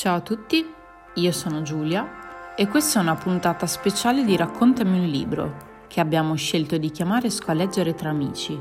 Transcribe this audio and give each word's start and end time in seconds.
Ciao 0.00 0.16
a 0.16 0.20
tutti, 0.20 0.66
io 1.12 1.30
sono 1.30 1.60
Giulia 1.60 2.54
e 2.56 2.66
questa 2.68 2.98
è 2.98 3.02
una 3.02 3.16
puntata 3.16 3.66
speciale 3.66 4.24
di 4.24 4.34
Raccontami 4.34 4.98
un 4.98 5.04
libro 5.04 5.56
che 5.88 6.00
abbiamo 6.00 6.36
scelto 6.36 6.78
di 6.78 6.90
chiamare 6.90 7.28
Squaleggere 7.28 7.94
tra 7.94 8.08
amici, 8.08 8.58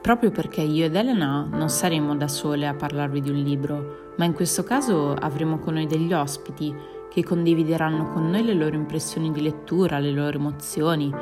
proprio 0.00 0.30
perché 0.30 0.60
io 0.60 0.84
ed 0.84 0.94
Elena 0.94 1.44
non 1.50 1.70
saremo 1.70 2.14
da 2.14 2.28
sole 2.28 2.68
a 2.68 2.74
parlarvi 2.74 3.20
di 3.20 3.30
un 3.30 3.42
libro, 3.42 4.12
ma 4.16 4.26
in 4.26 4.32
questo 4.32 4.62
caso 4.62 5.12
avremo 5.12 5.58
con 5.58 5.74
noi 5.74 5.88
degli 5.88 6.12
ospiti 6.12 6.72
che 7.10 7.24
condivideranno 7.24 8.12
con 8.12 8.30
noi 8.30 8.44
le 8.44 8.54
loro 8.54 8.76
impressioni 8.76 9.32
di 9.32 9.42
lettura, 9.42 9.98
le 9.98 10.12
loro 10.12 10.38
emozioni 10.38 11.12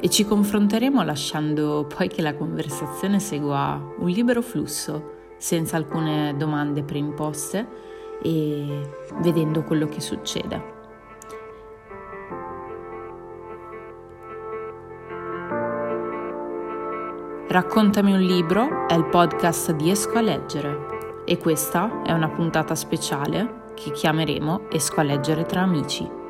e 0.00 0.10
ci 0.10 0.26
confronteremo 0.26 1.02
lasciando 1.02 1.86
poi 1.86 2.08
che 2.08 2.20
la 2.20 2.34
conversazione 2.34 3.20
segua 3.20 3.80
un 4.00 4.08
libero 4.10 4.42
flusso, 4.42 5.12
senza 5.38 5.78
alcune 5.78 6.34
domande 6.36 6.82
preimposte 6.82 7.93
e 8.24 8.90
vedendo 9.20 9.62
quello 9.62 9.86
che 9.86 10.00
succede. 10.00 10.72
Raccontami 17.46 18.12
un 18.14 18.20
libro 18.20 18.88
è 18.88 18.94
il 18.94 19.04
podcast 19.04 19.72
di 19.72 19.90
Esco 19.90 20.16
a 20.16 20.22
leggere 20.22 21.22
e 21.26 21.36
questa 21.36 22.02
è 22.02 22.12
una 22.12 22.28
puntata 22.28 22.74
speciale 22.74 23.72
che 23.74 23.90
chiameremo 23.90 24.70
Esco 24.70 25.00
a 25.00 25.04
leggere 25.04 25.44
tra 25.44 25.60
amici. 25.60 26.23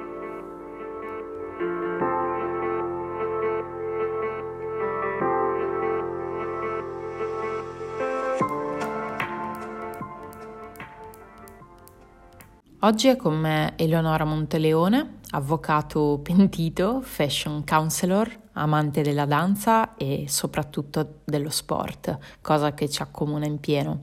Oggi 12.84 13.08
è 13.08 13.16
con 13.16 13.34
me 13.38 13.72
Eleonora 13.76 14.26
Monteleone, 14.26 15.20
avvocato 15.30 16.20
pentito, 16.22 17.00
fashion 17.00 17.64
counselor, 17.64 18.30
amante 18.52 19.00
della 19.00 19.24
danza 19.24 19.96
e 19.96 20.26
soprattutto 20.28 21.20
dello 21.24 21.48
sport, 21.48 22.18
cosa 22.42 22.74
che 22.74 22.91
ci 22.91 23.00
accomuna 23.00 23.46
in 23.46 23.58
pieno. 23.58 24.02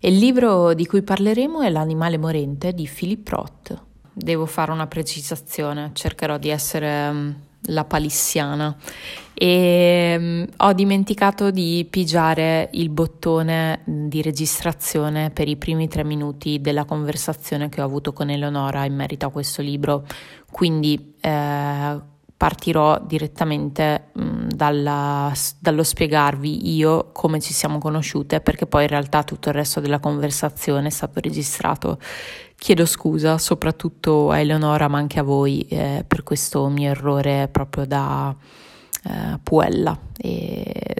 E 0.00 0.08
il 0.08 0.18
libro 0.18 0.74
di 0.74 0.86
cui 0.86 1.02
parleremo 1.02 1.60
è 1.60 1.70
L'animale 1.70 2.18
morente 2.18 2.72
di 2.72 2.90
Philip 2.92 3.28
Roth. 3.28 3.80
Devo 4.12 4.46
fare 4.46 4.72
una 4.72 4.88
precisazione, 4.88 5.92
cercherò 5.92 6.36
di 6.36 6.48
essere 6.48 7.12
mm, 7.12 7.30
la 7.66 7.84
palissiana 7.84 8.76
e 9.38 10.16
um, 10.18 10.46
ho 10.56 10.72
dimenticato 10.72 11.50
di 11.50 11.86
pigiare 11.90 12.70
il 12.72 12.88
bottone 12.88 13.82
di 13.84 14.22
registrazione 14.22 15.30
per 15.30 15.46
i 15.46 15.56
primi 15.56 15.88
tre 15.88 16.04
minuti 16.04 16.62
della 16.62 16.86
conversazione 16.86 17.68
che 17.68 17.82
ho 17.82 17.84
avuto 17.84 18.14
con 18.14 18.30
Eleonora 18.30 18.86
in 18.86 18.94
merito 18.94 19.26
a 19.26 19.30
questo 19.30 19.60
libro, 19.60 20.06
quindi 20.50 21.16
eh, 21.20 22.00
partirò 22.34 22.98
direttamente 23.04 24.08
mh, 24.14 24.46
dalla, 24.54 25.30
dallo 25.58 25.82
spiegarvi 25.82 26.74
io 26.74 27.10
come 27.12 27.38
ci 27.38 27.52
siamo 27.52 27.76
conosciute 27.76 28.40
perché 28.40 28.66
poi 28.66 28.84
in 28.84 28.88
realtà 28.88 29.22
tutto 29.22 29.50
il 29.50 29.54
resto 29.54 29.80
della 29.80 29.98
conversazione 29.98 30.86
è 30.86 30.90
stato 30.90 31.20
registrato. 31.20 31.98
Chiedo 32.56 32.86
scusa 32.86 33.36
soprattutto 33.36 34.30
a 34.30 34.38
Eleonora 34.38 34.88
ma 34.88 34.96
anche 34.96 35.18
a 35.18 35.22
voi 35.22 35.60
eh, 35.68 36.06
per 36.08 36.22
questo 36.22 36.68
mio 36.68 36.88
errore 36.88 37.48
proprio 37.48 37.84
da 37.84 38.34
eh, 39.06 39.38
puella. 39.42 39.98
E 40.16 40.94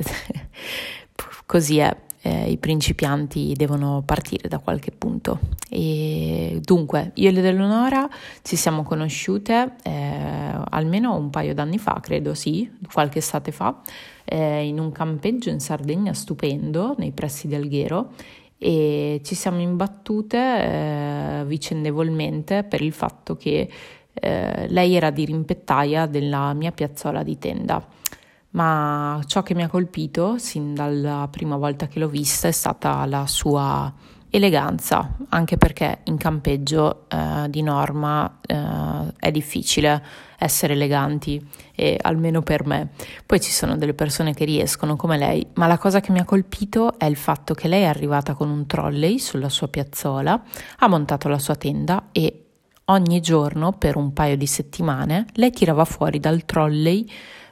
così 1.46 1.78
è, 1.78 1.96
eh, 2.22 2.50
i 2.50 2.58
principianti 2.58 3.52
devono 3.56 4.02
partire 4.04 4.48
da 4.48 4.58
qualche 4.58 4.90
punto. 4.90 5.38
E 5.68 6.60
dunque, 6.62 7.12
io 7.14 7.28
ed 7.28 7.38
Eleonora 7.38 8.08
ci 8.42 8.56
siamo 8.56 8.82
conosciute 8.82 9.77
eh, 9.82 10.60
almeno 10.70 11.16
un 11.16 11.30
paio 11.30 11.54
d'anni 11.54 11.78
fa, 11.78 11.98
credo 12.00 12.34
sì, 12.34 12.70
qualche 12.92 13.18
estate 13.18 13.52
fa, 13.52 13.80
eh, 14.24 14.66
in 14.66 14.78
un 14.78 14.92
campeggio 14.92 15.50
in 15.50 15.61
Sardegna 15.61 16.12
stupendo 16.12 16.95
nei 16.98 17.12
pressi 17.12 17.46
del 17.46 17.68
Ghero 17.68 18.12
e 18.58 19.20
ci 19.22 19.34
siamo 19.34 19.61
imbattute 19.61 20.39
eh, 20.39 21.45
vicendevolmente 21.46 22.64
per 22.64 22.80
il 22.80 22.92
fatto 22.92 23.36
che 23.36 23.68
eh, 24.14 24.66
lei 24.68 24.95
era 24.95 25.11
di 25.11 25.27
rimpettaia 25.27 26.06
della 26.06 26.52
mia 26.55 26.72
piazzola 26.72 27.22
di 27.22 27.39
tenda. 27.39 27.86
Ma 28.56 29.20
ciò 29.27 29.42
che 29.42 29.55
mi 29.55 29.62
ha 29.62 29.68
colpito 29.68 30.39
sin 30.39 30.72
dalla 30.72 31.28
prima 31.30 31.56
volta 31.56 31.89
che 31.89 31.98
l'ho 31.98 32.08
vista 32.08 32.48
è 32.48 32.52
stata 32.52 33.05
la 33.05 33.27
sua 33.27 33.92
eleganza, 34.30 35.14
anche 35.28 35.58
perché 35.58 36.00
in 36.05 36.17
campeggio 36.17 37.05
eh, 37.08 37.48
di 37.50 37.61
norma 37.61 38.39
eh, 38.40 39.12
è 39.18 39.30
difficile 39.30 40.02
essere 40.39 40.72
eleganti, 40.72 41.46
e 41.74 41.98
almeno 42.00 42.40
per 42.40 42.66
me. 42.66 42.92
Poi 43.27 43.40
ci 43.40 43.50
sono 43.50 43.77
delle 43.77 43.95
persone 43.95 44.33
che 44.33 44.46
riescono 44.46 44.96
come 44.96 45.18
lei, 45.18 45.46
ma 45.55 45.66
la 45.66 45.78
cosa 45.78 46.00
che 46.00 46.11
mi 46.11 46.18
ha 46.18 46.24
colpito 46.24 46.98
è 46.98 47.05
il 47.05 47.16
fatto 47.16 47.52
che 47.52 47.68
lei 47.68 47.83
è 47.83 47.86
arrivata 47.86 48.33
con 48.33 48.48
un 48.48 48.66
trolley 48.66 49.18
sulla 49.18 49.50
sua 49.50 49.68
piazzola, 49.68 50.42
ha 50.78 50.89
montato 50.89 51.28
la 51.28 51.39
sua 51.39 51.56
tenda 51.56 52.08
e 52.11 52.45
ogni 52.86 53.20
giorno 53.20 53.72
per 53.72 53.96
un 53.96 54.12
paio 54.12 54.36
di 54.36 54.46
settimane 54.46 55.27
lei 55.34 55.50
tirava 55.50 55.84
fuori 55.84 56.20
dal 56.20 56.45
trolley 56.45 57.06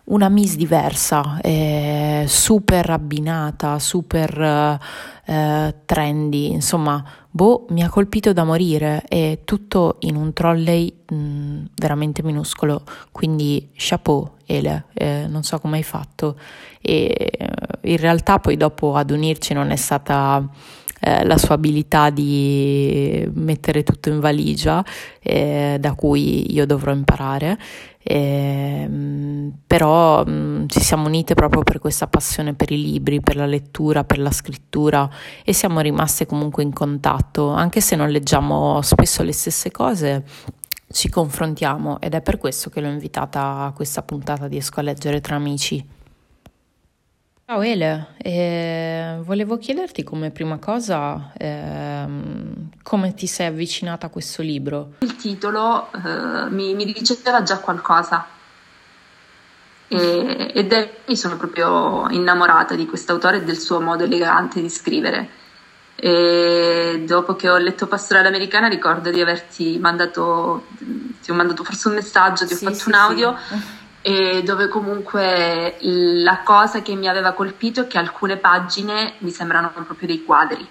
una 0.04 0.28
Miss 0.28 0.56
diversa, 0.56 1.38
eh, 1.40 2.24
super 2.26 2.90
abbinata, 2.90 3.78
super 3.78 4.78
eh, 5.24 5.74
trendy, 5.86 6.50
insomma, 6.50 7.02
boh, 7.30 7.66
mi 7.70 7.82
ha 7.82 7.88
colpito 7.88 8.32
da 8.32 8.44
morire 8.44 9.04
e 9.08 9.40
tutto 9.44 9.96
in 10.00 10.16
un 10.16 10.32
trolley 10.34 10.92
mh, 11.08 11.14
mm, 11.14 11.64
veramente 11.76 12.22
minuscolo, 12.22 12.82
quindi 13.12 13.70
chapeau 13.74 14.32
Ele, 14.44 14.84
eh, 14.92 15.26
non 15.26 15.42
so 15.42 15.58
come 15.58 15.78
hai 15.78 15.82
fatto 15.82 16.36
e 16.82 17.30
eh, 17.38 17.48
in 17.82 17.96
realtà 17.96 18.38
poi 18.38 18.58
dopo 18.58 18.94
ad 18.94 19.10
unirci 19.10 19.54
non 19.54 19.70
è 19.70 19.76
stata 19.76 20.46
eh, 21.00 21.24
la 21.24 21.36
sua 21.36 21.56
abilità 21.56 22.08
di 22.08 23.28
mettere 23.34 23.82
tutto 23.82 24.08
in 24.08 24.20
valigia, 24.20 24.82
eh, 25.20 25.76
da 25.78 25.94
cui 25.94 26.52
io 26.52 26.64
dovrò 26.64 26.92
imparare. 26.92 27.58
Eh, 28.06 28.86
però 29.66 30.22
mh, 30.24 30.66
ci 30.68 30.80
siamo 30.80 31.06
unite 31.06 31.32
proprio 31.32 31.62
per 31.62 31.78
questa 31.78 32.06
passione 32.06 32.52
per 32.52 32.70
i 32.70 32.80
libri, 32.80 33.22
per 33.22 33.36
la 33.36 33.46
lettura, 33.46 34.04
per 34.04 34.18
la 34.18 34.30
scrittura 34.30 35.08
e 35.42 35.54
siamo 35.54 35.80
rimaste 35.80 36.26
comunque 36.26 36.62
in 36.62 36.72
contatto, 36.72 37.48
anche 37.48 37.80
se 37.80 37.96
non 37.96 38.10
leggiamo 38.10 38.82
spesso 38.82 39.22
le 39.22 39.32
stesse 39.32 39.70
cose. 39.70 40.24
Ci 40.90 41.08
confrontiamo 41.08 41.98
ed 42.00 42.14
è 42.14 42.20
per 42.20 42.36
questo 42.36 42.68
che 42.70 42.80
l'ho 42.80 42.88
invitata 42.88 43.64
a 43.64 43.72
questa 43.72 44.02
puntata 44.02 44.48
di 44.48 44.58
Esco 44.58 44.80
a 44.80 44.82
leggere 44.82 45.20
tra 45.20 45.36
amici. 45.36 45.93
Ciao 47.46 47.60
Ele, 47.60 48.14
eh, 48.16 49.18
volevo 49.20 49.58
chiederti 49.58 50.02
come 50.02 50.30
prima 50.30 50.56
cosa 50.56 51.30
ehm, 51.36 52.70
come 52.82 53.12
ti 53.12 53.26
sei 53.26 53.48
avvicinata 53.48 54.06
a 54.06 54.08
questo 54.08 54.40
libro. 54.40 54.94
Il 55.00 55.16
titolo 55.16 55.92
eh, 55.92 56.48
mi, 56.48 56.74
mi, 56.74 56.86
diceva 56.86 57.42
già 57.42 57.58
qualcosa 57.58 58.26
e, 59.88 60.52
ed 60.54 60.72
è, 60.72 60.90
mi 61.06 61.16
sono 61.18 61.36
proprio 61.36 62.08
innamorata 62.08 62.74
di 62.76 62.86
quest'autore 62.86 63.36
e 63.36 63.44
del 63.44 63.58
suo 63.58 63.78
modo 63.78 64.04
elegante 64.04 64.62
di 64.62 64.70
scrivere. 64.70 65.28
E 65.96 67.04
dopo 67.06 67.36
che 67.36 67.50
ho 67.50 67.58
letto 67.58 67.86
Pastorale 67.86 68.28
Americana 68.28 68.68
ricordo 68.68 69.10
di 69.10 69.20
averti 69.20 69.78
mandato, 69.78 70.68
ti 71.20 71.30
ho 71.30 71.34
mandato 71.34 71.62
forse 71.62 71.88
un 71.88 71.94
messaggio, 71.96 72.46
ti 72.46 72.54
ho 72.54 72.56
fatto 72.56 72.72
sì, 72.72 72.88
un 72.88 72.94
audio. 72.94 73.36
Sì 73.50 73.82
e 74.06 74.42
dove 74.42 74.68
comunque 74.68 75.76
la 75.80 76.40
cosa 76.44 76.82
che 76.82 76.94
mi 76.94 77.08
aveva 77.08 77.32
colpito 77.32 77.80
è 77.80 77.86
che 77.86 77.96
alcune 77.96 78.36
pagine 78.36 79.14
mi 79.20 79.30
sembrano 79.30 79.70
proprio 79.70 80.06
dei 80.06 80.22
quadri. 80.24 80.68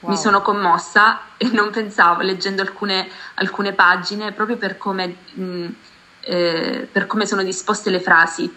Wow. 0.00 0.10
Mi 0.10 0.16
sono 0.16 0.40
commossa 0.40 1.20
e 1.36 1.50
non 1.52 1.68
pensavo, 1.68 2.22
leggendo 2.22 2.62
alcune, 2.62 3.06
alcune 3.34 3.74
pagine, 3.74 4.32
proprio 4.32 4.56
per 4.56 4.78
come, 4.78 5.16
mh, 5.34 5.66
eh, 6.20 6.88
per 6.90 7.06
come, 7.06 7.26
sono 7.26 7.42
disposte 7.42 7.90
le 7.90 8.00
frasi. 8.00 8.50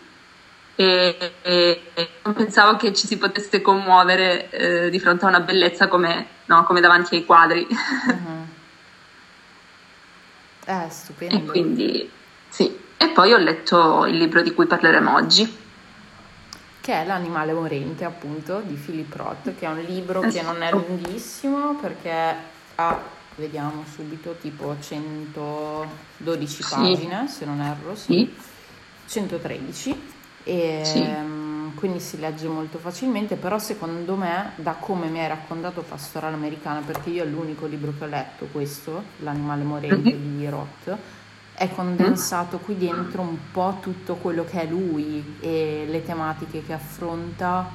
E, 0.76 1.34
e, 1.42 1.92
e, 1.94 2.10
non 2.24 2.34
pensavo 2.36 2.78
che 2.78 2.94
ci 2.94 3.06
si 3.06 3.18
potesse 3.18 3.62
commuovere 3.62 4.50
eh, 4.50 4.90
di 4.92 5.00
fronte 5.02 5.26
a 5.26 5.28
una 5.28 5.42
bellezza 5.42 5.90
come, 5.90 6.28
no, 6.46 6.64
come 6.64 6.80
davanti 6.80 7.16
ai 7.16 7.26
quadri. 7.26 7.68
Uh-huh. 7.70 8.52
Eh, 10.66 10.90
stupendo. 10.90 11.36
E 11.36 11.46
quindi 11.46 12.10
sì. 12.48 12.83
E 13.04 13.10
poi 13.10 13.34
ho 13.34 13.38
letto 13.38 14.06
il 14.06 14.16
libro 14.16 14.42
di 14.42 14.54
cui 14.54 14.66
parleremo 14.66 15.14
oggi. 15.14 15.58
Che 16.80 16.94
è 16.94 17.06
L'animale 17.06 17.52
morente, 17.52 18.06
appunto, 18.06 18.62
di 18.66 18.76
Philip 18.76 19.14
Roth, 19.14 19.54
che 19.60 19.66
è 19.66 19.68
un 19.68 19.82
libro 19.82 20.22
che 20.22 20.42
non 20.42 20.62
è 20.62 20.72
lunghissimo 20.72 21.76
perché 21.76 22.34
ha, 22.76 23.02
vediamo 23.36 23.84
subito, 23.94 24.38
tipo 24.40 24.74
112 24.80 26.64
sì. 26.64 26.70
pagine, 26.70 27.28
se 27.28 27.44
non 27.44 27.60
erro, 27.60 27.94
sì. 27.94 28.32
sì. 29.06 29.20
113. 29.20 30.02
E, 30.46 30.82
sì. 30.86 31.06
quindi 31.76 32.00
si 32.00 32.18
legge 32.22 32.48
molto 32.48 32.78
facilmente, 32.78 33.36
però 33.36 33.60
secondo 33.60 34.16
me, 34.16 34.54
da 34.56 34.76
come 34.80 35.08
mi 35.08 35.20
hai 35.20 35.28
raccontato 35.28 35.82
Pastorale 35.82 36.36
Americana, 36.36 36.80
perché 36.80 37.10
io 37.10 37.24
è 37.24 37.26
l'unico 37.26 37.66
libro 37.66 37.94
che 37.98 38.06
ho 38.06 38.08
letto, 38.08 38.48
questo, 38.50 39.04
L'animale 39.18 39.64
morente 39.64 40.14
mm-hmm. 40.14 40.38
di 40.38 40.48
Roth, 40.48 40.98
è 41.56 41.70
condensato 41.70 42.58
qui 42.58 42.78
dentro 42.78 43.22
un 43.22 43.38
po' 43.52 43.78
tutto 43.82 44.16
quello 44.16 44.44
che 44.44 44.62
è 44.62 44.66
lui 44.66 45.38
e 45.40 45.86
le 45.88 46.04
tematiche 46.04 46.64
che 46.66 46.74
affronta, 46.74 47.70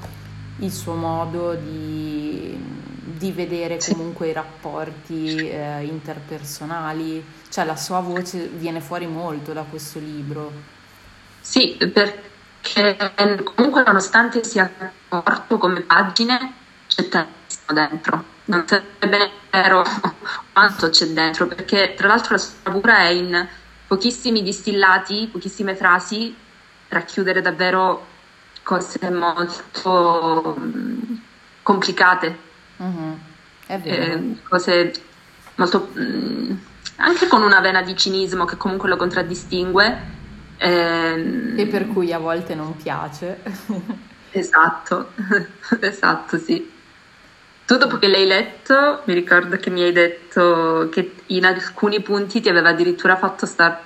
il 0.58 0.72
suo 0.72 0.94
modo 0.94 1.54
di, 1.54 2.58
di 2.58 3.30
vedere 3.30 3.78
comunque 3.78 4.28
i 4.28 4.32
rapporti 4.32 5.48
eh, 5.48 5.84
interpersonali, 5.84 7.24
cioè 7.48 7.64
la 7.64 7.76
sua 7.76 8.00
voce 8.00 8.48
viene 8.48 8.80
fuori 8.80 9.06
molto 9.06 9.52
da 9.52 9.62
questo 9.62 10.00
libro. 10.00 10.50
Sì, 11.40 11.76
perché 11.92 12.96
comunque 13.44 13.84
nonostante 13.84 14.42
sia 14.42 14.70
corto 15.08 15.56
come 15.58 15.82
pagine, 15.82 16.52
c'è 16.88 17.08
tantissimo 17.08 17.72
dentro. 17.72 18.24
Non 18.46 18.64
sarebbe 18.66 19.30
vero 19.50 19.84
quanto 20.52 20.90
c'è 20.90 21.06
dentro, 21.06 21.46
perché 21.46 21.94
tra 21.96 22.08
l'altro 22.08 22.32
la 22.32 22.38
sua 22.38 22.56
bravura 22.62 22.98
è 22.98 23.08
in 23.08 23.48
pochissimi 23.88 24.42
distillati, 24.42 25.28
pochissime 25.32 25.74
frasi, 25.74 26.36
racchiudere 26.88 27.40
davvero 27.40 28.06
cose 28.62 29.10
molto 29.10 30.56
mm, 30.60 31.14
complicate, 31.62 32.38
mm-hmm. 32.82 33.12
eh, 33.66 34.36
cose 34.46 34.92
molto 35.54 35.90
mm, 35.98 36.52
anche 36.96 37.26
con 37.28 37.42
una 37.42 37.60
vena 37.60 37.82
di 37.82 37.96
cinismo 37.96 38.44
che 38.44 38.56
comunque 38.56 38.88
lo 38.90 38.96
contraddistingue. 38.96 40.16
Eh, 40.58 41.54
e 41.56 41.66
per 41.66 41.88
cui 41.88 42.12
a 42.12 42.18
volte 42.18 42.54
non 42.54 42.76
piace. 42.76 43.40
esatto, 44.32 45.12
esatto, 45.80 46.36
sì. 46.36 46.76
Tu 47.68 47.76
dopo 47.76 47.98
che 47.98 48.08
l'hai 48.08 48.24
letto, 48.24 49.02
mi 49.04 49.12
ricordo 49.12 49.58
che 49.58 49.68
mi 49.68 49.82
hai 49.82 49.92
detto 49.92 50.88
che 50.90 51.16
in 51.26 51.44
alcuni 51.44 52.00
punti 52.00 52.40
ti 52.40 52.48
aveva 52.48 52.70
addirittura 52.70 53.14
fatto 53.18 53.44
star, 53.44 53.78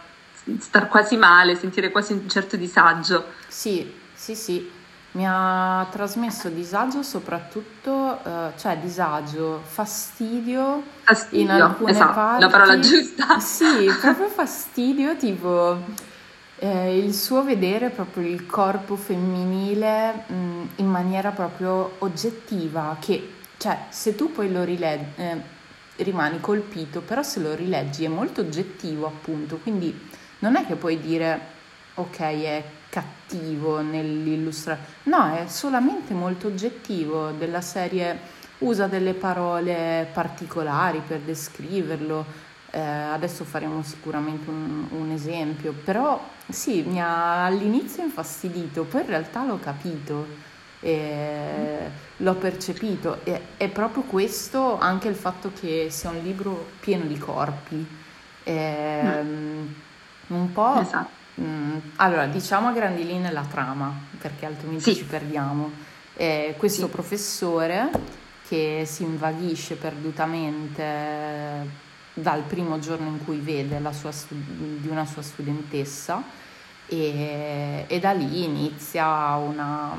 star 0.61 0.87
quasi 0.87 1.17
male, 1.17 1.56
sentire 1.56 1.90
quasi 1.90 2.12
un 2.12 2.29
certo 2.29 2.56
disagio. 2.56 3.25
Sì, 3.49 3.93
sì, 4.14 4.37
sì. 4.37 4.70
Mi 5.14 5.25
ha 5.26 5.84
trasmesso 5.90 6.49
disagio 6.49 7.02
soprattutto, 7.02 8.20
eh, 8.25 8.52
cioè 8.56 8.79
disagio, 8.79 9.62
fastidio, 9.64 10.81
fastidio 11.02 11.43
in 11.43 11.50
alcune 11.50 11.90
esatto, 11.90 12.12
parti. 12.12 12.40
la 12.40 12.49
parola 12.49 12.78
giusta. 12.78 13.40
Sì, 13.40 13.93
proprio 14.00 14.28
fastidio, 14.28 15.17
tipo 15.17 15.81
eh, 16.58 16.96
il 16.96 17.12
suo 17.12 17.43
vedere 17.43 17.88
proprio 17.88 18.28
il 18.28 18.46
corpo 18.46 18.94
femminile 18.94 20.23
mh, 20.28 20.35
mm, 20.35 20.64
in 20.76 20.87
maniera 20.87 21.31
proprio 21.31 21.96
oggettiva, 21.99 22.96
che 23.00 23.40
cioè, 23.62 23.79
se 23.91 24.17
tu 24.17 24.32
poi 24.32 24.50
lo 24.50 24.64
rileggi, 24.64 25.05
eh, 25.19 25.41
rimani 26.03 26.41
colpito, 26.41 27.00
però 27.00 27.23
se 27.23 27.38
lo 27.38 27.55
rileggi 27.55 28.05
è 28.05 28.09
molto 28.09 28.41
oggettivo, 28.41 29.06
appunto, 29.06 29.59
quindi 29.59 29.97
non 30.41 30.56
è 30.56 30.67
che 30.67 30.75
puoi 30.75 30.99
dire 30.99 31.41
ok, 31.94 32.19
è 32.19 32.64
cattivo 32.88 33.81
nell'illustrare, 33.81 34.81
no, 35.05 35.37
è 35.37 35.47
solamente 35.47 36.12
molto 36.12 36.49
oggettivo, 36.49 37.31
della 37.31 37.61
serie 37.61 38.19
usa 38.59 38.88
delle 38.88 39.14
parole 39.14 40.09
particolari 40.12 41.00
per 41.06 41.20
descriverlo. 41.20 42.50
Eh, 42.69 42.81
adesso 42.81 43.44
faremo 43.44 43.85
sicuramente 43.85 44.50
un, 44.50 44.87
un, 44.91 45.11
esempio, 45.12 45.73
però 45.73 46.20
sì, 46.49 46.82
mi 46.82 47.00
ha 47.00 47.44
all'inizio 47.44 48.03
infastidito, 48.03 48.82
poi 48.82 49.03
in 49.03 49.06
realtà 49.06 49.44
l'ho 49.44 49.61
capito 49.61 50.50
eh, 50.82 51.90
l'ho 52.17 52.34
percepito 52.34 53.20
e 53.25 53.40
è 53.56 53.69
proprio 53.69 54.02
questo 54.02 54.79
anche 54.79 55.08
il 55.08 55.14
fatto 55.14 55.52
che 55.58 55.87
sia 55.90 56.11
un 56.11 56.20
libro 56.23 56.73
pieno 56.81 57.05
di 57.05 57.17
corpi. 57.17 57.87
Eh, 58.43 59.23
mm. 59.23 59.67
Un 60.29 60.52
po'... 60.52 60.81
Esatto. 60.81 61.20
Mh, 61.34 61.44
mm, 61.44 61.76
allora, 61.96 62.26
diciamo 62.26 62.69
a 62.69 62.73
grandi 62.73 63.06
linee 63.06 63.31
la 63.31 63.46
trama, 63.49 63.94
perché 64.19 64.44
altrimenti 64.44 64.93
sì. 64.93 64.96
ci 64.96 65.05
perdiamo. 65.05 65.70
Eh, 66.14 66.55
questo 66.58 66.87
sì. 66.87 66.90
professore 66.90 67.90
che 68.46 68.82
si 68.87 69.05
invaghisce 69.05 69.76
perdutamente 69.76 71.81
dal 72.12 72.43
primo 72.43 72.78
giorno 72.78 73.08
in 73.08 73.25
cui 73.25 73.38
vede 73.38 73.78
la 73.78 73.93
sua 73.93 74.11
di 74.28 74.88
una 74.88 75.06
sua 75.06 75.23
studentessa 75.23 76.23
e, 76.87 77.87
e 77.87 77.99
da 77.99 78.12
lì 78.12 78.44
inizia 78.44 79.37
una, 79.37 79.96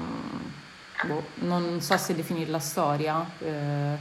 boh, 1.06 1.24
non 1.36 1.82
so 1.82 1.98
se 1.98 2.16
definirla 2.16 2.60
storia. 2.60 3.26
Eh. 3.40 3.98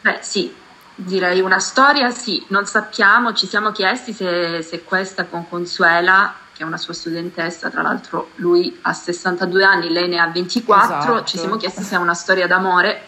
Beh, 0.00 0.18
sì, 0.22 0.54
direi 0.94 1.40
una 1.40 1.58
storia, 1.58 2.10
sì. 2.10 2.44
Non 2.48 2.66
sappiamo, 2.66 3.32
ci 3.32 3.46
siamo 3.46 3.72
chiesti 3.72 4.12
se, 4.12 4.62
se 4.62 4.84
questa 4.84 5.24
con 5.24 5.48
Consuela, 5.48 6.34
che 6.52 6.62
è 6.62 6.66
una 6.66 6.76
sua 6.76 6.94
studentessa, 6.94 7.70
tra 7.70 7.82
l'altro 7.82 8.30
lui 8.36 8.78
ha 8.82 8.92
62 8.92 9.64
anni, 9.64 9.90
lei 9.90 10.08
ne 10.08 10.18
ha 10.18 10.26
24, 10.26 10.96
esatto. 10.96 11.24
ci 11.24 11.38
siamo 11.38 11.56
chiesti 11.56 11.82
se 11.82 11.94
è 11.94 11.98
una 11.98 12.14
storia 12.14 12.46
d'amore 12.46 13.06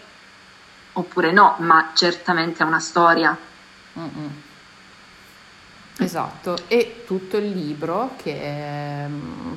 oppure 0.92 1.32
no, 1.32 1.56
ma 1.58 1.90
certamente 1.94 2.62
è 2.62 2.66
una 2.66 2.81
storia. 2.81 3.37
Mm-mm. 3.98 4.42
Esatto, 6.02 6.56
e 6.69 7.02
tutto 7.06 7.37
il 7.37 7.50
libro 7.50 8.12
che 8.17 9.05
eh, 9.05 9.08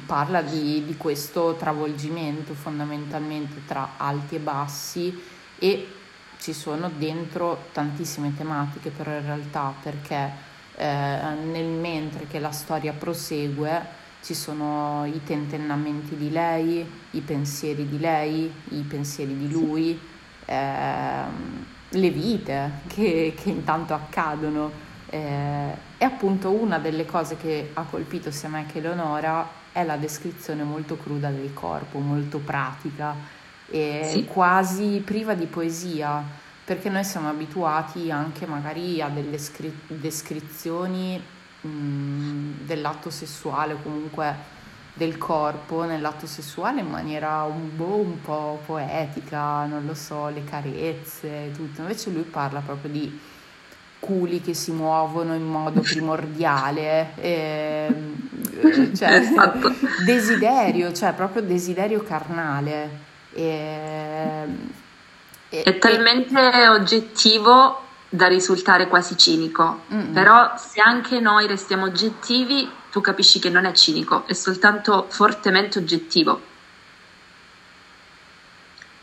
parla 0.05 0.41
di, 0.41 0.83
di, 0.85 0.97
questo 0.97 1.55
travolgimento 1.55 2.53
fondamentalmente 2.53 3.61
tra 3.65 3.91
alti 3.95 4.35
e 4.35 4.39
bassi 4.39 5.23
e 5.57 5.87
ci 6.39 6.51
sono 6.51 6.91
dentro 6.97 7.67
tantissime 7.71 8.35
tematiche 8.35 8.89
però 8.89 9.11
in 9.11 9.25
realtà 9.25 9.73
perché 9.81 10.31
eh, 10.75 10.85
nel 11.45 11.65
mentre 11.65 12.27
che 12.27 12.39
la 12.39 12.51
storia 12.51 12.91
prosegue 12.91 14.01
ci 14.21 14.33
sono 14.33 15.05
i 15.05 15.23
tentennamenti 15.23 16.17
di 16.17 16.29
lei, 16.29 16.85
i 17.11 17.21
pensieri 17.21 17.87
di 17.87 17.99
lei, 17.99 18.51
i 18.71 18.81
pensieri 18.81 19.37
di 19.37 19.49
lui, 19.49 19.97
eh, 20.43 21.23
le 21.87 22.09
vite 22.09 22.81
che, 22.87 23.33
che 23.41 23.49
intanto 23.49 23.93
accadono 23.93 24.91
eh, 25.13 25.77
e 25.99 26.05
appunto 26.05 26.49
una 26.49 26.79
delle 26.79 27.05
cose 27.05 27.37
che 27.37 27.69
ha 27.71 27.83
colpito 27.83 28.31
sia 28.31 28.49
me 28.49 28.65
che 28.65 28.79
Eleonora 28.79 29.47
è 29.71 29.83
la 29.83 29.95
descrizione 29.95 30.63
molto 30.63 30.97
cruda 30.97 31.29
del 31.29 31.53
corpo, 31.53 31.99
molto 31.99 32.39
pratica 32.39 33.15
e 33.69 34.09
sì. 34.11 34.25
quasi 34.25 35.03
priva 35.05 35.35
di 35.35 35.45
poesia, 35.45 36.23
perché 36.65 36.89
noi 36.89 37.03
siamo 37.03 37.29
abituati 37.29 38.09
anche 38.09 38.47
magari 38.47 39.03
a 39.03 39.09
delle 39.09 39.37
scri- 39.37 39.85
descrizioni 39.87 41.21
mh, 41.61 42.65
dell'atto 42.65 43.11
sessuale, 43.11 43.77
comunque 43.83 44.51
del 44.95 45.19
corpo 45.19 45.83
nell'atto 45.83 46.25
sessuale 46.25 46.81
in 46.81 46.89
maniera 46.89 47.43
un, 47.43 47.75
boh, 47.75 47.97
un 47.97 48.19
po' 48.19 48.59
poetica, 48.65 49.65
non 49.65 49.85
lo 49.85 49.93
so, 49.93 50.29
le 50.29 50.43
carezze, 50.43 51.51
tutto. 51.53 51.81
Invece 51.81 52.09
lui 52.09 52.23
parla 52.23 52.61
proprio 52.61 52.91
di 52.91 53.19
culi 54.03 54.41
che 54.41 54.53
si 54.53 54.71
muovono 54.71 55.33
in 55.33 55.45
modo 55.45 55.79
primordiale, 55.79 57.13
eh, 57.15 57.87
cioè, 58.93 59.13
esatto. 59.13 59.73
desiderio, 60.03 60.91
cioè 60.91 61.13
proprio 61.13 61.41
desiderio 61.41 62.03
carnale. 62.03 63.11
E, 63.31 64.45
e, 65.47 65.63
è 65.63 65.77
talmente 65.77 66.67
oggettivo 66.67 67.79
da 68.09 68.27
risultare 68.27 68.87
quasi 68.89 69.17
cinico, 69.17 69.83
mm-hmm. 69.91 70.13
però 70.13 70.53
se 70.57 70.81
anche 70.81 71.21
noi 71.21 71.47
restiamo 71.47 71.85
oggettivi, 71.85 72.69
tu 72.91 72.99
capisci 72.99 73.39
che 73.39 73.49
non 73.49 73.63
è 73.65 73.71
cinico, 73.71 74.27
è 74.27 74.33
soltanto 74.33 75.07
fortemente 75.09 75.79
oggettivo. 75.79 76.41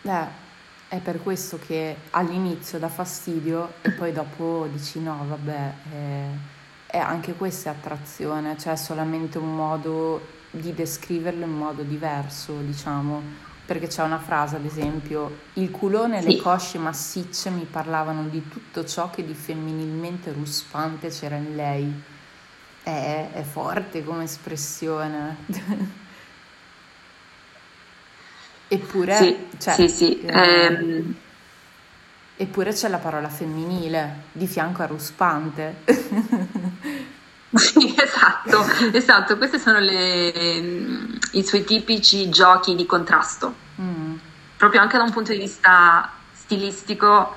Eh. 0.02 0.48
È 0.90 0.98
per 0.98 1.22
questo 1.22 1.56
che 1.56 1.94
all'inizio 2.10 2.80
dà 2.80 2.88
fastidio 2.88 3.74
e 3.80 3.92
poi 3.92 4.10
dopo 4.10 4.66
dici 4.72 4.98
no, 4.98 5.24
vabbè, 5.24 5.72
è, 5.92 6.24
è 6.86 6.98
anche 6.98 7.34
questa 7.34 7.70
è 7.70 7.74
attrazione, 7.74 8.58
cioè 8.58 8.72
è 8.72 8.76
solamente 8.76 9.38
un 9.38 9.54
modo 9.54 10.20
di 10.50 10.74
descriverlo 10.74 11.44
in 11.44 11.52
modo 11.52 11.82
diverso, 11.82 12.58
diciamo. 12.58 13.22
Perché 13.64 13.86
c'è 13.86 14.02
una 14.02 14.18
frase, 14.18 14.56
ad 14.56 14.64
esempio, 14.64 15.42
il 15.52 15.70
culone 15.70 16.18
e 16.18 16.22
sì. 16.22 16.34
le 16.34 16.42
cosce 16.42 16.78
massicce 16.78 17.50
mi 17.50 17.68
parlavano 17.70 18.24
di 18.24 18.48
tutto 18.48 18.84
ciò 18.84 19.10
che 19.10 19.24
di 19.24 19.34
femminilmente 19.34 20.32
ruspante 20.32 21.10
c'era 21.10 21.36
in 21.36 21.54
lei. 21.54 22.02
È, 22.82 23.30
è 23.32 23.42
forte 23.42 24.02
come 24.02 24.24
espressione. 24.24 25.36
Eppure, 28.72 29.16
sì, 29.16 29.36
cioè, 29.58 29.74
sì, 29.74 29.88
sì. 29.88 30.20
Eh, 30.20 30.64
ehm... 30.64 31.14
eppure 32.36 32.72
c'è 32.72 32.88
la 32.88 32.98
parola 32.98 33.28
femminile 33.28 34.22
di 34.30 34.46
fianco 34.46 34.82
a 34.82 34.86
ruspante. 34.86 35.76
Esatto, 37.52 38.64
esatto. 38.92 39.36
Questi 39.36 39.58
sono 39.58 39.80
le, 39.80 40.28
i 41.32 41.44
suoi 41.44 41.64
tipici 41.64 42.28
giochi 42.28 42.76
di 42.76 42.86
contrasto. 42.86 43.68
Mm. 43.80 44.14
proprio 44.56 44.80
anche 44.82 44.98
da 44.98 45.02
un 45.02 45.10
punto 45.10 45.32
di 45.32 45.38
vista 45.38 46.12
stilistico, 46.32 47.34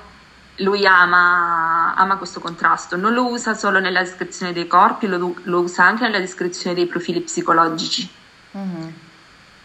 lui 0.58 0.86
ama, 0.86 1.94
ama 1.94 2.16
questo 2.16 2.38
contrasto. 2.38 2.96
Non 2.96 3.12
lo 3.12 3.26
usa 3.26 3.54
solo 3.54 3.80
nella 3.80 4.02
descrizione 4.02 4.52
dei 4.52 4.68
corpi, 4.68 5.08
lo, 5.08 5.34
lo 5.42 5.60
usa 5.60 5.84
anche 5.84 6.04
nella 6.04 6.20
descrizione 6.20 6.76
dei 6.76 6.86
profili 6.86 7.20
psicologici. 7.20 8.08
Mm-hmm. 8.56 8.88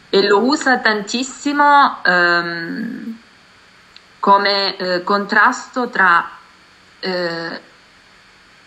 E 0.10 0.28
lo 0.28 0.39
usa 0.39 0.80
tantissimo 0.80 2.04
ehm, 2.04 3.18
come 4.20 4.78
eh, 4.78 5.04
contrasto 5.04 5.89
tra 5.89 6.30
eh, 7.00 7.62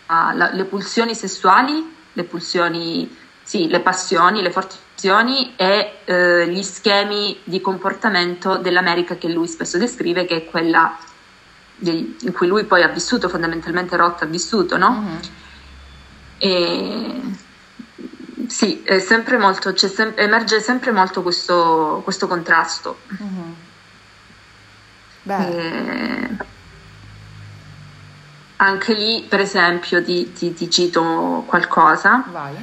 la, 0.07 0.49
le 0.53 0.63
pulsioni 0.65 1.13
sessuali, 1.15 1.95
le 2.13 2.23
pulsioni, 2.23 3.17
sì, 3.43 3.67
le 3.67 3.81
passioni, 3.81 4.41
le 4.41 4.51
forti 4.51 4.77
passioni 5.03 5.53
e 5.57 5.99
eh, 6.05 6.47
gli 6.47 6.63
schemi 6.63 7.37
di 7.43 7.59
comportamento 7.59 8.57
dell'America 8.57 9.15
che 9.15 9.27
lui 9.27 9.47
spesso 9.47 9.77
descrive, 9.77 10.25
che 10.25 10.37
è 10.37 10.45
quella 10.45 10.97
dei, 11.75 12.15
in 12.21 12.31
cui 12.31 12.47
lui 12.47 12.63
poi 12.63 12.83
ha 12.83 12.87
vissuto, 12.87 13.27
fondamentalmente 13.27 13.97
Roth 13.97 14.21
ha 14.21 14.25
vissuto, 14.25 14.77
no? 14.77 14.91
Mm-hmm. 14.91 15.17
E, 16.37 17.21
sì, 18.47 18.83
sempre 18.99 19.37
molto, 19.37 19.75
sem- 19.75 20.13
emerge 20.15 20.59
sempre 20.59 20.91
molto 20.91 21.21
questo, 21.21 22.01
questo 22.03 22.27
contrasto. 22.27 22.99
Mm-hmm. 23.21 23.51
E, 25.41 26.37
anche 28.57 28.93
lì, 28.93 29.25
per 29.27 29.39
esempio, 29.39 30.03
ti, 30.03 30.31
ti, 30.33 30.53
ti 30.53 30.69
cito 30.69 31.43
qualcosa. 31.47 32.23
Vai. 32.31 32.55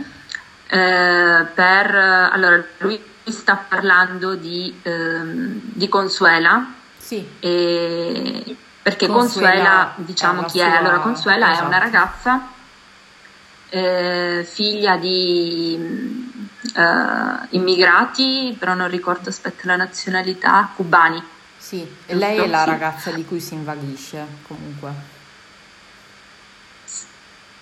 Eh, 0.67 1.47
per, 1.55 1.95
allora, 1.95 2.65
lui 2.79 3.03
sta 3.25 3.57
parlando 3.57 4.35
di, 4.35 4.79
ehm, 4.83 5.61
di 5.63 5.89
Consuela. 5.89 6.73
Sì. 6.97 7.27
E, 7.39 8.57
perché 8.83 9.07
Consuela, 9.07 9.51
Consuela 9.51 9.93
diciamo 9.97 10.45
chi 10.45 10.61
è? 10.61 10.71
Allora, 10.71 10.99
Consuela 10.99 11.51
esatto. 11.51 11.65
è 11.65 11.67
una 11.67 11.77
esatto. 11.77 11.97
ragazza 11.97 12.59
eh, 13.71 14.47
figlia 14.49 14.97
di 14.97 15.79
eh, 16.75 17.47
immigrati, 17.50 18.55
però 18.59 18.75
non 18.75 18.89
ricordo, 18.89 19.31
aspetta, 19.31 19.62
la 19.65 19.77
nazionalità, 19.77 20.71
cubani. 20.75 21.23
Sì, 21.57 21.87
e 22.07 22.15
lei 22.15 22.39
è 22.39 22.47
la 22.47 22.65
ragazza 22.65 23.11
di 23.11 23.25
cui 23.25 23.41
si 23.41 23.55
invaghisce 23.55 24.27
comunque. 24.47 25.19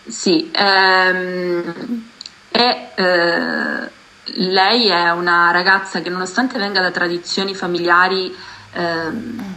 Sì, 0.06 0.50
ehm, 0.54 2.08
e 2.50 2.90
eh, 2.94 3.90
lei 4.24 4.88
è 4.88 5.10
una 5.10 5.50
ragazza 5.50 6.00
che 6.00 6.08
nonostante 6.08 6.58
venga 6.58 6.80
da 6.80 6.90
tradizioni 6.90 7.54
familiari 7.54 8.34
eh, 8.72 9.10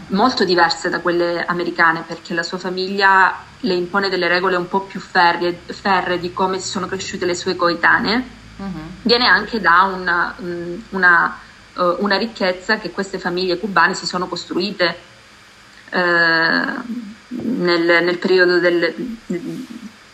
molto 0.08 0.44
diverse 0.44 0.90
da 0.90 1.00
quelle 1.00 1.44
americane, 1.46 2.04
perché 2.06 2.34
la 2.34 2.44
sua 2.44 2.58
famiglia 2.58 3.44
le 3.60 3.74
impone 3.74 4.10
delle 4.10 4.28
regole 4.28 4.56
un 4.56 4.68
po' 4.68 4.82
più 4.82 5.00
ferre, 5.00 5.62
ferre 5.66 6.20
di 6.20 6.34
come 6.34 6.60
si 6.60 6.68
sono 6.68 6.88
cresciute 6.88 7.26
le 7.26 7.36
sue 7.36 7.56
coetanee, 7.56 8.24
uh-huh. 8.58 8.72
viene 9.04 9.28
anche 9.28 9.60
da 9.60 9.84
una, 9.84 10.36
una, 10.90 11.38
uh, 11.76 11.96
una, 12.00 12.18
ricchezza 12.18 12.78
che 12.78 12.92
queste 12.92 13.20
famiglie 13.20 13.60
cubane 13.60 13.94
si 13.94 14.06
sono 14.06 14.28
costruite 14.28 14.98
uh, 15.92 15.98
nel, 15.98 18.04
nel 18.04 18.18
periodo 18.18 18.60
del 18.60 19.18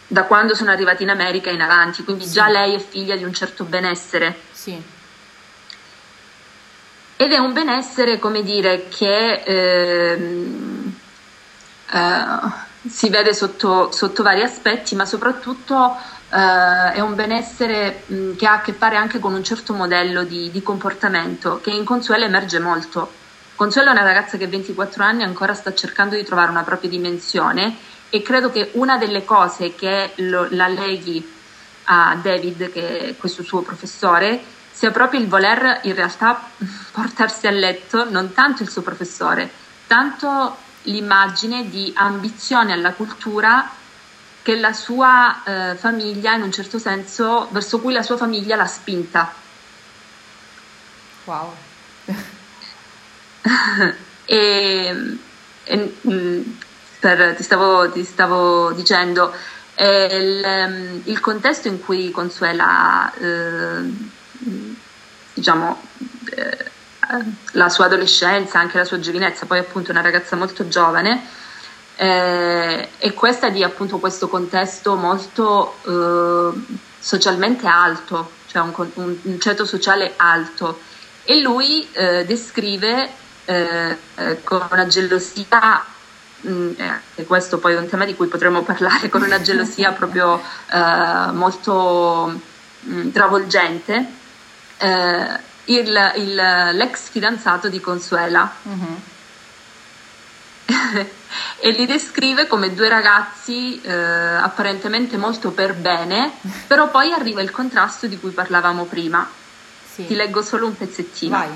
da 0.10 0.24
quando 0.24 0.56
sono 0.56 0.72
arrivati 0.72 1.04
in 1.04 1.10
America 1.10 1.50
in 1.50 1.62
avanti, 1.62 2.04
quindi 2.04 2.26
sì. 2.26 2.32
già 2.32 2.48
lei 2.48 2.76
è 2.76 2.80
figlia 2.80 3.18
di 3.18 3.26
un 3.26 3.34
certo 3.34 3.66
benessere. 3.66 4.36
Sì. 4.52 4.82
Ed 7.20 7.32
è 7.32 7.40
un 7.40 7.52
benessere, 7.52 8.20
come 8.20 8.44
dire, 8.44 8.90
che 8.90 9.42
eh, 9.44 10.12
eh, 11.92 12.26
si 12.88 13.10
vede 13.10 13.34
sotto, 13.34 13.92
sotto, 13.92 14.22
vari 14.22 14.44
aspetti, 14.44 14.94
ma 14.96 15.04
soprattutto 15.04 15.98
eh, 16.30 16.94
è 16.94 17.00
un 17.00 17.16
benessere 17.16 18.04
mh, 18.06 18.36
che 18.36 18.46
ha 18.46 18.54
a 18.54 18.62
che 18.62 18.74
fare 18.74 18.98
anche 18.98 19.18
con 19.18 19.34
un 19.34 19.44
certo 19.44 19.74
modello 19.74 20.24
di, 20.26 20.52
di 20.52 20.62
comportamento 20.62 21.60
che 21.60 21.72
in 21.72 21.86
Consuelo 21.86 22.26
emerge 22.26 22.60
molto. 22.60 23.12
Consuelo 23.56 23.90
è 23.90 23.94
una 23.94 24.04
ragazza 24.04 24.38
che 24.38 24.44
a 24.44 24.50
24 24.50 25.04
anni 25.04 25.24
ancora 25.24 25.56
sta 25.56 25.74
cercando 25.74 26.16
di 26.16 26.24
trovare 26.24 26.52
una 26.52 26.64
propria 26.64 26.92
dimensione 26.92 27.76
e 28.10 28.22
credo 28.22 28.52
che 28.52 28.70
una 28.74 28.98
delle 29.00 29.26
cose 29.26 29.74
che 29.74 30.12
lo, 30.18 30.48
la 30.52 30.68
leghi 30.68 31.34
a 31.86 32.16
David, 32.22 32.72
che 32.72 33.00
è 33.00 33.18
questo 33.18 33.42
suo 33.42 33.62
professore, 33.62 34.56
sia 34.78 34.92
proprio 34.92 35.20
il 35.20 35.28
voler 35.28 35.80
in 35.84 35.96
realtà 35.96 36.40
portarsi 36.94 37.48
a 37.48 37.52
letto 37.52 38.08
non 38.12 38.32
tanto 38.34 38.62
il 38.62 38.70
suo 38.70 38.84
professore, 38.84 39.50
tanto 39.88 40.56
l'immagine 40.84 41.68
di 41.68 41.92
ambizione 41.96 42.74
alla 42.74 42.94
cultura 42.94 43.72
che 44.44 44.60
la 44.60 44.74
sua 44.74 45.44
eh, 45.44 45.76
famiglia, 45.76 46.36
in 46.36 46.44
un 46.44 46.52
certo 46.52 46.78
senso, 46.78 47.48
verso 47.50 47.80
cui 47.80 47.92
la 47.92 48.04
sua 48.04 48.18
famiglia 48.18 48.56
l'ha 48.56 48.68
spinta. 48.68 49.34
Wow. 51.24 51.56
e, 54.26 55.18
e, 55.64 55.96
mm, 56.08 56.42
per, 57.00 57.36
ti, 57.36 57.42
stavo, 57.44 57.92
ti, 57.92 58.04
stavo, 58.04 58.72
dicendo, 58.74 59.34
il, 59.80 60.44
ehm, 60.46 61.02
il, 61.06 61.20
contesto 61.20 61.68
in 61.68 61.84
cui 61.84 62.12
Consuela, 62.12 63.12
eh, 63.16 64.16
diciamo, 65.34 65.82
eh, 66.36 66.66
la 67.52 67.70
sua 67.70 67.86
adolescenza, 67.86 68.60
anche 68.60 68.78
la 68.78 68.86
sua 68.86 69.00
giovinezza, 69.00 69.46
poi 69.46 69.60
appunto 69.60 69.92
una 69.92 70.02
ragazza 70.02 70.36
molto 70.36 70.68
giovane, 70.68 71.26
eh, 71.96 72.90
e 72.98 73.14
questa 73.14 73.50
di 73.50 73.64
appunto 73.64 73.98
questo 73.98 74.28
contesto 74.28 74.96
molto 74.96 75.76
eh, 75.84 76.76
socialmente 77.00 77.68
alto, 77.68 78.32
cioè 78.48 78.62
un, 78.62 78.74
un, 78.76 79.18
un, 79.22 79.40
ceto 79.40 79.66
sociale 79.66 80.14
alto. 80.18 80.80
E 81.24 81.42
lui 81.42 81.88
eh, 81.92 82.26
descrive 82.26 83.10
eh, 83.46 83.98
con 84.44 84.68
una 84.72 84.88
gelosia 84.88 85.86
Mm, 86.46 86.74
eh, 86.78 87.00
e 87.16 87.26
questo 87.26 87.58
poi 87.58 87.74
è 87.74 87.78
un 87.78 87.88
tema 87.88 88.06
di 88.06 88.16
cui 88.16 88.28
potremmo 88.28 88.62
parlare 88.62 89.10
con 89.10 89.24
una 89.24 89.42
gelosia 89.42 89.92
proprio 89.92 90.40
eh, 90.72 91.32
molto 91.32 92.40
mh, 92.82 92.94
mm, 92.94 93.12
travolgente, 93.12 94.06
eh, 94.78 95.40
il, 95.66 96.14
il, 96.16 96.36
l'ex 96.36 97.10
fidanzato 97.10 97.70
di 97.70 97.80
Consuela. 97.80 98.52
Mm-hmm. 98.68 98.96
e 101.60 101.72
li 101.72 101.86
descrive 101.86 102.48
come 102.48 102.74
due 102.74 102.90
ragazzi 102.90 103.82
eh, 103.82 103.92
apparentemente 103.92 105.18
molto 105.18 105.52
per 105.52 105.74
bene, 105.74 106.34
però 106.68 106.90
poi 106.90 107.12
arriva 107.12 107.42
il 107.42 107.52
contrasto 107.52 108.08
di 108.08 108.20
cui 108.20 108.32
parlavamo 108.32 108.86
prima. 108.86 109.28
Sì. 109.94 110.06
Ti 110.06 110.16
leggo 110.16 110.42
solo 110.42 110.68
un 110.68 110.78
pezzettino. 110.78 111.38
Vai. 111.38 111.50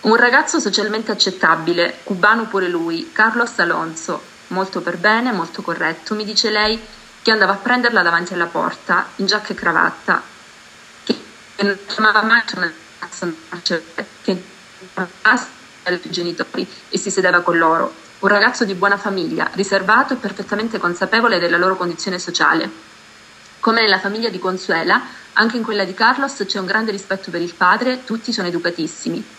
Un 0.00 0.14
ragazzo 0.16 0.60
socialmente 0.60 1.10
accettabile, 1.10 1.98
cubano 2.04 2.46
pure 2.46 2.68
lui, 2.68 3.10
Carlos 3.12 3.58
Alonso, 3.58 4.22
molto 4.48 4.80
per 4.80 4.96
bene, 4.96 5.32
molto 5.32 5.60
corretto, 5.60 6.14
mi 6.14 6.24
dice 6.24 6.50
lei 6.50 6.80
che 7.20 7.30
andava 7.32 7.52
a 7.52 7.56
prenderla 7.56 8.02
davanti 8.02 8.32
alla 8.32 8.46
porta, 8.46 9.08
in 9.16 9.26
giacca 9.26 9.52
e 9.52 9.54
cravatta, 9.54 10.22
chiamava 11.86 12.22
mai 12.22 12.42
una 12.54 12.72
ragazza 12.98 13.28
che 14.22 14.42
ai 15.82 16.00
genitori 16.04 16.66
e 16.88 16.98
si 16.98 17.10
sedeva 17.10 17.40
con 17.40 17.58
loro. 17.58 17.92
Un 18.20 18.28
ragazzo 18.28 18.64
di 18.64 18.74
buona 18.74 18.96
famiglia, 18.96 19.50
riservato 19.54 20.14
e 20.14 20.16
perfettamente 20.16 20.78
consapevole 20.78 21.38
della 21.38 21.56
loro 21.56 21.76
condizione 21.76 22.18
sociale. 22.18 22.70
Come 23.60 23.80
nella 23.80 23.98
famiglia 23.98 24.28
di 24.28 24.38
Consuela, 24.38 25.00
anche 25.34 25.56
in 25.56 25.62
quella 25.62 25.84
di 25.84 25.94
Carlos 25.94 26.42
c'è 26.46 26.58
un 26.58 26.66
grande 26.66 26.90
rispetto 26.90 27.30
per 27.30 27.40
il 27.40 27.54
padre, 27.54 28.04
tutti 28.04 28.32
sono 28.32 28.48
educatissimi 28.48 29.36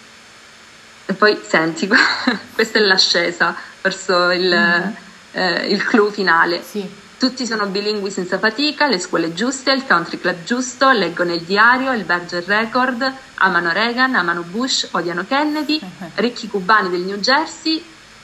e 1.09 1.13
poi 1.13 1.39
senti, 1.43 1.87
questa 2.53 2.77
è 2.77 2.81
l'ascesa 2.83 3.55
verso 3.81 4.29
il, 4.29 4.47
mm-hmm. 4.47 4.91
eh, 5.31 5.67
il 5.69 5.83
clou 5.83 6.11
finale. 6.11 6.61
Sì. 6.61 6.87
Tutti 7.19 7.45
sono 7.45 7.65
bilingui 7.65 8.11
senza 8.11 8.39
fatica, 8.39 8.87
le 8.87 8.97
scuole 8.97 9.33
giuste, 9.33 9.73
il 9.73 9.85
country 9.85 10.17
club 10.17 10.41
giusto, 10.45 10.89
leggono 10.91 11.33
il 11.33 11.41
diario, 11.41 11.91
il 11.91 12.05
Berger 12.05 12.45
Record, 12.45 13.13
amano 13.35 13.73
Reagan, 13.73 14.15
amano 14.15 14.43
Bush, 14.43 14.87
odiano 14.91 15.25
Kennedy, 15.25 15.81
ricchi 16.15 16.47
cubani 16.47 16.89
del 16.89 17.01
New 17.01 17.17
Jersey 17.17 17.83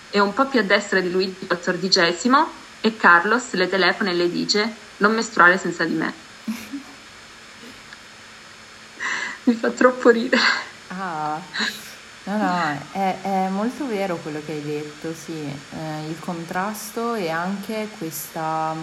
e 0.09 0.19
un 0.21 0.33
po' 0.33 0.45
più 0.45 0.61
a 0.61 0.63
destra 0.63 1.01
di 1.01 1.11
Luigi 1.11 1.45
XIV 1.45 2.45
e 2.79 2.95
Carlos 2.95 3.51
le 3.51 3.67
telefona 3.67 4.11
e 4.11 4.13
le 4.13 4.31
dice 4.31 4.73
non 4.97 5.13
mestruare 5.13 5.57
senza 5.57 5.83
di 5.83 5.93
me. 5.93 6.13
Mi 9.43 9.55
fa 9.55 9.71
troppo 9.71 10.07
ridere. 10.09 10.41
Ah. 10.87 11.37
No, 12.27 12.37
no, 12.37 12.79
è, 12.91 13.17
è 13.21 13.47
molto 13.49 13.85
vero 13.85 14.15
quello 14.15 14.41
che 14.43 14.53
hai 14.53 14.63
detto, 14.63 15.13
sì, 15.13 15.31
eh, 15.31 16.07
il 16.07 16.19
contrasto 16.19 17.13
e 17.13 17.29
anche 17.29 17.87
questa 17.99 18.75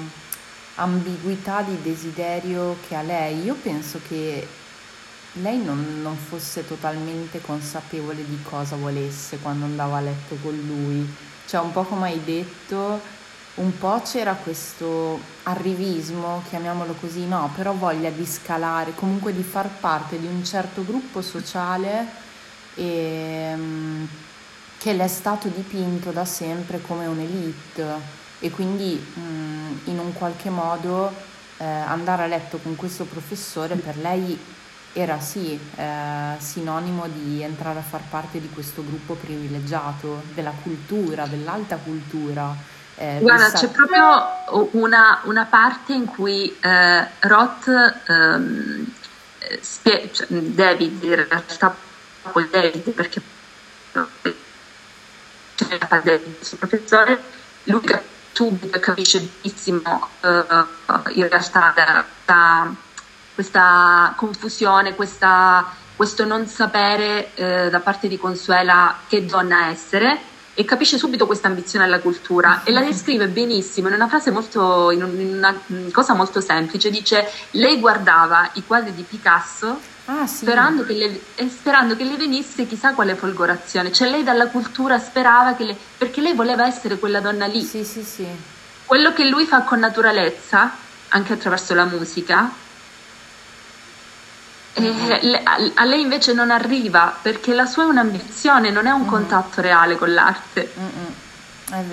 ambiguità 0.76 1.62
di 1.62 1.76
desiderio 1.82 2.76
che 2.86 2.94
ha 2.94 3.02
lei. 3.02 3.42
Io 3.42 3.54
penso 3.54 4.00
che 4.06 4.46
lei 5.40 5.60
non, 5.60 6.02
non, 6.02 6.16
fosse 6.16 6.64
totalmente 6.68 7.40
consapevole 7.40 8.24
di 8.24 8.40
cosa 8.42 8.76
volesse 8.76 9.38
quando 9.38 9.64
andava 9.64 9.96
a 9.96 10.02
letto 10.02 10.36
con 10.40 10.54
lui. 10.54 11.12
Cioè, 11.44 11.60
un 11.62 11.72
po' 11.72 11.82
come 11.82 12.10
hai 12.10 12.22
detto, 12.22 13.00
un 13.54 13.76
po' 13.76 14.00
c'era 14.04 14.34
questo 14.34 15.18
arrivismo, 15.42 16.44
chiamiamolo 16.48 16.94
così, 17.00 17.26
no, 17.26 17.50
però 17.56 17.72
voglia 17.72 18.10
di 18.10 18.24
scalare, 18.24 18.94
comunque 18.94 19.34
di 19.34 19.42
far 19.42 19.68
parte 19.68 20.20
di 20.20 20.26
un 20.26 20.44
certo 20.44 20.84
gruppo 20.84 21.22
sociale 21.22 22.30
e, 22.74 23.50
ehm, 23.52 24.08
che 24.78 24.92
le 24.92 25.04
è 25.04 25.08
stato 25.08 25.48
dipinto 25.48 26.10
da 26.10 26.24
sempre 26.24 26.80
come 26.80 27.06
un'elite. 27.06 28.20
E 28.40 28.50
quindi 28.50 28.94
mh, 28.94 29.90
in 29.90 29.98
un 29.98 30.12
qualche 30.12 30.50
modo 30.50 31.12
eh, 31.58 31.64
andare 31.64 32.24
a 32.24 32.26
letto 32.26 32.58
con 32.58 32.74
questo 32.74 33.04
professore 33.04 33.76
per 33.76 33.96
lei 33.98 34.38
era 34.94 35.20
sì 35.20 35.58
eh, 35.76 36.34
sinonimo 36.36 37.06
di 37.08 37.42
entrare 37.42 37.78
a 37.78 37.82
far 37.82 38.02
parte 38.10 38.40
di 38.40 38.50
questo 38.50 38.84
gruppo 38.84 39.14
privilegiato, 39.14 40.22
della 40.34 40.52
cultura, 40.62 41.26
dell'alta 41.26 41.76
cultura 41.76 42.54
eh, 42.96 43.18
Guarda, 43.20 43.50
c'è 43.50 43.68
proprio 43.68 44.68
una, 44.72 45.20
una, 45.24 45.46
parte 45.46 45.92
in 45.94 46.04
cui 46.04 46.54
eh, 46.60 47.08
Roth, 47.20 48.00
ehm, 48.06 48.86
spie- 49.60 50.12
cioè, 50.12 50.26
David, 50.28 51.02
in 51.02 51.14
realtà 51.14 51.74
David, 52.50 52.90
perché 52.90 53.20
c'è 55.54 55.78
David, 55.88 56.36
il 56.40 56.58
professore, 56.58 57.22
lui 57.64 57.82
subito 58.32 58.80
capisce 58.80 59.20
benissimo 59.40 60.08
eh, 60.20 60.44
in 61.14 61.28
realtà 61.28 61.72
da, 61.74 62.04
da 62.24 62.74
questa 63.34 64.14
confusione, 64.16 64.94
questa, 64.94 65.74
questo 65.96 66.24
non 66.24 66.46
sapere 66.46 67.34
eh, 67.34 67.70
da 67.70 67.80
parte 67.80 68.08
di 68.08 68.18
Consuela 68.18 68.98
che 69.08 69.24
donna 69.24 69.68
essere 69.68 70.30
e 70.54 70.64
capisce 70.64 70.98
subito 70.98 71.26
questa 71.26 71.48
ambizione 71.48 71.86
alla 71.86 72.00
cultura 72.00 72.62
e 72.64 72.72
la 72.72 72.82
descrive 72.82 73.26
benissimo 73.28 73.88
in 73.88 73.94
una 73.94 74.08
frase 74.08 74.30
molto, 74.30 74.90
in 74.90 75.02
una 75.02 75.58
cosa 75.92 76.14
molto 76.14 76.40
semplice. 76.40 76.90
Dice: 76.90 77.30
Lei 77.52 77.80
guardava 77.80 78.50
i 78.54 78.64
quadri 78.66 78.94
di 78.94 79.02
Picasso 79.02 79.80
ah, 80.06 80.26
sì. 80.26 80.36
sperando, 80.36 80.84
che 80.84 80.92
le, 80.92 81.20
eh, 81.34 81.48
sperando, 81.48 81.96
che 81.96 82.04
le, 82.04 82.16
venisse 82.16 82.66
chissà 82.66 82.94
quale 82.94 83.14
folgorazione. 83.14 83.92
Cioè, 83.92 84.10
lei 84.10 84.22
dalla 84.22 84.48
cultura 84.48 84.98
sperava 84.98 85.54
che 85.54 85.64
le, 85.64 85.76
perché 85.98 86.20
lei 86.20 86.34
voleva 86.34 86.66
essere 86.66 86.98
quella 86.98 87.20
donna 87.20 87.46
lì. 87.46 87.62
Sì, 87.62 87.84
sì, 87.84 88.02
sì. 88.02 88.26
Quello 88.84 89.12
che 89.12 89.28
lui 89.28 89.46
fa 89.46 89.62
con 89.62 89.78
naturalezza, 89.78 90.70
anche 91.08 91.32
attraverso 91.32 91.74
la 91.74 91.84
musica, 91.84 92.50
eh, 94.74 95.42
a 95.74 95.84
lei 95.84 96.00
invece 96.00 96.32
non 96.32 96.50
arriva 96.50 97.14
perché 97.20 97.52
la 97.52 97.66
sua 97.66 97.84
è 97.84 97.86
un'ambizione, 97.86 98.70
non 98.70 98.86
è 98.86 98.90
un 98.90 99.02
mm. 99.02 99.08
contatto 99.08 99.60
reale 99.60 99.96
con 99.96 100.12
l'arte. 100.12 100.72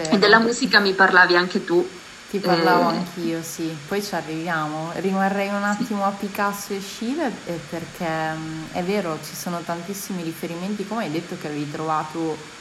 E 0.09 0.17
della 0.17 0.39
musica 0.39 0.79
mi 0.79 0.93
parlavi 0.93 1.35
anche 1.35 1.63
tu. 1.63 1.87
Ti 2.29 2.39
parlavo 2.39 2.91
eh. 2.91 2.95
anch'io, 2.97 3.41
sì. 3.41 3.75
Poi 3.87 4.03
ci 4.03 4.13
arriviamo. 4.13 4.91
Rimarrei 4.95 5.49
un 5.49 5.63
attimo 5.63 6.05
a 6.05 6.09
Picasso 6.09 6.73
e 6.73 6.81
Schiele 6.81 7.31
eh, 7.45 7.59
perché 7.69 8.33
mm, 8.33 8.63
è 8.71 8.83
vero, 8.83 9.17
ci 9.23 9.35
sono 9.35 9.59
tantissimi 9.61 10.21
riferimenti, 10.21 10.87
come 10.87 11.05
hai 11.05 11.11
detto 11.11 11.35
che 11.39 11.47
avevi 11.47 11.71
trovato 11.71 12.57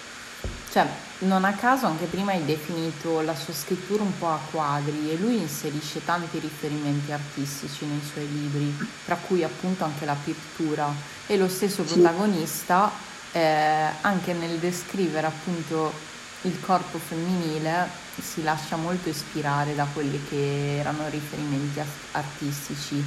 cioè, 0.71 0.87
non 1.21 1.45
a 1.45 1.55
caso 1.55 1.87
anche 1.87 2.05
prima 2.05 2.33
hai 2.33 2.45
definito 2.45 3.23
la 3.23 3.35
sua 3.35 3.55
scrittura 3.55 4.03
un 4.03 4.17
po' 4.19 4.29
a 4.29 4.39
quadri 4.51 5.11
e 5.11 5.17
lui 5.17 5.39
inserisce 5.39 6.05
tanti 6.05 6.39
riferimenti 6.39 7.11
artistici 7.11 7.87
nei 7.87 8.03
suoi 8.03 8.31
libri, 8.31 8.77
tra 9.05 9.17
cui 9.17 9.43
appunto 9.43 9.85
anche 9.85 10.05
la 10.05 10.17
pittura 10.23 10.93
e 11.27 11.37
lo 11.37 11.49
stesso 11.49 11.83
protagonista 11.83 12.91
eh, 13.33 13.91
anche 14.03 14.35
nel 14.35 14.59
descrivere 14.59 15.27
appunto 15.27 15.93
il 16.43 16.61
corpo 16.61 16.99
femminile 16.99 17.89
si 18.21 18.43
lascia 18.43 18.77
molto 18.77 19.09
ispirare 19.09 19.75
da 19.75 19.87
quelli 19.93 20.23
che 20.29 20.79
erano 20.79 21.09
riferimenti 21.09 21.81
artistici 22.13 23.03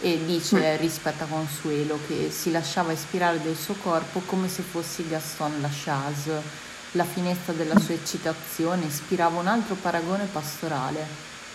e 0.00 0.24
dice 0.24 0.76
mm. 0.76 0.80
rispetto 0.80 1.24
a 1.24 1.26
Consuelo 1.26 1.98
che 2.06 2.30
si 2.30 2.50
lasciava 2.50 2.92
ispirare 2.92 3.40
del 3.42 3.56
suo 3.56 3.74
corpo 3.74 4.20
come 4.24 4.48
se 4.48 4.62
fossi 4.62 5.06
Gaston 5.06 5.60
Lachase 5.60 6.68
la 6.92 7.04
finestra 7.04 7.52
della 7.52 7.78
sua 7.78 7.94
eccitazione 7.94 8.86
ispirava 8.86 9.38
un 9.38 9.46
altro 9.46 9.76
paragone 9.76 10.24
pastorale, 10.24 11.06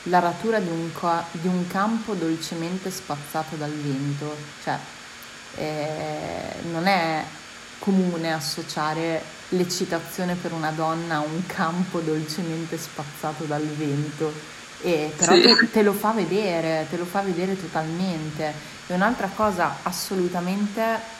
l'aratura 0.03 0.59
di 0.59 0.69
un, 0.69 0.93
co- 0.93 1.23
di 1.31 1.47
un 1.47 1.67
campo 1.67 2.13
dolcemente 2.13 2.89
spazzato 2.89 3.55
dal 3.55 3.71
vento. 3.71 4.33
Cioè, 4.63 4.77
eh, 5.55 6.61
non 6.71 6.87
è 6.87 7.23
comune 7.79 8.33
associare 8.33 9.21
l'eccitazione 9.49 10.35
per 10.35 10.51
una 10.51 10.71
donna 10.71 11.19
un 11.19 11.45
campo 11.45 11.99
dolcemente 11.99 12.77
spazzato 12.77 13.43
dal 13.45 13.65
vento. 13.65 14.31
E 14.81 15.13
però 15.15 15.33
sì. 15.33 15.69
te, 15.71 15.81
lo 15.81 15.93
fa 15.93 16.11
vedere, 16.11 16.85
te 16.89 16.97
lo 16.97 17.05
fa 17.05 17.21
vedere 17.21 17.59
totalmente. 17.59 18.53
E 18.87 18.93
un'altra 18.93 19.29
cosa 19.33 19.77
assolutamente 19.83 21.13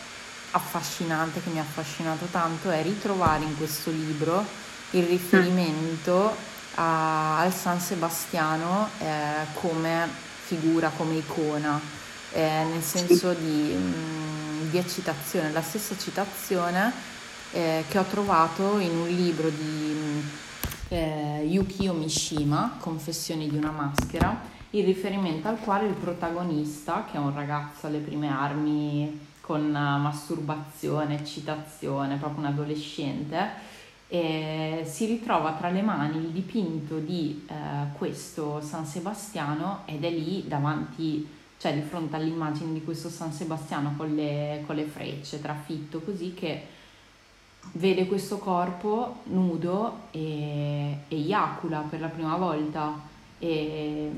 affascinante 0.51 1.41
che 1.41 1.49
mi 1.49 1.59
ha 1.59 1.63
affascinato 1.63 2.27
tanto 2.31 2.69
è 2.69 2.81
ritrovare 2.81 3.43
in 3.43 3.57
questo 3.57 3.91
libro 3.91 4.45
il 4.91 5.03
riferimento 5.03 6.33
a, 6.75 7.39
al 7.39 7.53
San 7.53 7.79
Sebastiano 7.79 8.89
eh, 8.99 9.45
come 9.53 10.07
figura, 10.45 10.91
come 10.95 11.15
icona, 11.15 11.79
eh, 12.31 12.63
nel 12.71 12.83
senso 12.83 13.33
di, 13.33 13.73
mh, 13.73 13.77
mm, 13.77 14.69
di, 14.69 14.77
eccitazione, 14.77 15.51
la 15.51 15.61
stessa 15.61 15.95
citazione 15.97 16.93
eh, 17.55 17.85
che 17.87 17.97
ho 17.97 18.03
trovato 18.03 18.79
in 18.79 18.91
un 18.97 19.07
libro 19.07 19.49
di 19.49 20.21
eh, 20.89 21.45
Yukio 21.47 21.93
Mishima, 21.93 22.75
Confessioni 22.77 23.47
di 23.47 23.55
una 23.55 23.71
maschera, 23.71 24.41
in 24.71 24.83
riferimento 24.83 25.47
al 25.47 25.59
quale 25.61 25.87
il 25.87 25.93
protagonista, 25.93 27.05
che 27.09 27.15
è 27.15 27.19
un 27.19 27.33
ragazzo 27.33 27.87
alle 27.87 27.99
prime 27.99 28.27
armi 28.27 29.27
con 29.39 29.71
masturbazione, 29.71 31.17
eccitazione, 31.17 32.17
proprio 32.17 32.39
un 32.39 32.47
adolescente, 32.47 33.73
e 34.09 34.81
si 34.85 35.05
ritrova 35.05 35.53
tra 35.53 35.69
le 35.69 35.81
mani 35.81 36.17
il 36.17 36.31
dipinto 36.31 36.99
di 36.99 37.45
eh, 37.47 37.53
questo 37.97 38.59
San 38.59 38.85
Sebastiano 38.85 39.83
ed 39.85 40.03
è 40.03 40.09
lì 40.09 40.43
davanti, 40.45 41.25
cioè 41.57 41.73
di 41.73 41.81
fronte 41.87 42.17
all'immagine 42.17 42.73
di 42.73 42.83
questo 42.83 43.07
San 43.07 43.31
Sebastiano 43.31 43.93
con 43.95 44.13
le, 44.13 44.61
con 44.65 44.75
le 44.75 44.83
frecce, 44.83 45.41
trafitto 45.41 46.01
così 46.01 46.33
che 46.33 46.83
vede 47.73 48.08
questo 48.08 48.38
corpo 48.38 49.21
nudo 49.25 50.08
e, 50.12 50.99
e 51.08 51.15
iacula 51.15 51.80
per 51.89 51.99
la 51.99 52.08
prima 52.08 52.36
volta 52.36 53.13
e, 53.39 54.10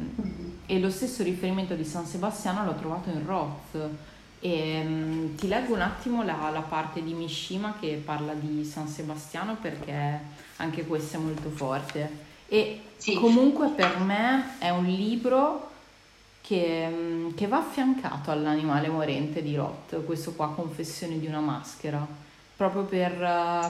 e, 0.65 0.79
lo 0.79 0.89
stesso 0.89 1.23
riferimento 1.23 1.73
di 1.73 1.83
San 1.83 2.05
Sebastiano 2.05 2.63
l'ho 2.63 2.75
trovato 2.75 3.09
in 3.09 3.25
Roth 3.25 3.89
e, 4.39 4.81
um, 4.85 5.35
ti 5.35 5.47
leggo 5.47 5.73
un 5.73 5.81
attimo 5.81 6.23
la, 6.23 6.49
la, 6.51 6.61
parte 6.61 7.03
di 7.03 7.13
Mishima 7.13 7.75
che 7.79 8.01
parla 8.03 8.33
di 8.33 8.63
San 8.63 8.87
Sebastiano 8.87 9.57
perché 9.59 10.19
anche 10.57 10.85
questo 10.85 11.17
è 11.17 11.19
molto 11.19 11.49
forte. 11.49 12.25
E 12.47 12.81
sì. 12.97 13.15
comunque 13.15 13.69
per 13.69 13.99
me 13.99 14.57
è 14.59 14.69
un 14.69 14.85
libro 14.85 15.71
che, 16.41 16.87
mm, 16.87 17.33
che, 17.33 17.47
va 17.47 17.57
affiancato 17.57 18.31
all'animale 18.31 18.87
morente 18.87 19.41
di 19.41 19.55
Roth, 19.55 20.05
questo 20.05 20.33
qua, 20.33 20.49
Confessione 20.49 21.19
di 21.19 21.27
una 21.27 21.41
maschera, 21.41 22.05
proprio 22.57 22.83
per, 22.83 23.11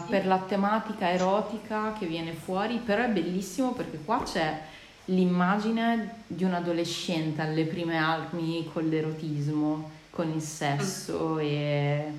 sì. 0.02 0.10
per 0.10 0.26
la 0.26 0.40
tematica 0.40 1.12
erotica 1.12 1.94
che 1.94 2.08
viene 2.08 2.32
fuori, 2.32 2.78
però 2.78 3.04
è 3.04 3.10
bellissimo 3.10 3.74
perché 3.74 4.00
qua 4.04 4.24
c'è 4.24 4.60
l'immagine 5.06 6.24
di 6.26 6.44
un 6.44 6.54
adolescente 6.54 7.42
alle 7.42 7.66
prime 7.66 7.98
armi 7.98 8.68
con 8.74 8.88
l'erotismo 8.88 9.96
con 10.18 10.32
il 10.32 10.42
sesso 10.42 11.38
e 11.38 12.12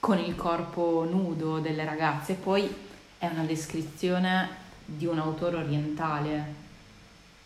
con 0.00 0.18
il 0.18 0.34
corpo 0.34 1.06
nudo 1.08 1.60
delle 1.60 1.84
ragazze. 1.84 2.34
Poi 2.34 2.68
è 3.16 3.26
una 3.28 3.44
descrizione 3.44 4.48
di 4.84 5.06
un 5.06 5.20
autore 5.20 5.58
orientale 5.58 6.62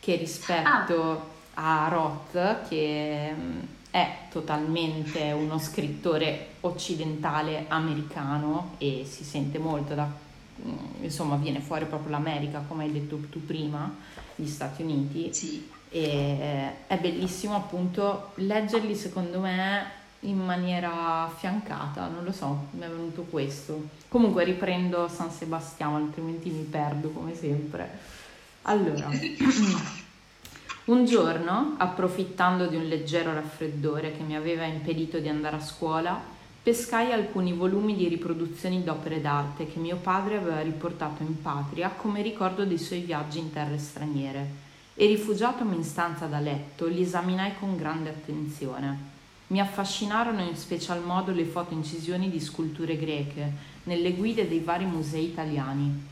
che 0.01 0.17
rispetto 0.17 1.31
ah. 1.53 1.85
a 1.85 1.89
Roth, 1.89 2.69
che 2.69 3.35
mm, 3.35 3.61
è 3.91 4.27
totalmente 4.31 5.33
uno 5.33 5.59
scrittore 5.59 6.49
occidentale 6.61 7.65
americano 7.69 8.75
e 8.79 9.07
si 9.09 9.25
sente 9.25 9.59
molto 9.59 9.95
da 9.95 10.07
mm, 10.07 11.03
insomma 11.03 11.37
viene 11.37 11.61
fuori 11.61 11.87
proprio 11.87 12.11
l'America 12.11 12.65
come 12.67 12.85
hai 12.85 12.93
detto 12.93 13.19
tu 13.31 13.45
prima 13.45 13.95
gli 14.35 14.47
Stati 14.47 14.83
Uniti 14.83 15.33
sì. 15.33 15.69
e 15.89 16.87
è 16.87 16.99
bellissimo 16.99 17.57
appunto 17.57 18.33
leggerli 18.35 18.95
secondo 18.95 19.41
me 19.41 19.97
in 20.21 20.39
maniera 20.39 21.25
affiancata, 21.25 22.09
non 22.09 22.25
lo 22.25 22.33
so, 22.33 22.67
mi 22.73 22.81
è 22.83 22.89
venuto 22.89 23.23
questo. 23.23 23.89
Comunque 24.09 24.45
riprendo 24.45 25.07
San 25.09 25.31
Sebastiano, 25.31 25.97
altrimenti 25.97 26.51
mi 26.51 26.65
perdo 26.65 27.11
come 27.11 27.37
sempre. 27.37 27.89
Allora, 28.63 29.09
un 30.89 31.05
giorno, 31.05 31.75
approfittando 31.77 32.67
di 32.67 32.77
un 32.77 32.85
leggero 32.85 33.35
raffreddore 33.35 34.17
che 34.17 34.23
mi 34.23 34.35
aveva 34.35 34.65
impedito 34.65 35.19
di 35.19 35.29
andare 35.29 35.57
a 35.57 35.61
scuola, 35.61 36.19
pescai 36.63 37.13
alcuni 37.13 37.53
volumi 37.53 37.95
di 37.95 38.09
riproduzioni 38.09 38.83
d'opere 38.83 39.21
d'arte 39.21 39.67
che 39.67 39.79
mio 39.79 39.97
padre 39.97 40.39
aveva 40.39 40.63
riportato 40.63 41.23
in 41.23 41.43
patria 41.43 41.91
come 41.91 42.23
ricordo 42.23 42.65
dei 42.65 42.79
suoi 42.79 43.01
viaggi 43.01 43.39
in 43.39 43.53
terre 43.53 43.77
straniere 43.77 44.67
e 44.95 45.07
rifugiatomi 45.07 45.77
in 45.77 45.85
stanza 45.85 46.25
da 46.25 46.39
letto 46.39 46.87
li 46.87 47.03
esaminai 47.03 47.53
con 47.59 47.77
grande 47.77 48.09
attenzione. 48.09 49.17
Mi 49.49 49.61
affascinarono 49.61 50.41
in 50.41 50.57
special 50.57 51.03
modo 51.03 51.33
le 51.33 51.45
foto 51.45 51.75
incisioni 51.75 52.31
di 52.31 52.41
sculture 52.41 52.97
greche 52.97 53.53
nelle 53.85 54.15
guide 54.15 54.49
dei 54.49 54.61
vari 54.61 54.87
musei 54.87 55.25
italiani. 55.27 56.07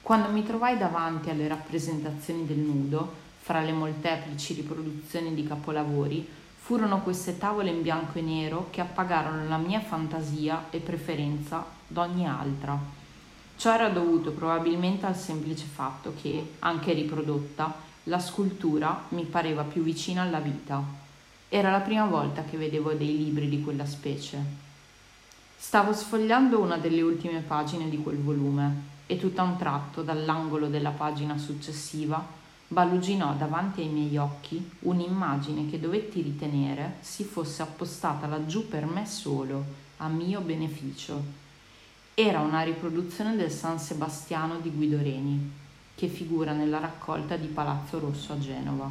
Quando 0.00 0.30
mi 0.30 0.42
trovai 0.42 0.78
davanti 0.78 1.28
alle 1.28 1.48
rappresentazioni 1.48 2.46
del 2.46 2.58
nudo, 2.58 3.21
fra 3.42 3.60
le 3.60 3.72
molteplici 3.72 4.54
riproduzioni 4.54 5.34
di 5.34 5.44
capolavori, 5.44 6.26
furono 6.56 7.00
queste 7.02 7.38
tavole 7.38 7.70
in 7.70 7.82
bianco 7.82 8.18
e 8.18 8.22
nero 8.22 8.68
che 8.70 8.80
appagarono 8.80 9.48
la 9.48 9.56
mia 9.56 9.80
fantasia 9.80 10.66
e 10.70 10.78
preferenza 10.78 11.66
d'ogni 11.88 12.24
altra. 12.24 12.78
Ciò 13.56 13.74
era 13.74 13.88
dovuto 13.88 14.30
probabilmente 14.30 15.06
al 15.06 15.16
semplice 15.16 15.64
fatto 15.64 16.14
che, 16.22 16.52
anche 16.60 16.92
riprodotta, 16.92 17.74
la 18.04 18.20
scultura 18.20 19.06
mi 19.08 19.24
pareva 19.24 19.64
più 19.64 19.82
vicina 19.82 20.22
alla 20.22 20.38
vita. 20.38 20.80
Era 21.48 21.72
la 21.72 21.80
prima 21.80 22.06
volta 22.06 22.44
che 22.44 22.56
vedevo 22.56 22.92
dei 22.92 23.16
libri 23.16 23.48
di 23.48 23.60
quella 23.60 23.86
specie. 23.86 24.38
Stavo 25.56 25.92
sfogliando 25.92 26.60
una 26.60 26.76
delle 26.76 27.02
ultime 27.02 27.40
pagine 27.40 27.88
di 27.88 27.98
quel 27.98 28.18
volume 28.18 28.90
e 29.06 29.18
tutto 29.18 29.40
a 29.40 29.44
un 29.44 29.56
tratto, 29.58 30.02
dall'angolo 30.02 30.68
della 30.68 30.90
pagina 30.90 31.36
successiva, 31.38 32.40
baluginò 32.72 33.34
davanti 33.34 33.82
ai 33.82 33.88
miei 33.88 34.16
occhi 34.16 34.70
un'immagine 34.80 35.68
che 35.68 35.78
dovetti 35.78 36.22
ritenere 36.22 36.96
si 37.00 37.22
fosse 37.22 37.60
appostata 37.60 38.26
laggiù 38.26 38.66
per 38.66 38.86
me 38.86 39.06
solo, 39.06 39.64
a 39.98 40.08
mio 40.08 40.40
beneficio. 40.40 41.40
Era 42.14 42.40
una 42.40 42.62
riproduzione 42.62 43.36
del 43.36 43.50
San 43.50 43.78
Sebastiano 43.78 44.58
di 44.58 44.70
Guido 44.70 44.96
Reni, 44.96 45.52
che 45.94 46.08
figura 46.08 46.52
nella 46.52 46.78
raccolta 46.78 47.36
di 47.36 47.46
Palazzo 47.46 47.98
Rosso 47.98 48.32
a 48.32 48.38
Genova. 48.38 48.90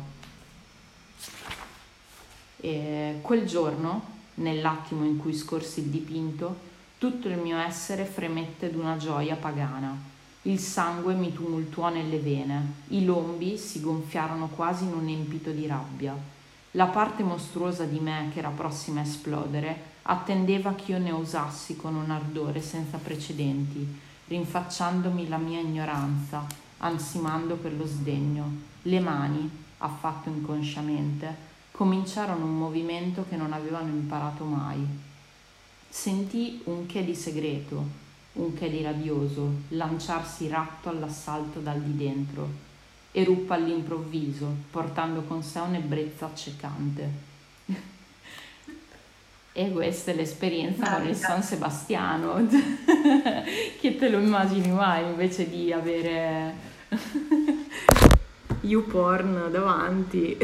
E 2.58 3.18
quel 3.22 3.46
giorno, 3.48 4.20
nell'attimo 4.36 5.06
in 5.06 5.18
cui 5.18 5.34
scorsi 5.34 5.80
il 5.80 5.88
dipinto, 5.88 6.70
tutto 7.00 7.28
il 7.28 7.38
mio 7.38 7.58
essere 7.58 8.06
fremette 8.06 8.72
d'una 8.72 8.98
gioia 8.98 9.36
pagana. 9.36 10.10
Il 10.46 10.58
sangue 10.58 11.14
mi 11.14 11.32
tumultuò 11.32 11.90
nelle 11.90 12.18
vene, 12.18 12.74
i 12.88 13.06
lombi 13.06 13.60
si 13.60 13.80
gonfiarono 13.80 14.48
quasi 14.48 14.86
in 14.86 14.94
un 14.94 15.08
empito 15.08 15.52
di 15.52 15.68
rabbia. 15.68 16.18
La 16.72 16.88
parte 16.88 17.22
mostruosa 17.22 17.84
di 17.84 18.00
me 18.00 18.32
che 18.34 18.40
era 18.40 18.50
prossima 18.50 19.02
a 19.02 19.04
esplodere 19.04 19.90
attendeva 20.02 20.74
ch'io 20.74 20.98
ne 20.98 21.12
usassi 21.12 21.76
con 21.76 21.94
un 21.94 22.10
ardore 22.10 22.60
senza 22.60 22.98
precedenti, 22.98 24.00
rinfacciandomi 24.26 25.28
la 25.28 25.38
mia 25.38 25.60
ignoranza, 25.60 26.44
ansimando 26.78 27.54
per 27.56 27.76
lo 27.76 27.86
sdegno. 27.86 28.50
Le 28.82 29.00
mani, 29.00 29.48
affatto 29.78 30.30
inconsciamente, 30.30 31.36
cominciarono 31.70 32.46
un 32.46 32.58
movimento 32.58 33.26
che 33.30 33.36
non 33.36 33.54
avevano 33.54 33.90
imparato 33.90 34.44
mai. 34.44 34.84
Sentì 35.88 36.62
un 36.64 36.88
che 36.88 37.06
di 37.06 37.14
segreto, 37.14 38.01
un 38.34 38.54
che 38.54 38.70
di 38.70 38.82
radioso, 38.82 39.50
lanciarsi 39.70 40.48
ratto 40.48 40.90
all'assalto 40.90 41.60
dal 41.60 41.82
di 41.82 41.98
dentro. 41.98 42.70
Eruppa 43.12 43.56
all'improvviso, 43.56 44.56
portando 44.72 45.22
con 45.22 45.44
sé 45.44 45.60
un'ebbrezza 45.60 46.26
accecante. 46.26 47.10
e 49.52 49.72
questa 49.72 50.12
è 50.12 50.16
l'esperienza 50.16 50.96
con 50.96 51.08
il 51.08 51.16
San 51.16 51.44
Sebastiano, 51.44 52.48
che 53.80 53.98
te 53.98 54.10
lo 54.10 54.20
immagini 54.20 54.70
mai 54.70 55.04
invece 55.04 55.50
di 55.50 55.74
avere 55.74 56.56
YouPorn 58.62 59.50
davanti. 59.52 60.38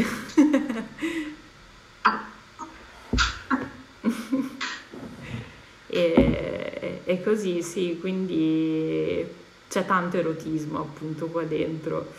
e, 5.87 6.56
e 7.03 7.23
così 7.23 7.61
sì, 7.61 7.97
quindi 7.99 9.25
c'è 9.69 9.85
tanto 9.85 10.17
erotismo 10.17 10.79
appunto 10.79 11.27
qua 11.27 11.43
dentro 11.43 12.13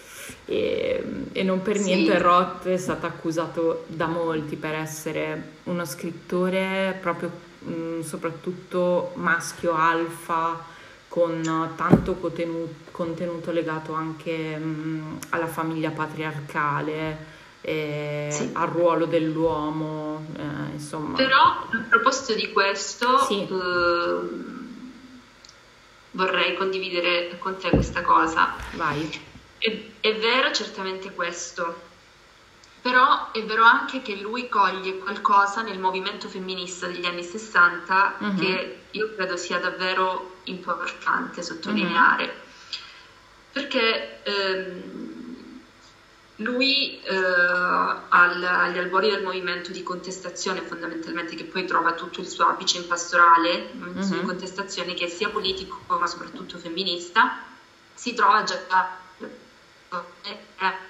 e, 0.44 1.02
e 1.32 1.42
non 1.42 1.62
per 1.62 1.78
niente 1.78 2.16
sì. 2.16 2.22
Roth 2.22 2.66
è 2.66 2.76
stato 2.76 3.06
accusato 3.06 3.84
da 3.86 4.06
molti 4.06 4.56
per 4.56 4.74
essere 4.74 5.52
uno 5.64 5.84
scrittore 5.84 6.96
proprio 7.00 7.30
mh, 7.60 8.00
soprattutto 8.00 9.12
maschio 9.14 9.74
alfa 9.74 10.76
con 11.08 11.72
tanto 11.74 12.14
contenuto, 12.14 12.74
contenuto 12.90 13.50
legato 13.50 13.94
anche 13.94 14.56
mh, 14.56 15.18
alla 15.30 15.46
famiglia 15.46 15.90
patriarcale, 15.90 17.36
sì. 17.62 18.50
al 18.52 18.68
ruolo 18.68 19.06
dell'uomo, 19.06 20.26
eh, 20.36 20.72
insomma. 20.74 21.16
Però 21.16 21.40
a 21.40 21.84
proposito 21.88 22.34
di 22.34 22.52
questo, 22.52 23.18
sì. 23.26 23.40
eh, 23.42 24.57
vorrei 26.18 26.56
condividere 26.56 27.38
con 27.38 27.56
te 27.58 27.70
questa 27.70 28.02
cosa. 28.02 28.52
Vai. 28.72 29.08
È, 29.56 29.80
è 30.00 30.14
vero 30.16 30.50
certamente 30.52 31.12
questo, 31.12 31.80
però 32.82 33.30
è 33.30 33.44
vero 33.44 33.62
anche 33.62 34.02
che 34.02 34.16
lui 34.16 34.48
coglie 34.48 34.98
qualcosa 34.98 35.62
nel 35.62 35.78
movimento 35.78 36.28
femminista 36.28 36.88
degli 36.88 37.06
anni 37.06 37.22
60 37.22 38.16
uh-huh. 38.18 38.26
Mhm. 38.26 38.38
che 38.40 38.78
io 38.90 39.14
credo 39.14 39.36
sia 39.36 39.58
davvero 39.60 40.38
importante 40.44 41.42
sottolineare. 41.42 42.24
Uh-huh. 42.24 42.46
Perché 43.52 44.22
ehm, 44.24 45.07
lui 46.38 47.00
eh, 47.02 47.14
al, 47.14 48.42
agli 48.44 48.78
albori 48.78 49.10
del 49.10 49.22
movimento 49.22 49.72
di 49.72 49.82
contestazione, 49.82 50.60
fondamentalmente, 50.60 51.34
che 51.34 51.44
poi 51.44 51.64
trova 51.64 51.92
tutto 51.92 52.20
il 52.20 52.28
suo 52.28 52.46
apice 52.46 52.78
in 52.78 52.86
pastorale, 52.86 53.70
uh-huh. 53.72 54.02
su 54.02 54.22
contestazioni 54.22 54.94
che 54.94 55.06
è 55.06 55.08
sia 55.08 55.30
politico 55.30 55.80
ma 55.88 56.06
soprattutto 56.06 56.58
femminista, 56.58 57.42
si 57.94 58.14
trova 58.14 58.44
già 58.44 58.60
a 58.68 60.04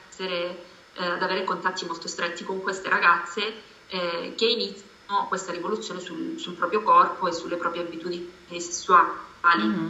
essere 0.09 0.67
eh, 0.95 1.05
ad 1.05 1.23
avere 1.23 1.45
contatti 1.45 1.87
molto 1.87 2.09
stretti 2.09 2.45
con 2.45 2.61
queste 2.61 2.89
ragazze 2.89 3.63
eh, 3.89 4.35
che 4.37 4.47
iniziano 4.47 5.27
questa 5.29 5.53
rivoluzione 5.53 6.01
sul, 6.01 6.39
sul, 6.39 6.55
proprio 6.55 6.83
corpo 6.83 7.29
e 7.29 7.33
sulle 7.33 7.57
proprie 7.57 7.83
abitudini 7.83 8.31
sessuali. 8.49 9.13
Mm-hmm. 9.57 9.89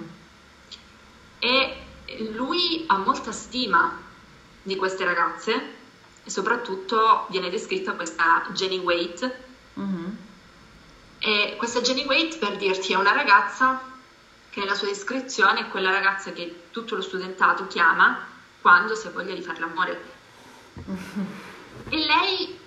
E 1.41 1.77
lui 2.33 2.85
ha 2.87 2.99
molta 2.99 3.33
stima 3.33 4.07
di 4.69 4.77
queste 4.77 5.05
ragazze 5.05 5.77
e 6.23 6.31
soprattutto 6.31 7.27
viene 7.31 7.49
descritta 7.49 7.95
questa 7.95 8.47
Jenny 8.53 8.79
Waite. 8.79 9.45
Mm-hmm. 9.81 10.11
E 11.19 11.55
questa 11.57 11.81
Jenny 11.81 12.05
Waite, 12.05 12.37
per 12.37 12.57
dirti, 12.57 12.93
è 12.93 12.97
una 12.97 13.13
ragazza 13.13 13.81
che 14.51 14.61
nella 14.61 14.75
sua 14.75 14.89
descrizione 14.89 15.61
è 15.61 15.69
quella 15.69 15.91
ragazza 15.91 16.33
che 16.33 16.65
tutto 16.71 16.95
lo 16.95 17.01
studentato 17.03 17.67
chiama 17.67 18.27
quando 18.61 18.95
si 18.95 19.07
ha 19.07 19.11
voglia 19.11 19.35
di 19.35 19.43
fare 19.43 19.61
l'amore 19.61 20.03
e 21.89 21.97
lei 21.97 22.59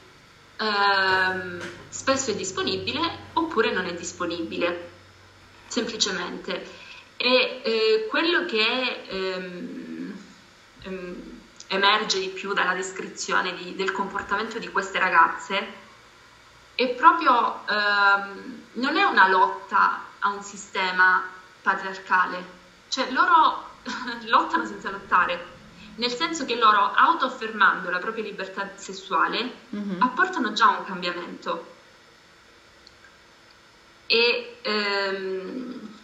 ehm, 0.58 1.62
spesso 1.90 2.32
è 2.32 2.36
disponibile 2.36 3.00
oppure 3.34 3.72
non 3.72 3.86
è 3.86 3.94
disponibile, 3.94 4.90
semplicemente. 5.68 6.80
E 7.18 7.62
eh, 7.64 8.08
quello 8.10 8.46
che 8.46 9.04
ehm, 9.08 10.14
ehm, 10.84 11.31
emerge 11.72 12.20
di 12.20 12.28
più 12.28 12.52
dalla 12.52 12.74
descrizione 12.74 13.54
di, 13.54 13.76
del 13.76 13.94
comportamento 13.94 14.60
di 14.60 14.68
queste 14.70 15.00
ragazze 15.00 15.80
è 16.76 16.90
proprio, 16.90 17.66
ehm, 17.66 18.64
non 18.74 18.98
è 18.98 19.04
una 19.04 19.30
lotta 19.30 20.02
a 20.20 20.30
un 20.30 20.44
sistema 20.44 21.24
patriarcale, 21.62 22.44
cioè 22.90 23.10
loro 23.12 23.70
lottano 24.28 24.66
senza 24.66 24.90
lottare, 24.90 25.60
nel 25.96 26.12
senso 26.12 26.44
che 26.46 26.56
loro, 26.56 26.92
autoaffermando 26.94 27.90
la 27.90 28.00
propria 28.00 28.24
libertà 28.26 28.70
sessuale, 28.76 29.54
mm-hmm. 29.74 30.02
apportano 30.02 30.52
già 30.52 30.68
un 30.68 30.84
cambiamento. 30.84 31.76
E, 34.08 34.58
ehm, 34.62 35.96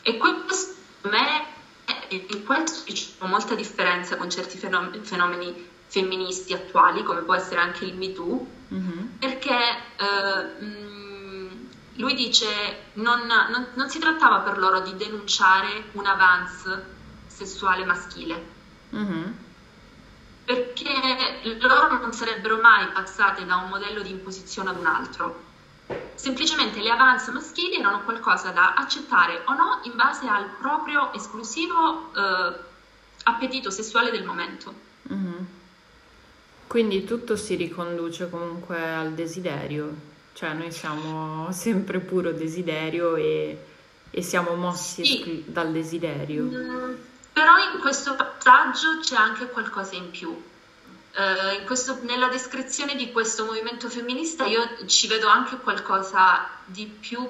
e 0.00 0.16
questo 0.16 0.76
per 1.02 1.10
me, 1.10 1.46
in 2.10 2.44
questo 2.44 2.92
c'è 2.92 3.26
molta 3.26 3.54
differenza 3.54 4.16
con 4.16 4.30
certi 4.30 4.58
fenomeni, 4.58 5.04
fenomeni 5.04 5.68
femministi 5.86 6.52
attuali, 6.52 7.02
come 7.02 7.22
può 7.22 7.34
essere 7.34 7.60
anche 7.60 7.84
il 7.84 7.96
MeToo, 7.96 8.46
mm-hmm. 8.74 9.06
perché 9.18 9.56
eh, 9.96 10.46
lui 11.94 12.14
dice 12.14 12.46
non, 12.94 13.26
non, 13.26 13.66
non 13.74 13.88
si 13.88 13.98
trattava 13.98 14.40
per 14.40 14.58
loro 14.58 14.80
di 14.80 14.94
denunciare 14.96 15.84
un 15.92 16.06
avance 16.06 16.96
sessuale 17.26 17.84
maschile, 17.84 18.56
Mm-hmm. 18.94 19.32
Perché 20.44 21.58
loro 21.60 21.98
non 21.98 22.12
sarebbero 22.12 22.58
mai 22.58 22.86
passate 22.88 23.44
da 23.44 23.56
un 23.56 23.68
modello 23.68 24.00
di 24.00 24.10
imposizione 24.10 24.70
ad 24.70 24.78
un 24.78 24.86
altro. 24.86 25.44
Semplicemente 26.14 26.80
le 26.80 26.90
avance 26.90 27.30
maschili 27.30 27.76
erano 27.76 28.02
qualcosa 28.02 28.50
da 28.50 28.74
accettare 28.74 29.42
o 29.46 29.54
no 29.54 29.80
in 29.84 29.92
base 29.94 30.26
al 30.26 30.46
proprio 30.58 31.12
esclusivo 31.12 32.10
eh, 32.14 32.54
appetito 33.24 33.70
sessuale 33.70 34.10
del 34.10 34.24
momento. 34.24 34.74
Mm-hmm. 35.12 35.44
Quindi 36.66 37.04
tutto 37.04 37.36
si 37.36 37.54
riconduce 37.54 38.28
comunque 38.28 38.78
al 38.94 39.14
desiderio, 39.14 39.94
cioè 40.34 40.52
noi 40.52 40.70
siamo 40.70 41.50
sempre 41.52 42.00
puro 42.00 42.32
desiderio 42.32 43.16
e, 43.16 43.64
e 44.10 44.22
siamo 44.22 44.54
mossi 44.54 45.04
sì. 45.04 45.44
dal 45.46 45.72
desiderio. 45.72 46.42
Mm, 46.44 46.94
però 47.32 47.56
in 47.72 47.80
questo 47.80 48.16
passaggio 48.16 48.98
c'è 49.00 49.16
anche 49.16 49.46
qualcosa 49.46 49.94
in 49.94 50.10
più. 50.10 50.42
In 51.16 51.64
questo, 51.66 51.98
nella 52.02 52.28
descrizione 52.28 52.94
di 52.94 53.10
questo 53.10 53.44
movimento 53.44 53.88
femminista 53.88 54.44
io 54.46 54.86
ci 54.86 55.08
vedo 55.08 55.26
anche 55.26 55.56
qualcosa 55.56 56.48
di 56.64 56.86
più 56.86 57.26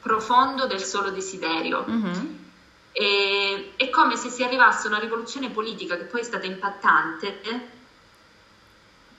profondo 0.00 0.66
del 0.66 0.82
solo 0.82 1.10
desiderio. 1.10 1.84
Mm-hmm. 1.88 2.36
E, 2.92 3.72
è 3.76 3.88
come 3.90 4.16
se 4.16 4.28
si 4.28 4.42
arrivasse 4.42 4.86
a 4.86 4.90
una 4.90 4.98
rivoluzione 4.98 5.50
politica 5.50 5.96
che 5.96 6.04
poi 6.04 6.20
è 6.20 6.24
stata 6.24 6.46
impattante, 6.46 7.40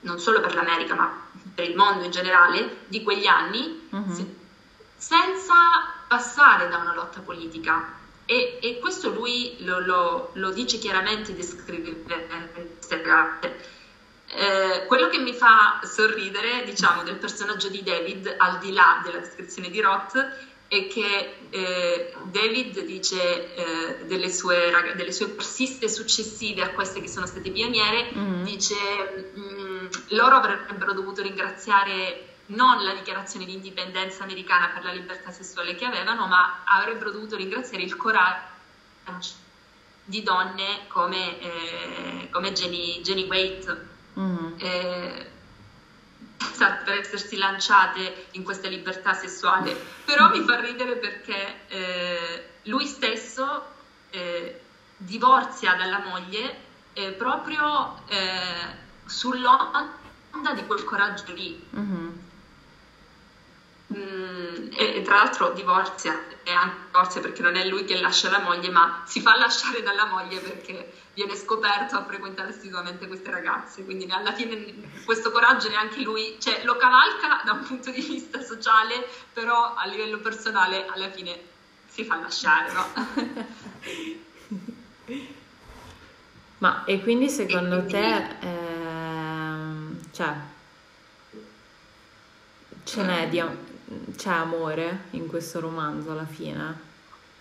non 0.00 0.18
solo 0.18 0.40
per 0.40 0.54
l'America 0.54 0.94
ma 0.94 1.28
per 1.54 1.68
il 1.68 1.76
mondo 1.76 2.04
in 2.04 2.10
generale, 2.10 2.84
di 2.86 3.02
quegli 3.02 3.26
anni, 3.26 3.88
mm-hmm. 3.94 4.12
se, 4.12 4.34
senza 4.96 5.54
passare 6.06 6.68
da 6.68 6.78
una 6.78 6.94
lotta 6.94 7.20
politica. 7.20 8.00
E, 8.24 8.58
e 8.62 8.78
questo 8.78 9.10
lui 9.10 9.56
lo, 9.60 9.80
lo, 9.80 10.30
lo, 10.34 10.50
dice 10.52 10.78
chiaramente, 10.78 11.34
descrive 11.34 11.90
ragazze. 13.02 13.80
Eh, 14.34 14.86
quello 14.86 15.08
che 15.08 15.18
mi 15.18 15.34
fa 15.34 15.80
sorridere, 15.82 16.64
diciamo, 16.64 17.02
del 17.02 17.16
personaggio 17.16 17.68
di 17.68 17.82
David, 17.82 18.34
al 18.38 18.58
di 18.58 18.72
là 18.72 19.00
della 19.04 19.18
descrizione 19.18 19.68
di 19.68 19.80
Roth, 19.80 20.16
è 20.68 20.86
che 20.86 21.34
eh, 21.50 22.14
David 22.24 22.80
dice 22.84 23.54
eh, 23.54 24.04
delle, 24.06 24.30
sue, 24.30 24.72
delle 24.96 25.12
sue 25.12 25.28
persiste 25.28 25.86
successive 25.86 26.62
a 26.62 26.70
queste 26.70 27.02
che 27.02 27.08
sono 27.08 27.26
state 27.26 27.50
pioniere, 27.50 28.10
mm-hmm. 28.16 28.42
dice 28.42 28.74
mh, 29.34 29.40
mm, 29.40 29.86
loro 30.08 30.36
avrebbero 30.36 30.94
dovuto 30.94 31.20
ringraziare 31.20 32.28
non 32.46 32.82
la 32.82 32.94
dichiarazione 32.94 33.44
di 33.44 33.52
indipendenza 33.52 34.24
americana 34.24 34.70
per 34.72 34.84
la 34.84 34.92
libertà 34.92 35.30
sessuale 35.30 35.74
che 35.74 35.84
avevano, 35.84 36.26
ma 36.26 36.62
avrebbero 36.64 37.10
dovuto 37.10 37.36
ringraziare 37.36 37.84
il 37.84 37.94
coraggio 37.96 39.41
di 40.12 40.22
donne 40.22 40.86
come, 40.88 41.40
eh, 41.40 42.28
come 42.30 42.52
Jenny, 42.52 43.00
Jenny 43.00 43.26
Waite. 43.26 43.88
Mm-hmm. 44.18 44.54
Eh, 44.58 45.30
per 46.84 46.98
essersi 46.98 47.36
lanciate 47.36 48.26
in 48.32 48.44
questa 48.44 48.68
libertà 48.68 49.14
sessuale, 49.14 49.74
però 50.04 50.28
mi 50.28 50.44
fa 50.44 50.60
ridere 50.60 50.96
perché 50.96 51.66
eh, 51.66 52.48
lui 52.64 52.86
stesso 52.86 53.64
eh, 54.10 54.60
divorzia 54.96 55.74
dalla 55.74 55.98
moglie 55.98 56.56
eh, 56.92 57.12
proprio 57.12 58.00
eh, 58.06 58.76
sull'onda 59.06 60.52
di 60.54 60.64
quel 60.66 60.84
coraggio 60.84 61.32
lì. 61.32 61.68
Mm-hmm. 61.74 62.08
Mm, 63.94 64.72
e, 64.72 64.96
e, 64.96 65.02
tra 65.02 65.16
l'altro 65.16 65.50
divorzia, 65.50 66.18
e 66.42 66.50
anche 66.50 66.76
divorzia 66.86 67.20
perché 67.20 67.42
non 67.42 67.56
è 67.56 67.66
lui 67.66 67.84
che 67.84 68.00
lascia 68.00 68.30
la 68.30 68.40
moglie, 68.40 68.70
ma 68.70 69.02
si 69.06 69.20
fa 69.20 69.36
lasciare 69.36 69.82
dalla 69.82 70.06
moglie 70.06 70.40
perché 70.40 70.92
viene 71.14 71.36
scoperto 71.36 71.96
a 71.96 72.04
frequentare 72.04 72.48
assiduamente 72.50 73.06
queste 73.06 73.30
ragazze, 73.30 73.84
quindi 73.84 74.10
alla 74.10 74.32
fine 74.32 75.02
questo 75.04 75.30
coraggio 75.30 75.68
neanche 75.68 76.00
lui, 76.00 76.36
cioè 76.40 76.62
lo 76.64 76.76
cavalca 76.76 77.42
da 77.44 77.52
un 77.52 77.62
punto 77.64 77.90
di 77.90 78.00
vista 78.00 78.40
sociale, 78.42 79.06
però 79.32 79.74
a 79.74 79.86
livello 79.86 80.18
personale 80.18 80.86
alla 80.86 81.10
fine 81.10 81.38
si 81.88 82.04
fa 82.04 82.16
lasciare, 82.16 82.72
no? 82.72 82.86
Ma 86.58 86.84
e 86.84 87.02
quindi 87.02 87.28
secondo 87.28 87.78
e 87.78 87.84
quindi... 87.84 87.92
te, 87.92 88.36
eh, 88.40 90.12
cioè, 90.12 90.34
ce 92.84 93.02
n'è 93.02 93.28
di, 93.28 93.42
c'è 94.16 94.30
amore 94.30 95.04
in 95.10 95.26
questo 95.26 95.60
romanzo 95.60 96.12
alla 96.12 96.26
fine? 96.26 96.90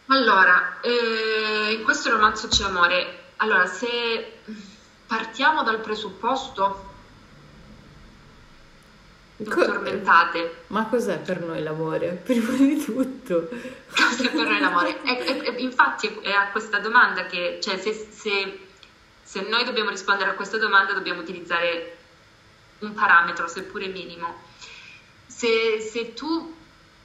Allora, 0.08 0.80
eh, 0.82 1.74
in 1.74 1.84
questo 1.84 2.10
romanzo 2.10 2.48
c'è 2.48 2.66
amore. 2.66 3.20
Allora, 3.38 3.66
se 3.66 4.40
partiamo 5.08 5.64
dal 5.64 5.80
presupposto 5.80 6.90
Co- 9.50 9.66
tormentate. 9.66 10.64
Ma 10.68 10.86
cos'è 10.86 11.20
per 11.20 11.42
noi 11.42 11.64
l'amore? 11.64 12.22
Prima 12.24 12.52
di 12.52 12.84
tutto. 12.84 13.50
Cos'è 13.96 14.30
per 14.30 14.48
noi 14.48 14.60
l'amore? 14.60 15.02
E, 15.04 15.18
e, 15.26 15.56
e 15.56 15.62
infatti 15.62 16.08
è 16.22 16.32
a 16.32 16.50
questa 16.52 16.80
domanda 16.80 17.26
che, 17.26 17.60
cioè, 17.62 17.78
se, 17.78 17.94
se, 17.94 18.68
se 19.24 19.42
noi 19.50 19.64
dobbiamo 19.64 19.90
rispondere 19.90 20.30
a 20.30 20.34
questa 20.34 20.58
domanda 20.58 20.94
dobbiamo 20.94 21.22
utilizzare 21.22 21.98
un 22.80 22.94
parametro, 22.94 23.48
seppure 23.48 23.88
minimo. 23.88 24.50
Se, 25.42 25.80
se 25.82 26.14
tu 26.14 26.54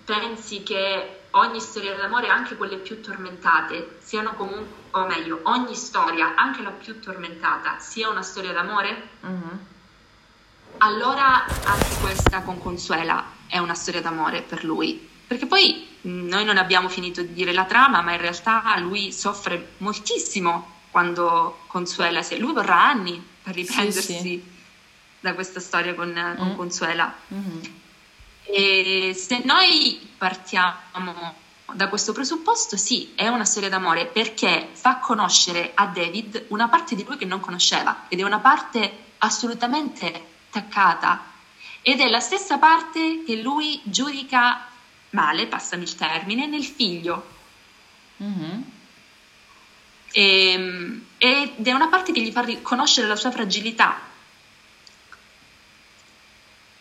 pensi 0.04 0.62
che 0.62 1.20
ogni 1.30 1.58
storia 1.58 1.94
d'amore, 1.94 2.28
anche 2.28 2.54
quelle 2.56 2.76
più 2.76 3.00
tormentate, 3.00 3.96
siano 4.02 4.34
comunque, 4.34 4.66
o 4.90 5.06
meglio, 5.06 5.40
ogni 5.44 5.74
storia, 5.74 6.34
anche 6.34 6.60
la 6.60 6.68
più 6.68 7.00
tormentata, 7.00 7.78
sia 7.78 8.10
una 8.10 8.20
storia 8.20 8.52
d'amore, 8.52 9.08
mm-hmm. 9.24 9.56
allora 10.78 11.46
anche 11.46 11.96
questa 12.02 12.42
con 12.42 12.60
Consuela 12.60 13.24
è 13.46 13.56
una 13.56 13.72
storia 13.72 14.02
d'amore 14.02 14.42
per 14.42 14.64
lui. 14.64 15.08
Perché 15.26 15.46
poi 15.46 15.96
noi 16.02 16.44
non 16.44 16.58
abbiamo 16.58 16.90
finito 16.90 17.22
di 17.22 17.32
dire 17.32 17.54
la 17.54 17.64
trama, 17.64 18.02
ma 18.02 18.12
in 18.12 18.20
realtà 18.20 18.78
lui 18.80 19.12
soffre 19.12 19.76
moltissimo 19.78 20.80
quando 20.90 21.60
Consuela 21.68 22.20
si... 22.20 22.36
Lui 22.36 22.52
vorrà 22.52 22.86
anni 22.86 23.26
per 23.42 23.54
riprendersi 23.54 24.12
sì, 24.12 24.18
sì. 24.20 24.44
da 25.20 25.32
questa 25.32 25.58
storia 25.58 25.94
con, 25.94 26.12
con 26.36 26.48
mm. 26.48 26.54
Consuela. 26.56 27.14
Mm-hmm. 27.32 27.84
E 28.46 29.14
se 29.14 29.42
noi 29.44 30.08
partiamo 30.16 31.34
da 31.72 31.88
questo 31.88 32.12
presupposto, 32.12 32.76
sì, 32.76 33.12
è 33.14 33.26
una 33.28 33.44
storia 33.44 33.68
d'amore 33.68 34.06
perché 34.06 34.68
fa 34.72 34.98
conoscere 34.98 35.72
a 35.74 35.86
David 35.86 36.46
una 36.48 36.68
parte 36.68 36.94
di 36.94 37.04
lui 37.04 37.16
che 37.16 37.24
non 37.24 37.40
conosceva 37.40 38.04
ed 38.08 38.20
è 38.20 38.22
una 38.22 38.38
parte 38.38 39.04
assolutamente 39.18 40.24
attaccata 40.48 41.34
ed 41.82 42.00
è 42.00 42.08
la 42.08 42.20
stessa 42.20 42.58
parte 42.58 43.22
che 43.24 43.36
lui 43.36 43.80
giudica 43.84 44.66
male, 45.10 45.46
passami 45.46 45.84
il 45.84 45.94
termine, 45.94 46.46
nel 46.46 46.64
figlio. 46.64 47.34
Mm-hmm. 48.22 48.60
E, 50.12 50.50
ehm, 50.52 51.06
ed 51.18 51.66
è 51.66 51.72
una 51.72 51.88
parte 51.88 52.12
che 52.12 52.20
gli 52.20 52.32
fa 52.32 52.40
riconoscere 52.40 53.06
la 53.06 53.16
sua 53.16 53.30
fragilità 53.30 54.00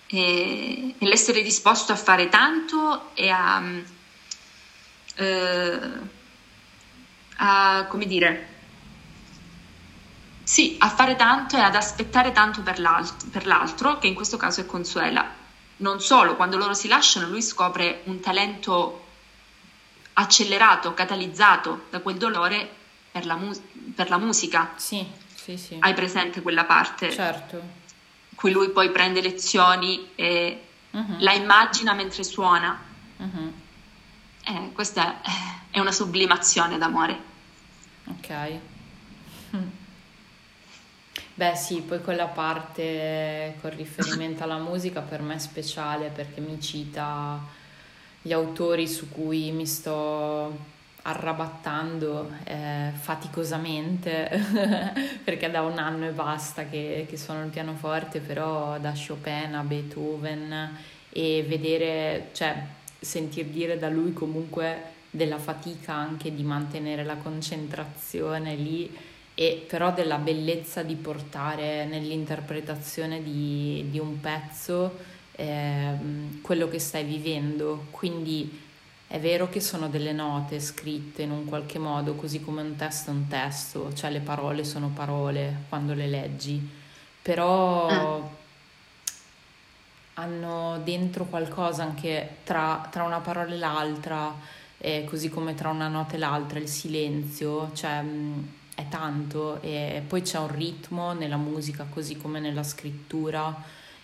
e, 0.07 0.95
e 0.97 1.05
l'essere 1.07 1.41
disposto 1.41 1.91
a 1.91 1.95
fare 1.95 2.29
tanto 2.29 3.15
e 3.15 3.29
a, 3.29 3.63
eh, 5.15 5.79
a 7.37 7.85
come 7.87 8.05
dire, 8.05 8.53
sì, 10.43 10.75
a 10.79 10.89
fare 10.89 11.15
tanto 11.15 11.57
e 11.57 11.61
ad 11.61 11.75
aspettare 11.75 12.31
tanto 12.31 12.61
per 12.61 12.79
l'altro, 12.79 13.27
per 13.29 13.45
l'altro, 13.47 13.97
che 13.97 14.07
in 14.07 14.13
questo 14.13 14.37
caso 14.37 14.61
è 14.61 14.65
Consuela. 14.65 15.43
Non 15.77 15.99
solo, 15.99 16.35
quando 16.35 16.57
loro 16.57 16.73
si 16.73 16.87
lasciano, 16.87 17.27
lui 17.27 17.41
scopre 17.41 18.01
un 18.05 18.19
talento 18.19 19.03
accelerato, 20.13 20.93
catalizzato 20.93 21.87
da 21.89 21.99
quel 21.99 22.15
dolore 22.15 22.69
per 23.11 23.25
la, 23.25 23.35
mu- 23.35 23.93
per 23.93 24.09
la 24.09 24.17
musica. 24.17 24.71
Sì, 24.77 25.05
sì, 25.33 25.57
sì. 25.57 25.77
Hai 25.79 25.93
presente 25.93 26.41
quella 26.41 26.63
parte? 26.63 27.11
Certo 27.11 27.83
cui 28.35 28.51
lui 28.51 28.69
poi 28.69 28.91
prende 28.91 29.21
lezioni 29.21 30.11
e 30.15 30.61
uh-huh. 30.91 31.15
la 31.19 31.33
immagina 31.33 31.93
mentre 31.93 32.23
suona. 32.23 32.79
Uh-huh. 33.17 33.53
Eh, 34.43 34.71
questa 34.73 35.21
è, 35.21 35.31
è, 35.71 35.79
una 35.79 35.91
sublimazione 35.91 36.77
d'amore. 36.77 37.19
Ok. 38.05 38.59
Beh 41.37 41.55
sì, 41.55 41.81
poi 41.81 42.01
quella 42.01 42.27
parte 42.27 43.57
con 43.59 43.75
riferimento 43.75 44.43
alla 44.43 44.57
musica 44.57 45.01
per 45.01 45.21
me 45.21 45.35
è 45.35 45.39
speciale 45.39 46.07
perché 46.07 46.39
mi 46.39 46.61
cita 46.61 47.43
gli 48.21 48.31
autori 48.31 48.87
su 48.87 49.09
cui 49.09 49.51
mi 49.51 49.65
sto 49.65 50.57
arrabattando 51.07 52.31
eh, 52.45 52.89
faticosamente 52.93 54.29
perché 55.23 55.51
da 55.51 55.61
un 55.61 55.77
anno 55.77 56.07
e 56.07 56.11
basta 56.11 56.67
che, 56.67 57.05
che 57.07 57.17
suono 57.17 57.43
il 57.43 57.51
pianoforte, 57.51 58.19
però 58.19 58.79
da 58.79 58.91
Chopin 58.93 59.53
a 59.53 59.61
Beethoven 59.61 60.77
e 61.09 61.45
vedere, 61.47 62.29
cioè 62.33 62.55
sentir 62.99 63.45
dire 63.45 63.77
da 63.77 63.87
lui 63.87 64.13
comunque 64.13 64.93
della 65.11 65.37
fatica 65.37 65.93
anche 65.93 66.33
di 66.33 66.43
mantenere 66.43 67.03
la 67.03 67.15
concentrazione 67.15 68.55
lì 68.55 68.93
e 69.35 69.65
però 69.67 69.93
della 69.93 70.17
bellezza 70.17 70.81
di 70.81 70.95
portare 70.95 71.85
nell'interpretazione 71.85 73.21
di, 73.21 73.85
di 73.91 73.99
un 73.99 74.19
pezzo 74.19 75.13
eh, 75.33 75.93
quello 76.41 76.67
che 76.67 76.79
stai 76.79 77.03
vivendo. 77.03 77.87
Quindi 77.91 78.63
è 79.07 79.19
vero 79.19 79.49
che 79.49 79.59
sono 79.61 79.87
delle 79.87 80.11
note 80.11 80.59
scritte 80.59 81.21
in 81.21 81.31
un 81.31 81.45
qualche 81.45 81.77
modo, 81.77 82.15
così 82.15 82.41
come 82.41 82.61
un 82.61 82.75
testo 82.75 83.11
è 83.11 83.13
un 83.13 83.27
testo, 83.27 83.93
cioè 83.93 84.09
le 84.09 84.19
parole 84.19 84.63
sono 84.63 84.89
parole 84.89 85.63
quando 85.69 85.93
le 85.93 86.07
leggi, 86.07 86.67
però 87.21 88.19
mm. 88.19 88.25
hanno 90.15 90.81
dentro 90.83 91.25
qualcosa 91.25 91.83
anche 91.83 92.37
tra, 92.43 92.87
tra 92.89 93.03
una 93.03 93.19
parola 93.19 93.53
e 93.53 93.57
l'altra, 93.57 94.33
eh, 94.79 95.05
così 95.07 95.29
come 95.29 95.53
tra 95.53 95.69
una 95.69 95.87
nota 95.87 96.15
e 96.15 96.17
l'altra, 96.17 96.57
il 96.59 96.67
silenzio, 96.67 97.71
cioè 97.73 98.01
mh, 98.01 98.49
è 98.75 98.87
tanto 98.89 99.61
e 99.61 100.03
poi 100.05 100.21
c'è 100.23 100.39
un 100.39 100.53
ritmo 100.53 101.13
nella 101.13 101.37
musica 101.37 101.85
così 101.89 102.17
come 102.17 102.39
nella 102.39 102.63
scrittura 102.63 103.55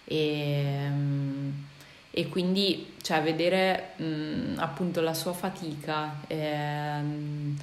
e... 0.05 0.87
Mh, 0.89 1.69
e 2.11 2.27
quindi 2.27 2.93
cioè, 3.01 3.21
vedere 3.21 3.93
mh, 3.95 4.57
appunto 4.57 4.99
la 5.01 5.13
sua 5.13 5.33
fatica 5.33 6.17
ehm, 6.27 7.57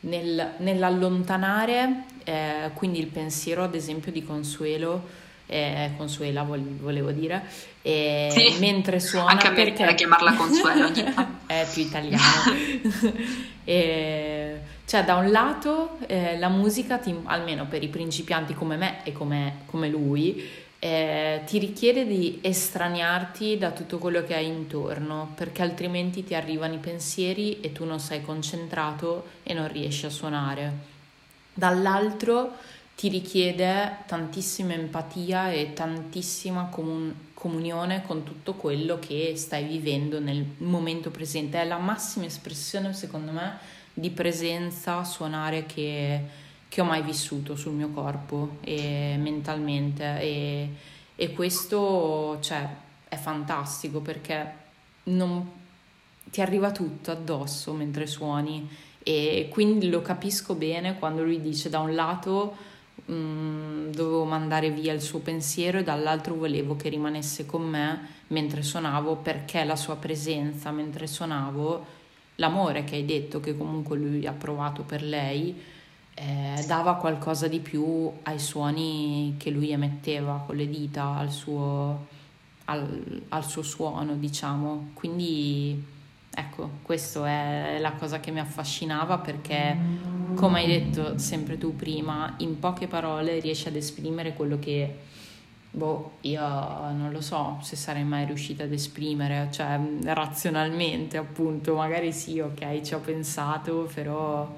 nel, 0.00 0.52
nell'allontanare 0.58 2.04
eh, 2.24 2.70
quindi 2.74 2.98
il 2.98 3.06
pensiero 3.06 3.62
ad 3.62 3.74
esempio 3.74 4.10
di 4.10 4.24
Consuelo 4.24 5.28
eh, 5.46 5.90
Consuela 5.96 6.42
volevo 6.44 7.10
dire 7.10 7.42
e 7.82 8.28
sì, 8.30 8.58
mentre 8.60 9.00
suona 9.00 9.30
anche 9.30 9.48
a 9.48 9.50
me 9.50 9.56
perché 9.56 9.94
chiamarla 9.94 10.34
Consuelo 10.34 10.90
è 11.46 11.66
più 11.72 11.82
italiano. 11.82 13.38
E, 13.62 14.60
cioè 14.84 15.04
da 15.04 15.14
un 15.14 15.30
lato 15.30 15.98
eh, 16.06 16.36
la 16.38 16.48
musica 16.48 16.98
ti, 16.98 17.14
almeno 17.24 17.66
per 17.66 17.84
i 17.84 17.88
principianti 17.88 18.52
come 18.54 18.76
me 18.76 19.04
e 19.04 19.12
come, 19.12 19.58
come 19.66 19.88
lui 19.88 20.42
eh, 20.82 21.42
ti 21.44 21.58
richiede 21.58 22.06
di 22.06 22.38
estraniarti 22.40 23.58
da 23.58 23.70
tutto 23.70 23.98
quello 23.98 24.24
che 24.24 24.34
hai 24.34 24.46
intorno, 24.46 25.32
perché 25.34 25.60
altrimenti 25.60 26.24
ti 26.24 26.34
arrivano 26.34 26.74
i 26.74 26.78
pensieri 26.78 27.60
e 27.60 27.70
tu 27.70 27.84
non 27.84 28.00
sei 28.00 28.22
concentrato 28.22 29.26
e 29.42 29.52
non 29.52 29.70
riesci 29.70 30.06
a 30.06 30.10
suonare. 30.10 30.72
Dall'altro 31.52 32.52
ti 32.96 33.08
richiede 33.08 33.98
tantissima 34.06 34.72
empatia 34.72 35.52
e 35.52 35.74
tantissima 35.74 36.68
comun- 36.70 37.14
comunione 37.34 38.02
con 38.06 38.24
tutto 38.24 38.54
quello 38.54 38.98
che 38.98 39.34
stai 39.36 39.64
vivendo 39.64 40.18
nel 40.18 40.44
momento 40.58 41.10
presente. 41.10 41.60
È 41.60 41.64
la 41.64 41.78
massima 41.78 42.24
espressione, 42.24 42.94
secondo 42.94 43.32
me, 43.32 43.58
di 43.92 44.10
presenza 44.10 45.04
suonare 45.04 45.66
che 45.66 46.48
che 46.70 46.80
ho 46.80 46.84
mai 46.84 47.02
vissuto 47.02 47.56
sul 47.56 47.72
mio 47.72 47.90
corpo 47.90 48.58
e 48.60 49.16
mentalmente. 49.18 50.20
E, 50.20 50.68
e 51.16 51.32
questo 51.32 52.38
cioè, 52.40 52.66
è 53.08 53.16
fantastico 53.16 53.98
perché 54.00 54.54
non, 55.04 55.50
ti 56.30 56.40
arriva 56.40 56.70
tutto 56.70 57.10
addosso 57.10 57.72
mentre 57.72 58.06
suoni 58.06 58.68
e 59.02 59.48
quindi 59.50 59.90
lo 59.90 60.00
capisco 60.00 60.54
bene 60.54 60.96
quando 60.96 61.24
lui 61.24 61.40
dice 61.40 61.70
da 61.70 61.80
un 61.80 61.94
lato 61.94 62.54
mh, 63.04 63.12
mm, 63.12 63.90
dovevo 63.90 64.24
mandare 64.24 64.70
via 64.70 64.92
il 64.92 65.00
suo 65.00 65.18
pensiero 65.18 65.78
e 65.78 65.82
dall'altro 65.82 66.36
volevo 66.36 66.76
che 66.76 66.88
rimanesse 66.88 67.46
con 67.46 67.68
me 67.68 68.18
mentre 68.28 68.62
suonavo 68.62 69.16
perché 69.16 69.64
la 69.64 69.76
sua 69.76 69.96
presenza 69.96 70.70
mentre 70.70 71.08
suonavo 71.08 71.98
l'amore 72.36 72.84
che 72.84 72.94
hai 72.94 73.04
detto 73.04 73.40
che 73.40 73.56
comunque 73.56 73.98
lui 73.98 74.24
ha 74.26 74.32
provato 74.32 74.82
per 74.82 75.02
lei 75.02 75.78
eh, 76.20 76.64
dava 76.66 76.96
qualcosa 76.96 77.48
di 77.48 77.60
più 77.60 78.10
ai 78.24 78.38
suoni 78.38 79.36
che 79.38 79.48
lui 79.50 79.70
emetteva 79.70 80.42
con 80.44 80.54
le 80.54 80.68
dita, 80.68 81.16
al 81.16 81.30
suo, 81.30 82.06
al, 82.66 83.22
al 83.28 83.44
suo 83.44 83.62
suono, 83.62 84.14
diciamo. 84.16 84.90
Quindi 84.92 85.82
ecco, 86.32 86.70
questa 86.82 87.26
è 87.26 87.78
la 87.80 87.92
cosa 87.92 88.20
che 88.20 88.30
mi 88.32 88.38
affascinava 88.38 89.16
perché, 89.16 89.74
come 90.34 90.60
hai 90.60 90.66
detto 90.66 91.16
sempre 91.16 91.56
tu 91.56 91.74
prima, 91.74 92.34
in 92.38 92.58
poche 92.58 92.86
parole 92.86 93.40
riesci 93.40 93.68
ad 93.68 93.76
esprimere 93.76 94.34
quello 94.34 94.58
che, 94.58 94.98
boh, 95.70 96.18
io 96.20 96.40
non 96.42 97.08
lo 97.10 97.22
so 97.22 97.58
se 97.62 97.76
sarei 97.76 98.04
mai 98.04 98.26
riuscita 98.26 98.64
ad 98.64 98.72
esprimere, 98.72 99.48
cioè 99.52 99.80
razionalmente 100.04 101.16
appunto, 101.16 101.76
magari 101.76 102.12
sì, 102.12 102.40
ok, 102.40 102.82
ci 102.82 102.92
ho 102.92 103.00
pensato, 103.00 103.90
però 103.94 104.54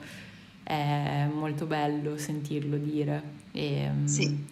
è 0.62 1.26
molto 1.32 1.66
bello 1.66 2.16
sentirlo 2.16 2.76
dire. 2.76 3.40
E, 3.52 3.90
sì. 4.04 4.44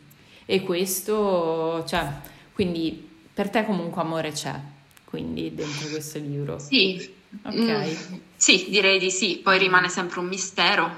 e 0.44 0.62
questo, 0.62 1.84
cioè, 1.86 2.08
quindi 2.52 3.08
per 3.32 3.50
te 3.50 3.64
comunque 3.64 4.02
amore 4.02 4.32
c'è, 4.32 4.58
quindi 5.04 5.54
dentro 5.54 5.88
questo 5.88 6.18
libro. 6.18 6.58
Sì. 6.58 7.18
Ok. 7.42 7.54
Mm, 7.54 8.18
sì, 8.36 8.66
direi 8.68 8.98
di 8.98 9.10
sì, 9.10 9.38
poi 9.42 9.58
rimane 9.58 9.88
sempre 9.88 10.18
un 10.20 10.26
mistero 10.26 10.90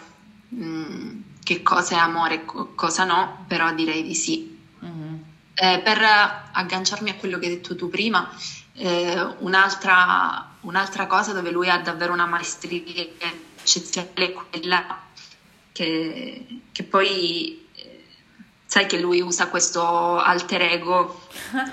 mm, 0.55 1.20
che 1.42 1.62
cosa 1.62 1.96
è 1.96 1.98
amore 1.98 2.35
e 2.35 2.44
cosa 2.75 3.05
no, 3.05 3.44
però 3.46 3.72
direi 3.75 4.03
di 4.03 4.14
sì. 4.14 4.59
Mm-hmm. 4.85 5.14
Eh, 5.55 5.81
per 5.85 5.98
agganciarmi 6.53 7.11
a 7.11 7.14
quello 7.16 7.38
che 7.38 7.46
hai 7.46 7.53
detto 7.53 7.77
tu 7.77 7.90
prima, 7.90 8.29
eh, 8.75 9.20
un'altra, 9.40 10.57
un'altra 10.61 11.07
cosa 11.07 11.33
dove 11.33 11.51
lui 11.51 11.68
ha 11.68 11.79
davvero 11.79 12.12
una 12.12 12.27
maestria 12.27 12.81
eccezionale 13.62 14.33
quella 14.33 15.01
che, 15.72 16.61
che 16.70 16.83
poi 16.85 17.66
eh, 17.75 18.05
sai 18.66 18.87
che 18.87 19.01
lui 19.01 19.20
usa 19.20 19.48
questo 19.48 20.18
alter 20.18 20.62
ego 20.62 21.27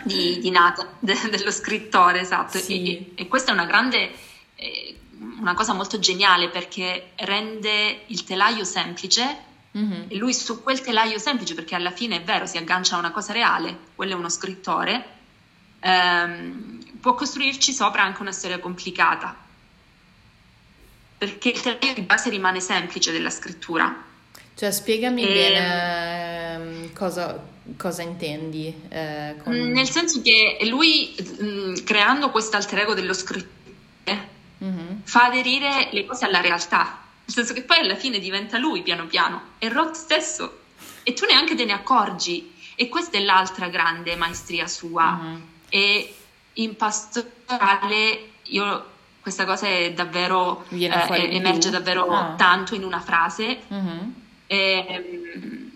di, 0.03 0.39
di 0.41 0.49
Nathan, 0.49 0.87
de, 0.99 1.15
dello 1.29 1.51
scrittore, 1.51 2.21
esatto, 2.21 2.57
sì. 2.57 2.97
e, 2.97 3.11
e, 3.15 3.27
questa 3.27 3.51
è 3.51 3.53
una 3.53 3.65
grande, 3.65 4.11
eh, 4.55 4.97
una 5.39 5.53
cosa 5.53 5.73
molto 5.73 5.99
geniale 5.99 6.49
perché 6.49 7.11
rende 7.17 8.03
il 8.07 8.23
telaio 8.23 8.63
semplice 8.63 9.37
mm-hmm. 9.77 10.03
e 10.07 10.15
lui 10.15 10.33
su 10.33 10.63
quel 10.63 10.81
telaio 10.81 11.19
semplice, 11.19 11.53
perché 11.55 11.75
alla 11.75 11.91
fine 11.91 12.17
è 12.17 12.23
vero, 12.23 12.45
si 12.45 12.57
aggancia 12.57 12.95
a 12.95 12.99
una 12.99 13.11
cosa 13.11 13.33
reale, 13.33 13.77
quello 13.95 14.13
è 14.13 14.15
uno 14.15 14.29
scrittore, 14.29 15.17
ehm, 15.79 16.97
può 17.01 17.15
costruirci 17.15 17.73
sopra 17.73 18.03
anche 18.03 18.21
una 18.21 18.31
storia 18.31 18.59
complicata 18.59 19.47
perché 21.19 21.49
il 21.49 21.59
telaio 21.59 21.93
di 21.93 22.01
base 22.01 22.29
rimane 22.29 22.61
semplice 22.61 23.11
della 23.11 23.29
scrittura. 23.29 24.03
Cioè, 24.55 24.71
spiegami 24.71 25.23
e... 25.23 25.33
bene 25.33 26.53
ehm, 26.53 26.93
cosa, 26.93 27.45
cosa 27.75 28.01
intendi. 28.01 28.73
Eh, 28.87 29.35
con... 29.43 29.53
Mm, 29.53 29.71
nel 29.73 29.89
senso 29.89 30.21
che 30.21 30.59
lui, 30.63 31.13
mh, 31.17 31.45
mm, 31.45 31.73
creando 31.83 32.31
questo 32.31 32.55
alter 32.55 32.79
ego 32.79 32.93
dello 32.93 33.13
scrittore, 33.13 34.27
mm-hmm. 34.63 34.99
fa 35.03 35.25
aderire 35.25 35.89
le 35.91 36.05
cose 36.05 36.23
alla 36.23 36.39
realtà. 36.39 37.03
Nel 37.25 37.35
senso 37.35 37.53
che 37.53 37.63
poi 37.63 37.79
alla 37.79 37.95
fine 37.95 38.17
diventa 38.17 38.57
lui 38.57 38.81
piano 38.81 39.05
piano, 39.05 39.41
e 39.59 39.67
Roth 39.67 39.95
stesso, 39.95 40.59
e 41.03 41.13
tu 41.13 41.25
neanche 41.25 41.53
te 41.53 41.65
ne 41.65 41.73
accorgi. 41.73 42.55
E 42.75 42.87
questa 42.87 43.17
è 43.17 43.21
l'altra 43.21 43.67
grande 43.67 44.15
maestria 44.15 44.67
sua. 44.67 45.19
Mm-hmm. 45.21 45.41
E 45.67 46.13
in 46.53 46.75
pastorale 46.77 48.29
io 48.43 48.85
questa 49.21 49.45
cosa 49.45 49.67
è 49.67 49.91
davvero, 49.93 50.65
eh, 50.69 51.35
emerge 51.35 51.69
davvero 51.69 52.05
ah. 52.05 52.33
tanto 52.37 52.75
in 52.75 52.83
una 52.83 52.99
frase. 52.99 53.59
Mm-hmm. 53.71 54.09
E, 54.47 55.69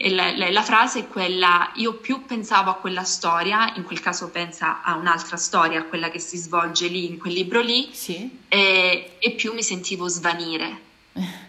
e 0.00 0.10
la, 0.10 0.36
la, 0.36 0.50
la, 0.50 0.62
frase 0.62 1.00
è 1.00 1.08
quella: 1.08 1.70
Io 1.74 1.94
più 1.94 2.24
pensavo 2.26 2.70
a 2.70 2.74
quella 2.74 3.04
storia, 3.04 3.72
in 3.76 3.84
quel 3.84 4.00
caso 4.00 4.30
pensa 4.30 4.82
a 4.82 4.96
un'altra 4.96 5.36
storia, 5.36 5.80
a 5.80 5.84
quella 5.84 6.10
che 6.10 6.18
si 6.18 6.36
svolge 6.36 6.88
lì, 6.88 7.06
in 7.06 7.18
quel 7.18 7.32
libro 7.32 7.60
lì, 7.60 7.88
sì. 7.92 8.38
e, 8.48 9.16
e, 9.18 9.30
più 9.32 9.52
mi 9.52 9.62
sentivo 9.62 10.08
svanire. 10.08 10.86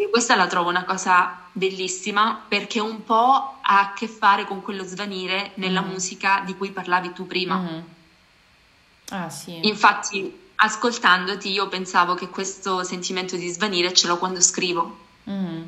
E 0.00 0.10
questa 0.10 0.36
la 0.36 0.46
trovo 0.46 0.68
una 0.68 0.84
cosa 0.84 1.48
bellissima 1.50 2.44
perché 2.46 2.78
un 2.78 3.02
po' 3.02 3.58
ha 3.60 3.80
a 3.80 3.92
che 3.94 4.06
fare 4.06 4.44
con 4.44 4.62
quello 4.62 4.84
svanire 4.84 5.50
nella 5.54 5.82
mm. 5.82 5.88
musica 5.88 6.40
di 6.46 6.56
cui 6.56 6.70
parlavi 6.70 7.12
tu 7.12 7.26
prima. 7.26 7.56
Mm. 7.56 7.78
Ah, 9.10 9.30
sì. 9.30 9.66
Infatti, 9.66 10.46
ascoltandoti, 10.56 11.50
io 11.50 11.68
pensavo 11.68 12.14
che 12.14 12.28
questo 12.28 12.82
sentimento 12.82 13.36
di 13.36 13.48
svanire 13.48 13.92
ce 13.92 14.06
l'ho 14.06 14.18
quando 14.18 14.40
scrivo. 14.40 15.06
Mm. 15.28 15.62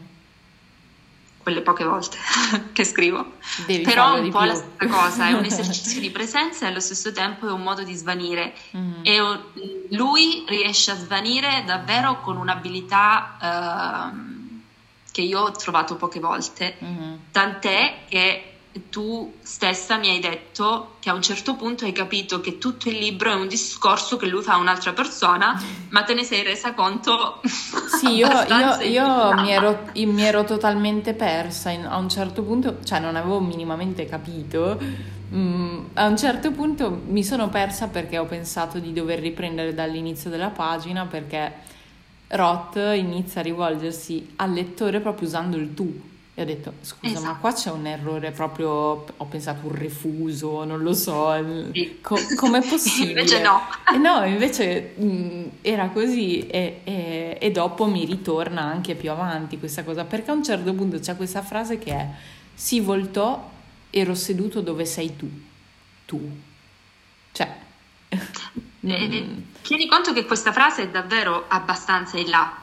Quelle 1.38 1.62
poche 1.62 1.84
volte 1.84 2.18
che 2.72 2.84
scrivo. 2.84 3.32
Devi 3.66 3.82
Però 3.82 4.20
un 4.20 4.30
po' 4.30 4.38
più. 4.38 4.46
la 4.46 4.54
stessa 4.54 4.86
cosa, 4.86 5.28
è 5.28 5.32
un 5.32 5.44
esercizio 5.46 6.00
di 6.00 6.10
presenza 6.10 6.66
e 6.66 6.68
allo 6.68 6.80
stesso 6.80 7.12
tempo 7.12 7.48
è 7.48 7.52
un 7.52 7.62
modo 7.62 7.82
di 7.82 7.94
svanire. 7.94 8.54
Mm. 8.76 8.92
E 9.02 9.20
lui 9.90 10.44
riesce 10.48 10.90
a 10.90 10.96
svanire 10.96 11.62
davvero 11.64 12.20
con 12.20 12.36
un'abilità 12.36 14.12
uh, 14.12 14.30
che 15.10 15.22
io 15.22 15.40
ho 15.40 15.50
trovato 15.52 15.96
poche 15.96 16.20
volte. 16.20 16.76
Mm. 16.84 17.14
Tant'è 17.30 18.04
che 18.08 18.49
tu 18.88 19.34
stessa 19.42 19.96
mi 19.96 20.08
hai 20.10 20.20
detto 20.20 20.94
che 21.00 21.10
a 21.10 21.14
un 21.14 21.22
certo 21.22 21.56
punto 21.56 21.84
hai 21.84 21.92
capito 21.92 22.40
che 22.40 22.58
tutto 22.58 22.88
il 22.88 22.98
libro 22.98 23.32
è 23.32 23.34
un 23.34 23.48
discorso 23.48 24.16
che 24.16 24.26
lui 24.26 24.42
fa 24.42 24.54
a 24.54 24.58
un'altra 24.58 24.92
persona, 24.92 25.60
ma 25.90 26.02
te 26.04 26.14
ne 26.14 26.22
sei 26.22 26.42
resa 26.42 26.74
conto? 26.74 27.40
Sì, 28.00 28.14
io, 28.14 28.28
io, 28.28 28.80
io 28.80 29.34
mi, 29.34 29.50
ero, 29.50 29.90
mi, 29.94 30.22
ero, 30.22 30.44
totalmente 30.44 31.12
persa 31.12 31.70
in, 31.70 31.84
a 31.84 31.98
un 31.98 32.08
certo 32.08 32.42
punto, 32.42 32.78
cioè 32.82 32.98
non 32.98 33.14
avevo 33.14 33.40
minimamente 33.40 34.06
capito. 34.06 34.78
Mm, 35.34 35.86
a 35.94 36.06
un 36.06 36.16
certo 36.16 36.50
punto 36.52 37.02
mi 37.06 37.22
sono 37.22 37.50
persa 37.50 37.88
perché 37.88 38.16
ho 38.16 38.24
pensato 38.24 38.78
di 38.78 38.94
dover 38.94 39.18
riprendere 39.18 39.74
dall'inizio 39.74 40.30
della 40.30 40.48
pagina 40.48 41.04
perché 41.04 41.52
Roth 42.28 42.76
inizia 42.94 43.40
a 43.40 43.44
rivolgersi 43.44 44.32
al 44.36 44.52
lettore 44.52 45.00
proprio 45.00 45.28
usando 45.28 45.56
il 45.56 45.74
tu 45.74 46.09
e 46.40 46.42
ho 46.42 46.46
detto, 46.46 46.72
scusa, 46.80 47.12
esatto. 47.12 47.26
ma 47.26 47.36
qua 47.36 47.52
c'è 47.52 47.70
un 47.70 47.86
errore 47.86 48.30
proprio, 48.30 48.70
ho 49.14 49.24
pensato 49.26 49.66
un 49.66 49.74
refuso, 49.74 50.64
non 50.64 50.82
lo 50.82 50.94
so, 50.94 51.34
sì. 51.72 51.98
co- 52.00 52.18
com'è 52.34 52.62
possibile? 52.66 53.20
invece 53.20 53.42
no. 53.42 53.60
E 53.92 53.98
no, 53.98 54.24
invece 54.24 54.94
mh, 54.96 55.50
era 55.60 55.90
così 55.90 56.46
e, 56.46 56.80
e, 56.82 57.36
e, 57.38 57.50
dopo 57.50 57.84
mi 57.84 58.06
ritorna 58.06 58.62
anche 58.62 58.94
più 58.94 59.10
avanti 59.10 59.58
questa 59.58 59.84
cosa, 59.84 60.04
perché 60.04 60.30
a 60.30 60.34
un 60.34 60.42
certo 60.42 60.72
punto 60.72 60.98
c'è 60.98 61.14
questa 61.14 61.42
frase 61.42 61.78
che 61.78 61.92
è, 61.92 62.08
si 62.54 62.80
voltò, 62.80 63.50
ero 63.90 64.14
seduto 64.14 64.62
dove 64.62 64.86
sei 64.86 65.16
tu, 65.16 65.28
tu. 66.06 66.38
Cioè... 67.32 67.54
mm. 68.86 69.38
Tieni 69.60 69.86
conto 69.88 70.14
che 70.14 70.24
questa 70.24 70.52
frase 70.52 70.84
è 70.84 70.88
davvero 70.88 71.44
abbastanza 71.48 72.16
in 72.16 72.30
là 72.30 72.59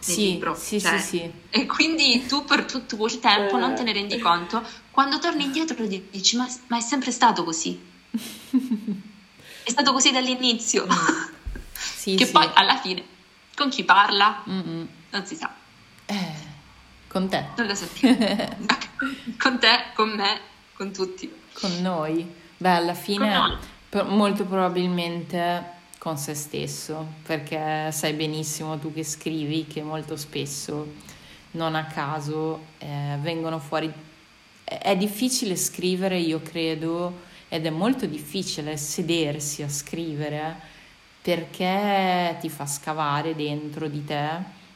sì, 0.00 0.32
libro. 0.32 0.54
Sì, 0.54 0.80
cioè, 0.80 0.98
sì, 0.98 1.18
sì. 1.18 1.32
E 1.50 1.66
quindi 1.66 2.26
tu 2.26 2.44
per 2.44 2.64
tutto 2.64 2.96
quel 2.96 3.18
tempo 3.20 3.58
non 3.58 3.74
te 3.74 3.82
ne 3.82 3.92
rendi 3.92 4.18
conto. 4.18 4.62
Quando 4.90 5.18
torni 5.18 5.44
indietro 5.44 5.84
dici, 5.86 6.36
ma, 6.36 6.48
ma 6.68 6.76
è 6.76 6.80
sempre 6.80 7.10
stato 7.10 7.44
così. 7.44 7.78
è 9.62 9.70
stato 9.70 9.92
così 9.92 10.10
dall'inizio. 10.10 10.86
Mm. 10.86 10.90
Sì, 12.00 12.14
che 12.14 12.26
sì. 12.26 12.32
poi 12.32 12.48
alla 12.54 12.78
fine, 12.78 13.02
con 13.54 13.68
chi 13.68 13.84
parla, 13.84 14.42
Mm-mm. 14.48 14.88
non 15.10 15.26
si 15.26 15.34
sa. 15.34 15.54
Eh, 16.06 16.34
con 17.08 17.28
te. 17.28 17.48
Non 17.56 17.66
lo 17.66 17.74
sappi. 17.74 18.00
con 19.38 19.58
te, 19.58 19.84
con 19.94 20.10
me, 20.10 20.40
con 20.74 20.92
tutti. 20.92 21.30
Con 21.52 21.80
noi. 21.80 22.26
Beh, 22.56 22.70
alla 22.70 22.94
fine, 22.94 23.58
molto 24.08 24.44
probabilmente 24.44 25.79
con 26.00 26.16
se 26.16 26.32
stesso, 26.32 27.06
perché 27.24 27.92
sai 27.92 28.14
benissimo 28.14 28.78
tu 28.78 28.90
che 28.90 29.04
scrivi 29.04 29.66
che 29.66 29.82
molto 29.82 30.16
spesso, 30.16 30.94
non 31.50 31.74
a 31.74 31.84
caso, 31.84 32.60
eh, 32.78 33.18
vengono 33.20 33.58
fuori... 33.58 33.92
È 34.64 34.96
difficile 34.96 35.56
scrivere, 35.56 36.16
io 36.16 36.40
credo, 36.40 37.20
ed 37.50 37.66
è 37.66 37.70
molto 37.70 38.06
difficile 38.06 38.78
sedersi 38.78 39.62
a 39.62 39.68
scrivere 39.68 40.56
perché 41.20 42.38
ti 42.40 42.48
fa 42.48 42.64
scavare 42.64 43.34
dentro 43.34 43.86
di 43.86 44.02
te 44.02 44.28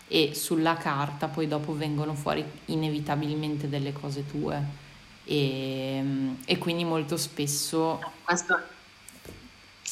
e 0.08 0.34
sulla 0.34 0.76
carta 0.76 1.28
poi 1.28 1.48
dopo 1.48 1.74
vengono 1.74 2.14
fuori 2.14 2.44
inevitabilmente 2.66 3.70
delle 3.70 3.94
cose 3.94 4.26
tue. 4.26 4.62
E, 5.24 6.04
e 6.44 6.58
quindi 6.58 6.84
molto 6.84 7.16
spesso 7.16 7.98
questo 8.24 8.73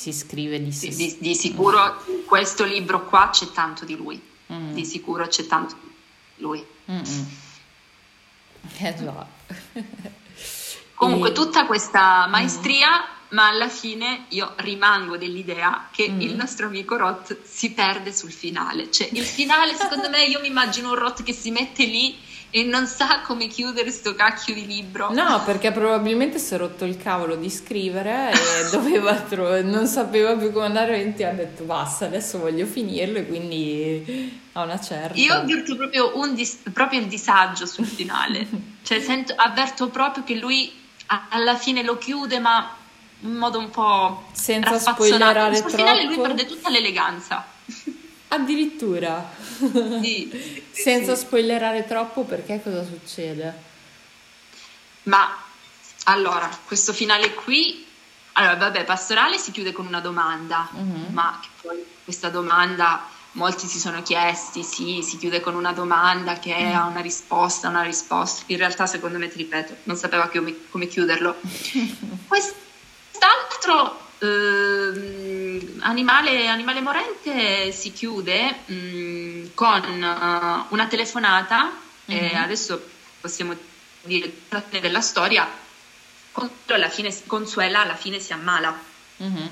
si 0.03 0.12
scrive 0.12 0.61
di 0.61 0.72
sé. 0.72 0.88
Di, 0.88 1.16
di, 1.20 1.34
sicuro 1.36 2.03
in 2.09 2.24
questo 2.24 2.64
libro 2.64 3.05
qua 3.07 3.30
c'è 3.30 3.53
tanto 3.53 3.84
di 3.84 3.94
lui, 3.94 4.20
mm. 4.53 4.72
di 4.72 4.84
sicuro 4.84 5.28
c'è 5.28 5.46
tanto 5.46 5.76
di 5.80 6.42
lui. 6.42 6.64
Mm-mm. 6.90 7.26
Eh 8.78 8.94
già. 8.96 9.26
Comunque 10.94 11.28
e... 11.28 11.32
tutta 11.32 11.66
questa 11.66 12.26
maestria, 12.26 12.98
mm. 12.98 13.36
ma 13.36 13.46
alla 13.46 13.68
fine 13.68 14.24
io 14.30 14.55
rimango 14.57 15.16
dell'idea 15.16 15.88
che 15.92 16.11
mm. 16.11 16.20
il 16.20 16.34
nostro 16.34 16.66
amico 16.66 16.96
Roth 16.96 17.40
si 17.44 17.70
perde 17.70 18.12
sul 18.12 18.32
finale. 18.32 18.90
Cioè 18.90 19.09
il 19.12 19.24
finale, 19.24 19.76
secondo 19.76 20.09
me, 20.09 20.24
io 20.24 20.40
mi 20.40 20.48
immagino 20.48 20.88
un 20.88 20.96
Roth 20.96 21.22
che 21.22 21.32
si 21.32 21.53
mette 21.53 21.84
lì 21.84 22.18
e 22.55 22.64
non 22.64 22.86
sa 22.86 23.22
come 23.22 23.46
chiudere 23.46 23.90
sto 23.90 24.14
cacchio 24.14 24.53
di 24.53 24.66
libro. 24.66 25.11
No, 25.11 25.42
perché 25.42 25.72
probabilmente 25.72 26.38
si 26.38 26.53
è 26.53 26.59
rotto 26.59 26.84
il 26.84 26.98
cavolo 26.98 27.34
di 27.34 27.48
scrivere 27.48 28.30
e 28.30 28.36
doveva 28.70 29.14
tro- 29.14 29.62
non 29.62 29.86
sapeva 29.86 30.36
più 30.36 30.53
come 30.53 30.66
andare 30.66 31.00
avanti 31.00 31.24
ha 31.24 31.32
detto 31.32 31.64
basta, 31.64 32.05
adesso 32.05 32.38
voglio 32.38 32.66
finirlo 32.66 33.18
e 33.18 33.26
quindi 33.26 34.40
a 34.53 34.62
una 34.64 34.78
certa. 34.78 35.18
Io 35.18 35.32
avverto 35.32 35.76
proprio, 35.76 36.12
dis- 36.34 36.61
proprio 36.74 37.00
il 37.00 37.07
disagio 37.07 37.64
sul 37.64 37.86
finale, 37.86 38.46
cioè 38.84 39.00
sento, 39.00 39.32
avverto 39.34 39.88
proprio 39.88 40.22
che 40.22 40.34
lui 40.34 40.70
a- 41.07 41.28
alla 41.30 41.57
fine 41.57 41.82
lo 41.82 41.96
chiude 41.96 42.38
ma 42.38 42.76
in 43.20 43.34
modo 43.34 43.59
un 43.59 43.70
po' 43.70 44.24
senza 44.32 44.78
spoilerare 44.78 45.55
troppo. 45.55 45.70
Sul 45.70 45.78
finale 45.78 46.05
lui 46.05 46.18
perde 46.18 46.44
tutta 46.44 46.68
l'eleganza. 46.68 47.46
Addirittura. 48.32 49.30
Sì, 50.00 50.64
Senza 50.72 51.14
sì. 51.14 51.20
spoilerare 51.26 51.86
troppo 51.86 52.24
perché 52.24 52.62
cosa 52.62 52.82
succede? 52.82 53.70
Ma 55.04 55.36
allora, 56.04 56.48
questo 56.64 56.94
finale 56.94 57.34
qui, 57.34 57.84
allora 58.32 58.56
vabbè, 58.56 58.84
pastorale 58.84 59.36
si 59.36 59.52
chiude 59.52 59.72
con 59.72 59.86
una 59.86 60.00
domanda, 60.00 60.68
uh-huh. 60.72 61.10
ma 61.10 61.38
poi 61.60 61.84
questa 62.04 62.30
domanda 62.30 63.06
molti 63.32 63.66
si 63.66 63.78
sono 63.78 64.02
chiesti, 64.02 64.62
sì, 64.62 65.02
si 65.02 65.18
chiude 65.18 65.40
con 65.40 65.54
una 65.54 65.72
domanda 65.72 66.38
che 66.38 66.54
ha 66.54 66.86
una 66.86 67.00
risposta, 67.00 67.68
una 67.68 67.82
risposta. 67.82 68.44
In 68.46 68.56
realtà, 68.56 68.86
secondo 68.86 69.18
me, 69.18 69.28
ti 69.28 69.36
ripeto, 69.36 69.76
non 69.84 69.96
sapeva 69.96 70.28
come, 70.28 70.54
come 70.70 70.86
chiuderlo. 70.86 71.36
Quest'altro 72.26 74.01
eh, 74.22 75.74
animale, 75.80 76.46
animale, 76.46 76.80
morente 76.80 77.72
si 77.72 77.92
chiude 77.92 78.54
mh, 78.66 78.74
mm, 78.74 79.44
con 79.54 79.82
uh, 79.82 80.72
una 80.72 80.86
telefonata, 80.86 81.72
mm-hmm. 82.10 82.24
e 82.24 82.34
adesso 82.36 82.80
possiamo 83.20 83.56
dire 84.02 84.32
la 84.48 84.60
fine 84.62 84.80
della 84.80 85.00
storia, 85.00 85.48
alla 86.68 86.88
fine, 86.88 87.14
Consuela 87.26 87.80
alla 87.80 87.96
fine 87.96 88.20
si 88.20 88.32
ammala. 88.32 88.78
Mm-hmm. 89.22 89.46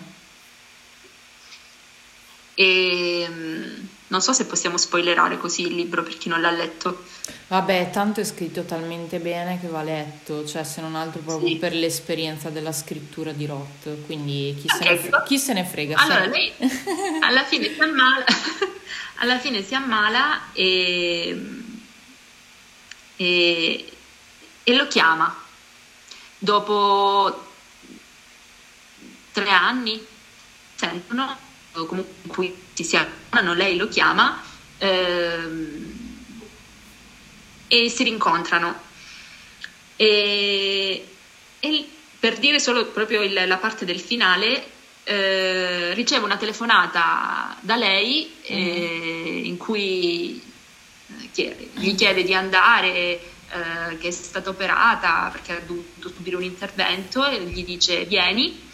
E, 2.54 3.28
mh, 3.28 3.79
non 4.10 4.20
so 4.20 4.32
se 4.32 4.44
possiamo 4.44 4.76
spoilerare 4.76 5.38
così 5.38 5.62
il 5.62 5.74
libro 5.74 6.02
per 6.02 6.18
chi 6.18 6.28
non 6.28 6.40
l'ha 6.40 6.50
letto. 6.50 7.04
Vabbè, 7.46 7.90
tanto 7.92 8.20
è 8.20 8.24
scritto 8.24 8.64
talmente 8.64 9.20
bene 9.20 9.60
che 9.60 9.68
va 9.68 9.82
letto, 9.82 10.44
cioè 10.46 10.64
se 10.64 10.80
non 10.80 10.96
altro 10.96 11.20
proprio 11.20 11.48
sì. 11.48 11.56
per 11.56 11.72
l'esperienza 11.74 12.50
della 12.50 12.72
scrittura 12.72 13.30
di 13.30 13.46
Roth, 13.46 14.04
quindi 14.06 14.56
chi, 14.58 14.66
okay. 14.72 14.98
se, 14.98 15.08
ne, 15.10 15.22
chi 15.24 15.38
se, 15.38 15.52
ne, 15.52 15.64
frega. 15.64 15.96
Allora, 15.96 16.26
lei 16.26 16.52
alla 17.22 17.44
fine 17.44 17.72
si 17.72 17.80
ammala, 17.80 18.24
alla 19.18 19.38
fine 19.38 19.62
si 19.62 19.74
ammala 19.74 20.52
e, 20.52 21.40
e, 23.16 23.92
e 24.64 24.74
lo 24.74 24.88
chiama. 24.88 25.36
Dopo 26.36 27.46
tre 29.30 29.50
anni 29.50 30.04
sentono 30.74 31.36
comunque 31.72 32.14
in 32.22 32.28
cui 32.28 32.56
si 33.30 33.36
siano, 33.36 33.54
lei 33.54 33.76
lo 33.76 33.88
chiama 33.88 34.42
ehm, 34.78 35.98
e 37.68 37.88
si 37.88 38.02
rincontrano. 38.02 38.88
E, 39.96 41.08
e, 41.60 41.88
per 42.18 42.38
dire 42.38 42.58
solo 42.58 42.86
proprio 42.86 43.22
il, 43.22 43.46
la 43.46 43.56
parte 43.56 43.84
del 43.84 44.00
finale, 44.00 44.64
eh, 45.04 45.94
riceve 45.94 46.24
una 46.24 46.36
telefonata 46.36 47.56
da 47.60 47.76
lei 47.76 48.34
eh, 48.42 49.40
in 49.44 49.56
cui 49.56 50.42
eh, 51.34 51.70
gli 51.74 51.94
chiede 51.94 52.22
di 52.22 52.34
andare, 52.34 52.88
eh, 52.88 53.98
che 53.98 54.08
è 54.08 54.10
stata 54.10 54.50
operata 54.50 55.28
perché 55.32 55.52
ha 55.52 55.60
dovuto 55.60 56.08
subire 56.14 56.36
un 56.36 56.42
intervento 56.42 57.26
e 57.26 57.40
gli 57.42 57.64
dice 57.64 58.04
vieni 58.04 58.68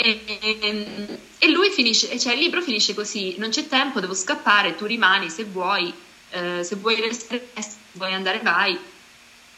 e, 0.00 1.18
e, 1.40 1.50
lui 1.50 1.70
finisce, 1.70 2.16
cioè 2.20 2.34
il 2.34 2.38
libro 2.38 2.62
finisce 2.62 2.94
così, 2.94 3.34
non 3.38 3.50
c'è 3.50 3.66
tempo, 3.66 3.98
devo 3.98 4.14
scappare, 4.14 4.76
tu 4.76 4.86
rimani 4.86 5.28
se 5.28 5.42
vuoi, 5.42 5.92
eh, 6.30 6.62
se 6.62 6.76
vuoi 6.76 7.00
restare, 7.00 7.48
se 7.58 7.76
vuoi 7.92 8.14
andare 8.14 8.38
vai. 8.38 8.78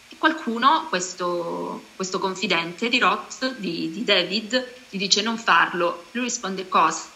E 0.08 0.16
qualcuno, 0.16 0.86
questo, 0.88 1.84
questo 1.94 2.18
confidente 2.18 2.88
di 2.88 2.98
Roth, 2.98 3.56
di, 3.56 3.90
di 3.90 4.02
David, 4.02 4.76
gli 4.88 4.96
dice 4.96 5.20
non 5.20 5.36
farlo. 5.36 6.06
Lui 6.12 6.24
risponde 6.24 6.68
cosa? 6.68 7.10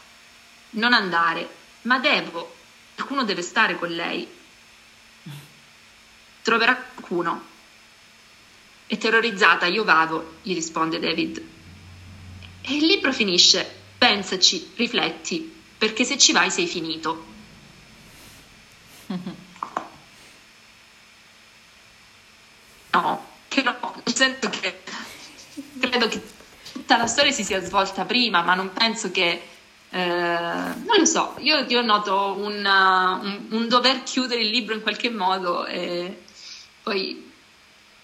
Non 0.71 0.93
andare, 0.93 1.49
ma 1.83 1.99
devo, 1.99 2.55
qualcuno 2.95 3.25
deve 3.25 3.41
stare 3.41 3.79
con 3.79 3.89
lei. 3.89 4.29
Troverà 6.43 6.77
qualcuno. 6.77 7.43
E 8.87 8.99
terrorizzata, 8.99 9.65
io 9.65 9.83
vado, 9.83 10.35
gli 10.43 10.53
risponde 10.53 11.01
David. 11.01 11.53
E 12.67 12.77
il 12.77 12.87
libro 12.87 13.13
finisce, 13.13 13.71
pensaci, 13.99 14.73
rifletti, 14.77 15.63
perché 15.77 16.03
se 16.05 16.17
ci 16.17 16.33
vai 16.33 16.51
sei 16.51 16.67
finito. 16.67 17.33
No, 22.95 23.27
che 23.49 23.61
no, 23.63 23.77
nel 24.05 24.15
senso 24.15 24.49
che 24.51 24.83
credo 25.81 26.07
che 26.07 26.23
tutta 26.71 26.97
la 26.97 27.09
storia 27.09 27.33
si 27.33 27.43
sia 27.43 27.61
svolta 27.61 28.05
prima, 28.05 28.43
ma 28.43 28.55
non 28.55 28.73
penso 28.73 29.11
che 29.11 29.43
eh, 29.91 29.99
non 29.99 30.97
lo 30.97 31.05
so, 31.05 31.35
io, 31.41 31.67
io 31.67 31.83
noto 31.83 32.37
un, 32.39 32.65
un, 32.65 33.47
un, 33.51 33.69
dover 33.69 34.05
chiudere 34.05 34.43
il 34.43 34.51
libro 34.51 34.77
in 34.77 34.83
qualche 34.83 35.11
modo 35.11 35.67
e 35.67 36.23
poi 36.85 37.33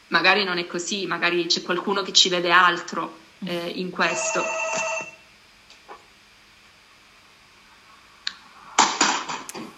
magari 0.09 0.43
non 0.43 0.59
è 0.59 0.67
così, 0.67 1.07
magari 1.07 1.47
c'è 1.47 1.63
qualcuno 1.63 2.03
che 2.03 2.13
ci 2.13 2.29
vede 2.29 2.51
altro 2.51 3.19
eh, 3.45 3.73
in 3.77 3.91
questo. 3.91 4.43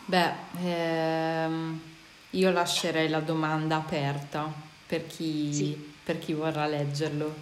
Beh, 0.04 0.32
ehm, 0.62 1.80
io 2.30 2.50
lascerei 2.50 3.08
la 3.08 3.20
domanda 3.20 3.76
aperta 3.76 4.52
per 4.86 5.06
chi, 5.06 5.54
sì. 5.54 5.94
per 6.04 6.18
chi 6.18 6.34
vorrà 6.34 6.66
leggerlo. 6.66 7.34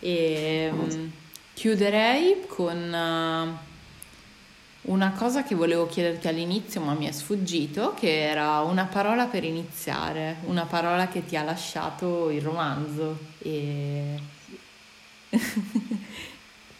E, 0.00 0.70
um, 0.72 1.12
chiuderei 1.54 2.46
con... 2.46 3.56
Uh, 3.62 3.66
una 4.80 5.12
cosa 5.12 5.42
che 5.42 5.54
volevo 5.54 5.86
chiederti 5.86 6.28
all'inizio 6.28 6.80
ma 6.80 6.94
mi 6.94 7.06
è 7.06 7.12
sfuggito, 7.12 7.92
che 7.94 8.22
era 8.22 8.60
una 8.60 8.86
parola 8.86 9.26
per 9.26 9.44
iniziare, 9.44 10.36
una 10.44 10.64
parola 10.64 11.08
che 11.08 11.26
ti 11.26 11.36
ha 11.36 11.42
lasciato 11.42 12.30
il 12.30 12.40
romanzo. 12.40 13.18
E... 13.40 14.36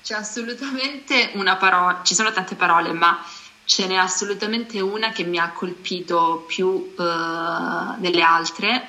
C'è 0.03 0.15
assolutamente 0.15 1.33
una 1.35 1.57
parola, 1.57 2.01
ci 2.03 2.15
sono 2.15 2.33
tante 2.33 2.55
parole, 2.55 2.93
ma 2.93 3.23
ce 3.65 3.87
n'è 3.87 3.97
assolutamente 3.97 4.81
una 4.81 5.11
che 5.11 5.25
mi 5.25 5.39
ha 5.39 5.51
colpito 5.51 6.45
più 6.47 6.67
uh, 6.67 7.97
delle 7.99 8.23
altre 8.23 8.89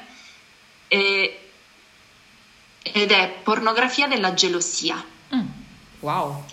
e, 0.88 1.50
ed 2.82 3.12
è 3.12 3.40
pornografia 3.44 4.08
della 4.08 4.34
gelosia. 4.34 5.04
Mm, 5.36 5.48
wow. 6.00 6.46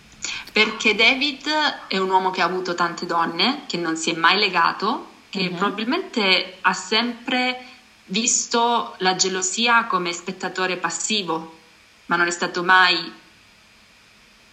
perché 0.52 0.94
David 0.94 1.48
è 1.88 1.98
un 1.98 2.10
uomo 2.10 2.30
che 2.30 2.42
ha 2.42 2.44
avuto 2.44 2.74
tante 2.74 3.06
donne, 3.06 3.62
che 3.66 3.76
non 3.78 3.96
si 3.96 4.10
è 4.10 4.14
mai 4.14 4.38
legato, 4.38 5.12
che 5.30 5.46
uh-huh. 5.46 5.56
probabilmente 5.56 6.58
ha 6.60 6.72
sempre 6.72 7.73
visto 8.06 8.94
la 8.98 9.16
gelosia 9.16 9.84
come 9.86 10.12
spettatore 10.12 10.76
passivo, 10.76 11.58
ma 12.06 12.16
non 12.16 12.26
è 12.26 12.30
stato 12.30 12.62
mai 12.62 13.12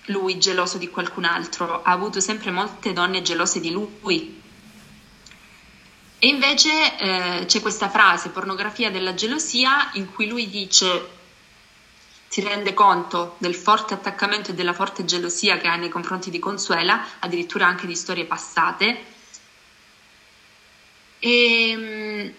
lui 0.06 0.40
geloso 0.40 0.78
di 0.78 0.90
qualcun 0.90 1.26
altro, 1.26 1.84
ha 1.84 1.92
avuto 1.92 2.20
sempre 2.20 2.52
molte 2.52 2.94
donne 2.94 3.22
gelose 3.22 3.60
di 3.60 3.72
lui. 3.72 4.42
E 6.24 6.28
invece 6.28 6.98
eh, 6.98 7.46
c'è 7.46 7.62
questa 7.62 7.90
frase, 7.90 8.30
pornografia 8.30 8.92
della 8.92 9.14
gelosia, 9.14 9.90
in 9.94 10.12
cui 10.12 10.28
lui 10.28 10.50
dice 10.50 11.20
si 12.28 12.40
rende 12.42 12.74
conto 12.74 13.36
del 13.40 13.56
forte 13.56 13.94
attaccamento 13.94 14.52
e 14.52 14.54
della 14.54 14.72
forte 14.72 15.04
gelosia 15.04 15.58
che 15.58 15.68
ha 15.68 15.76
nei 15.76 15.90
confronti 15.90 16.30
di 16.30 16.40
Consuela, 16.40 17.06
addirittura 17.20 17.66
anche 17.66 17.88
di 17.88 17.96
storie 17.96 18.24
passate. 18.24 19.04
E, 21.20 22.34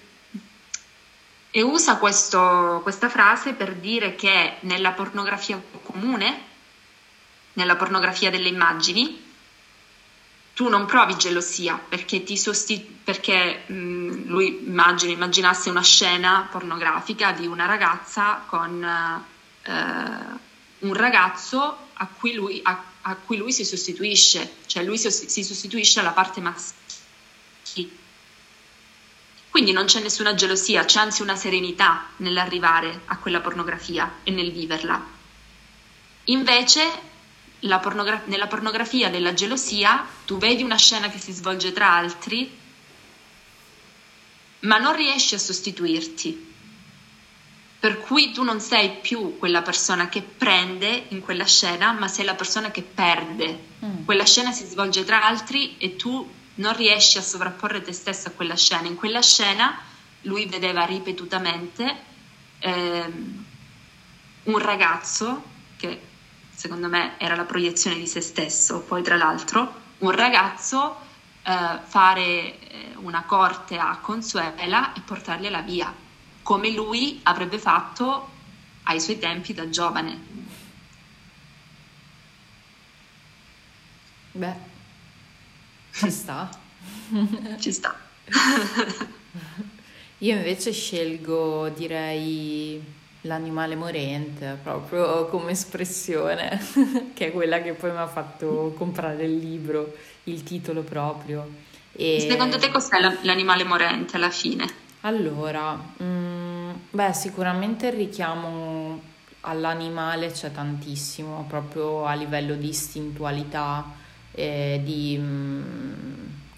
e 1.54 1.60
usa 1.60 1.96
questo, 1.96 2.80
questa 2.82 3.10
frase 3.10 3.52
per 3.52 3.74
dire 3.74 4.14
che 4.14 4.56
nella 4.60 4.92
pornografia 4.92 5.62
comune, 5.82 6.40
nella 7.52 7.76
pornografia 7.76 8.30
delle 8.30 8.48
immagini, 8.48 9.30
tu 10.54 10.68
non 10.68 10.86
provi 10.86 11.14
gelosia 11.16 11.76
perché, 11.76 12.22
ti 12.24 12.38
sostitu- 12.38 13.04
perché 13.04 13.64
mh, 13.66 14.24
lui 14.28 14.64
immagina, 14.64 15.12
immaginasse 15.12 15.68
una 15.68 15.82
scena 15.82 16.48
pornografica 16.50 17.32
di 17.32 17.46
una 17.46 17.66
ragazza 17.66 18.42
con 18.46 18.82
eh, 19.62 19.70
un 20.78 20.94
ragazzo 20.94 21.88
a 21.92 22.06
cui, 22.06 22.32
lui, 22.32 22.60
a, 22.62 22.82
a 23.02 23.14
cui, 23.14 23.36
lui, 23.36 23.52
si 23.52 23.66
sostituisce, 23.66 24.54
cioè 24.64 24.82
lui 24.82 24.96
si, 24.96 25.10
si 25.10 25.44
sostituisce 25.44 26.00
alla 26.00 26.12
parte 26.12 26.40
maschile. 26.40 28.00
Quindi 29.52 29.72
non 29.72 29.84
c'è 29.84 30.00
nessuna 30.00 30.34
gelosia, 30.34 30.86
c'è 30.86 30.98
anzi 30.98 31.20
una 31.20 31.36
serenità 31.36 32.06
nell'arrivare 32.16 33.02
a 33.04 33.18
quella 33.18 33.40
pornografia 33.40 34.20
e 34.22 34.30
nel 34.30 34.50
viverla. 34.50 34.98
Invece 36.24 36.90
pornogra- 37.60 38.22
nella 38.24 38.46
pornografia 38.46 39.10
della 39.10 39.34
gelosia 39.34 40.06
tu 40.24 40.38
vedi 40.38 40.62
una 40.62 40.78
scena 40.78 41.10
che 41.10 41.18
si 41.18 41.32
svolge 41.32 41.70
tra 41.74 41.92
altri, 41.92 42.50
ma 44.60 44.78
non 44.78 44.96
riesci 44.96 45.34
a 45.34 45.38
sostituirti 45.38 46.50
per 47.78 47.98
cui 47.98 48.32
tu 48.32 48.42
non 48.42 48.58
sei 48.60 49.00
più 49.02 49.36
quella 49.38 49.60
persona 49.60 50.08
che 50.08 50.22
prende 50.22 51.06
in 51.08 51.20
quella 51.20 51.44
scena, 51.44 51.92
ma 51.92 52.08
sei 52.08 52.24
la 52.24 52.36
persona 52.36 52.70
che 52.70 52.80
perde. 52.80 53.58
Mm. 53.84 54.04
Quella 54.04 54.24
scena 54.24 54.50
si 54.52 54.64
svolge 54.64 55.04
tra 55.04 55.24
altri 55.24 55.76
e 55.76 55.96
tu 55.96 56.26
non 56.56 56.76
riesci 56.76 57.18
a 57.18 57.22
sovrapporre 57.22 57.82
te 57.82 57.92
stessa 57.92 58.28
a 58.28 58.32
quella 58.32 58.56
scena. 58.56 58.88
In 58.88 58.96
quella 58.96 59.22
scena 59.22 59.78
lui 60.22 60.46
vedeva 60.46 60.84
ripetutamente 60.84 61.96
ehm, 62.58 63.44
un 64.44 64.58
ragazzo 64.58 65.42
che 65.76 66.00
secondo 66.54 66.88
me 66.88 67.14
era 67.18 67.34
la 67.34 67.44
proiezione 67.44 67.96
di 67.96 68.06
se 68.06 68.20
stesso, 68.20 68.80
poi 68.80 69.02
tra 69.02 69.16
l'altro, 69.16 69.80
un 69.98 70.10
ragazzo 70.10 70.96
eh, 71.42 71.78
fare 71.82 72.20
eh, 72.22 72.92
una 72.96 73.22
corte 73.24 73.78
a 73.78 73.98
Consuela 74.00 74.92
e 74.92 75.00
portargliela 75.00 75.60
via 75.62 75.92
come 76.42 76.70
lui 76.70 77.20
avrebbe 77.22 77.58
fatto 77.58 78.30
ai 78.84 79.00
suoi 79.00 79.18
tempi 79.18 79.54
da 79.54 79.68
giovane. 79.68 80.30
Beh, 84.32 84.71
ci 85.92 86.10
sta. 86.10 86.48
ci 87.58 87.72
sta. 87.72 87.94
Io 90.18 90.36
invece 90.36 90.72
scelgo, 90.72 91.68
direi, 91.70 92.80
l'animale 93.22 93.74
morente, 93.76 94.58
proprio 94.62 95.26
come 95.26 95.52
espressione, 95.52 96.60
che 97.14 97.26
è 97.26 97.32
quella 97.32 97.60
che 97.60 97.72
poi 97.72 97.90
mi 97.90 97.98
ha 97.98 98.06
fatto 98.06 98.74
comprare 98.76 99.24
il 99.24 99.36
libro, 99.36 99.94
il 100.24 100.42
titolo 100.42 100.82
proprio. 100.82 101.48
E... 101.92 102.26
Secondo 102.28 102.58
te 102.58 102.70
cos'è 102.70 102.98
l'animale 103.22 103.64
morente 103.64 104.16
alla 104.16 104.30
fine? 104.30 104.66
Allora, 105.02 105.76
mm, 106.02 106.70
beh, 106.90 107.12
sicuramente 107.12 107.88
il 107.88 107.94
richiamo 107.94 109.10
all'animale 109.40 110.30
c'è 110.30 110.52
tantissimo, 110.52 111.44
proprio 111.48 112.04
a 112.04 112.14
livello 112.14 112.54
di 112.54 112.68
istintualità, 112.68 114.00
eh, 114.32 114.80
di 114.82 115.16
mm, 115.18 116.12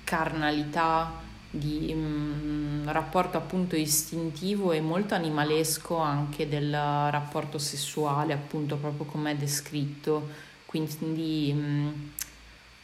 carnalità, 0.05 1.13
di 1.51 1.93
mm, 1.95 2.89
rapporto 2.89 3.37
appunto 3.37 3.77
istintivo 3.77 4.73
e 4.73 4.81
molto 4.81 5.15
animalesco 5.15 5.97
anche 5.97 6.49
del 6.49 6.73
rapporto 6.73 7.59
sessuale, 7.59 8.33
appunto 8.33 8.77
proprio 8.77 9.07
come 9.07 9.33
è 9.33 9.37
descritto. 9.37 10.53
Quindi 10.67 11.53
mm, 11.55 11.89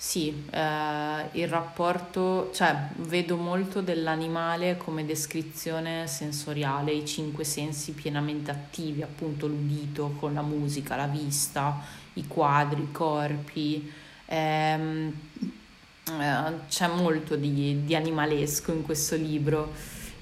sì, 0.03 0.45
eh, 0.51 1.29
il 1.33 1.47
rapporto, 1.47 2.51
cioè 2.55 2.89
vedo 3.01 3.37
molto 3.37 3.83
dell'animale 3.83 4.79
come 4.79 5.05
descrizione 5.05 6.07
sensoriale, 6.07 6.93
i 6.93 7.05
cinque 7.07 7.45
sensi 7.45 7.93
pienamente 7.93 8.51
attivi, 8.51 9.03
appunto 9.03 9.47
l'udito 9.47 10.15
con 10.19 10.33
la 10.33 10.41
musica, 10.41 10.97
la 10.97 11.07
vista, 11.07 11.83
i 12.15 12.27
quadri, 12.27 12.81
i 12.81 12.93
corpi. 12.93 13.93
Ehm, 14.33 15.13
eh, 16.09 16.53
c'è 16.69 16.87
molto 16.87 17.35
di, 17.37 17.85
di, 17.85 17.95
animalesco 17.95 18.73
in 18.73 18.83
questo 18.83 19.17
libro. 19.17 19.73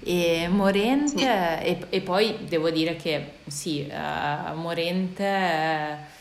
E 0.01 0.49
Morente, 0.49 1.19
sì. 1.19 1.25
e, 1.25 1.87
e, 1.91 2.01
poi 2.01 2.47
devo 2.47 2.71
dire 2.71 2.97
che 2.97 3.33
sì, 3.47 3.87
eh, 3.87 4.53
Morente 4.55 6.17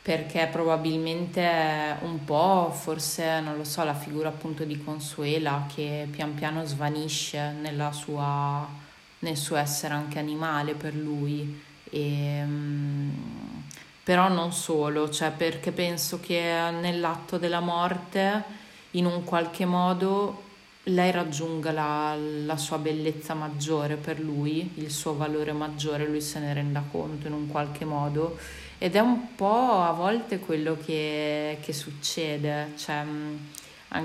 perché 0.00 0.48
probabilmente 0.52 1.96
un 2.02 2.24
po' 2.24 2.70
forse 2.70 3.40
non 3.40 3.56
lo 3.56 3.64
so 3.64 3.84
la 3.84 3.94
figura 3.94 4.28
appunto 4.28 4.64
di 4.64 4.82
Consuela 4.82 5.66
che 5.74 6.06
pian 6.10 6.34
piano 6.34 6.62
svanisce 6.66 7.54
sua, 7.92 8.68
nel 9.20 9.36
suo 9.36 9.56
essere 9.56 9.94
anche 9.94 10.18
animale 10.18 10.74
per 10.74 10.94
lui 10.94 11.58
e, 11.90 12.42
um, 12.42 13.53
però 14.04 14.28
non 14.28 14.52
solo 14.52 15.10
cioè 15.10 15.32
perché 15.32 15.72
penso 15.72 16.20
che 16.20 16.40
nell'atto 16.80 17.38
della 17.38 17.60
morte 17.60 18.42
in 18.92 19.06
un 19.06 19.24
qualche 19.24 19.64
modo 19.64 20.42
lei 20.88 21.10
raggiunga 21.10 21.72
la, 21.72 22.14
la 22.44 22.56
sua 22.56 22.78
bellezza 22.78 23.32
maggiore 23.34 23.96
per 23.96 24.20
lui 24.20 24.72
il 24.74 24.90
suo 24.90 25.16
valore 25.16 25.52
maggiore 25.52 26.06
lui 26.06 26.20
se 26.20 26.38
ne 26.40 26.52
renda 26.52 26.84
conto 26.90 27.26
in 27.26 27.32
un 27.32 27.46
qualche 27.48 27.84
modo. 27.84 28.36
Ed 28.78 28.96
è 28.96 29.00
un 29.00 29.34
po' 29.34 29.82
a 29.82 29.92
volte 29.92 30.40
quello 30.40 30.76
che, 30.84 31.58
che 31.62 31.72
succede, 31.72 32.72
cioè, 32.76 33.02
mm, 33.02 33.36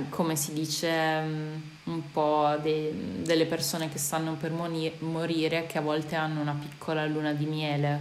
come 0.10 0.36
si 0.38 0.54
dice 0.54 1.22
mm, 1.22 1.56
un 1.86 2.12
po' 2.12 2.56
de, 2.62 2.94
delle 3.24 3.46
persone 3.46 3.90
che 3.90 3.98
stanno 3.98 4.38
per 4.40 4.52
morire, 4.52 5.66
che 5.66 5.80
a 5.80 5.82
volte 5.82 6.16
hanno 6.16 6.40
una 6.40 6.58
piccola 6.58 7.06
luna 7.06 7.34
di 7.34 7.46
miele, 7.46 8.00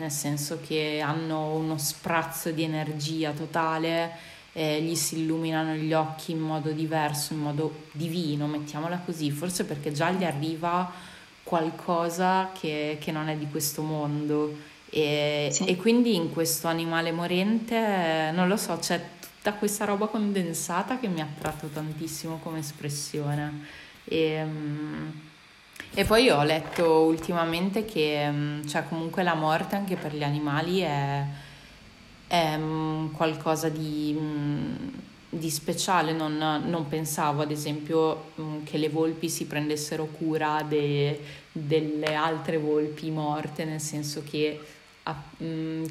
nel 0.00 0.10
senso 0.10 0.60
che 0.66 1.00
hanno 1.04 1.54
uno 1.54 1.76
sprazzo 1.76 2.50
di 2.50 2.62
energia 2.62 3.32
totale, 3.32 4.10
eh, 4.52 4.80
gli 4.80 4.94
si 4.94 5.20
illuminano 5.20 5.74
gli 5.74 5.92
occhi 5.92 6.32
in 6.32 6.40
modo 6.40 6.70
diverso, 6.70 7.34
in 7.34 7.40
modo 7.40 7.84
divino, 7.92 8.46
mettiamola 8.46 9.02
così, 9.04 9.30
forse 9.30 9.64
perché 9.64 9.92
già 9.92 10.10
gli 10.10 10.24
arriva 10.24 10.90
qualcosa 11.42 12.50
che, 12.58 12.96
che 12.98 13.12
non 13.12 13.28
è 13.28 13.36
di 13.36 13.46
questo 13.50 13.82
mondo. 13.82 14.56
E, 14.88 15.50
sì. 15.52 15.66
e, 15.66 15.76
quindi 15.76 16.14
in 16.16 16.32
questo 16.32 16.66
animale 16.66 17.12
morente, 17.12 18.30
non 18.32 18.48
lo 18.48 18.56
so, 18.56 18.76
c'è 18.78 19.00
tutta 19.20 19.52
questa 19.52 19.84
roba 19.84 20.06
condensata 20.06 20.98
che 20.98 21.08
mi 21.08 21.20
ha 21.20 21.24
attratto 21.24 21.68
tantissimo 21.68 22.38
come 22.42 22.60
espressione. 22.60 23.66
E, 24.04 24.42
um, 24.42 25.28
e 25.92 26.04
poi 26.04 26.30
ho 26.30 26.42
letto 26.44 27.02
ultimamente 27.02 27.84
che 27.84 28.30
mm, 28.30 28.66
cioè, 28.66 28.84
comunque 28.88 29.24
la 29.24 29.34
morte 29.34 29.74
anche 29.74 29.96
per 29.96 30.14
gli 30.14 30.22
animali 30.22 30.78
è, 30.80 31.24
è 32.28 32.56
mm, 32.56 33.08
qualcosa 33.12 33.68
di, 33.68 34.16
mm, 34.16 34.74
di 35.30 35.50
speciale. 35.50 36.12
Non, 36.12 36.36
non, 36.36 36.88
pensavo 36.88 37.42
ad 37.42 37.50
esempio 37.50 38.32
che 38.64 38.78
le 38.78 38.88
volpi 38.88 39.28
si 39.28 39.46
prendessero 39.46 40.06
cura 40.06 40.64
de, 40.66 41.20
delle 41.50 42.14
altre 42.14 42.58
volpi 42.58 43.10
morte, 43.10 43.64
nel 43.64 43.80
senso 43.80 44.22
che 44.22 44.60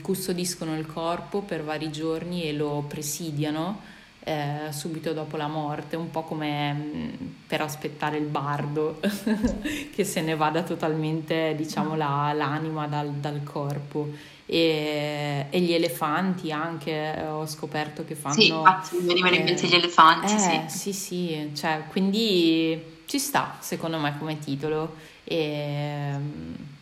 custodiscono 0.02 0.78
il 0.78 0.86
corpo 0.86 1.42
per 1.42 1.62
vari 1.64 1.92
giorni 1.92 2.44
e 2.44 2.54
lo 2.54 2.86
presidiano 2.88 3.82
eh, 4.22 4.72
subito 4.72 5.14
dopo 5.14 5.38
la 5.38 5.48
morte, 5.48 5.96
un 5.96 6.12
po' 6.12 6.24
come 6.24 6.74
mh, 6.74 6.78
mm, 6.78 7.28
per 7.48 7.62
aspettare 7.62 8.18
il 8.18 8.26
bardo 8.26 9.00
che 9.94 10.04
se 10.04 10.22
ne 10.22 10.36
vada 10.36 10.62
totalmente, 10.64 11.54
diciamo, 11.56 11.96
la, 11.96 12.32
l'anima 12.34 12.88
dal, 12.88 13.12
dal 13.12 13.42
corpo. 13.44 14.10
E, 14.46 15.46
e, 15.50 15.60
gli 15.62 15.74
elefanti 15.74 16.52
anche 16.52 17.24
ho 17.30 17.46
scoperto 17.46 18.04
che 18.04 18.16
fanno. 18.16 18.34
Sì, 18.34 18.48
infatti 18.48 18.96
mi 18.98 19.06
venivano 19.06 19.36
in 19.36 19.44
mente 19.44 19.68
gli 19.68 19.76
elefanti. 19.76 20.34
Eh, 20.34 20.38
sì, 20.68 20.78
sì, 20.78 20.94
sì 20.94 21.52
cioè, 21.54 21.84
quindi 21.88 23.04
ci 23.06 23.20
sta 23.20 23.58
secondo 23.60 24.00
me 24.00 24.18
come 24.18 24.40
titolo. 24.40 24.96
E, 25.24 26.14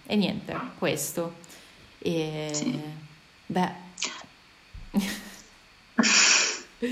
e 0.06 0.16
niente, 0.16 0.58
questo. 0.78 1.36
E, 2.00 2.50
sì. 2.52 2.80
Beh. 3.48 3.86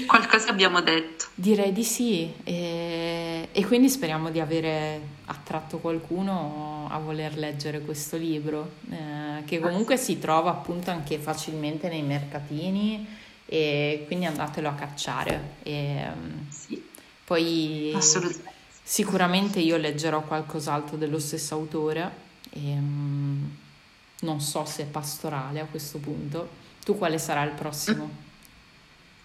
Qualcosa 0.07 0.49
abbiamo 0.49 0.81
detto. 0.81 1.25
Direi 1.35 1.71
di 1.71 1.83
sì 1.83 2.33
e, 2.43 3.49
e, 3.51 3.65
quindi 3.65 3.87
speriamo 3.87 4.31
di 4.31 4.39
avere 4.39 4.99
attratto 5.25 5.77
qualcuno 5.77 6.87
a 6.89 6.97
voler 6.97 7.37
leggere 7.37 7.81
questo 7.81 8.17
libro, 8.17 8.71
eh, 8.89 9.43
che 9.45 9.59
comunque 9.59 9.97
si 9.97 10.17
trova 10.17 10.49
appunto 10.49 10.89
anche 10.89 11.19
facilmente 11.19 11.87
nei 11.87 12.01
mercatini 12.01 13.05
e 13.45 14.05
quindi 14.07 14.25
andatelo 14.25 14.69
a 14.69 14.73
cacciare. 14.73 15.57
E, 15.61 16.03
sì. 16.49 16.83
Poi 17.23 17.91
Assolutamente. 17.93 18.51
sicuramente 18.81 19.59
io 19.59 19.77
leggerò 19.77 20.21
qualcos'altro 20.21 20.97
dello 20.97 21.19
stesso 21.19 21.53
autore 21.53 22.11
e 22.49 22.59
mm, 22.59 23.45
non 24.21 24.41
so 24.41 24.65
se 24.65 24.83
è 24.83 24.85
pastorale 24.87 25.59
a 25.59 25.65
questo 25.65 25.99
punto. 25.99 26.63
Tu 26.83 26.97
quale 26.97 27.19
sarà 27.19 27.43
il 27.43 27.51
prossimo? 27.51 28.23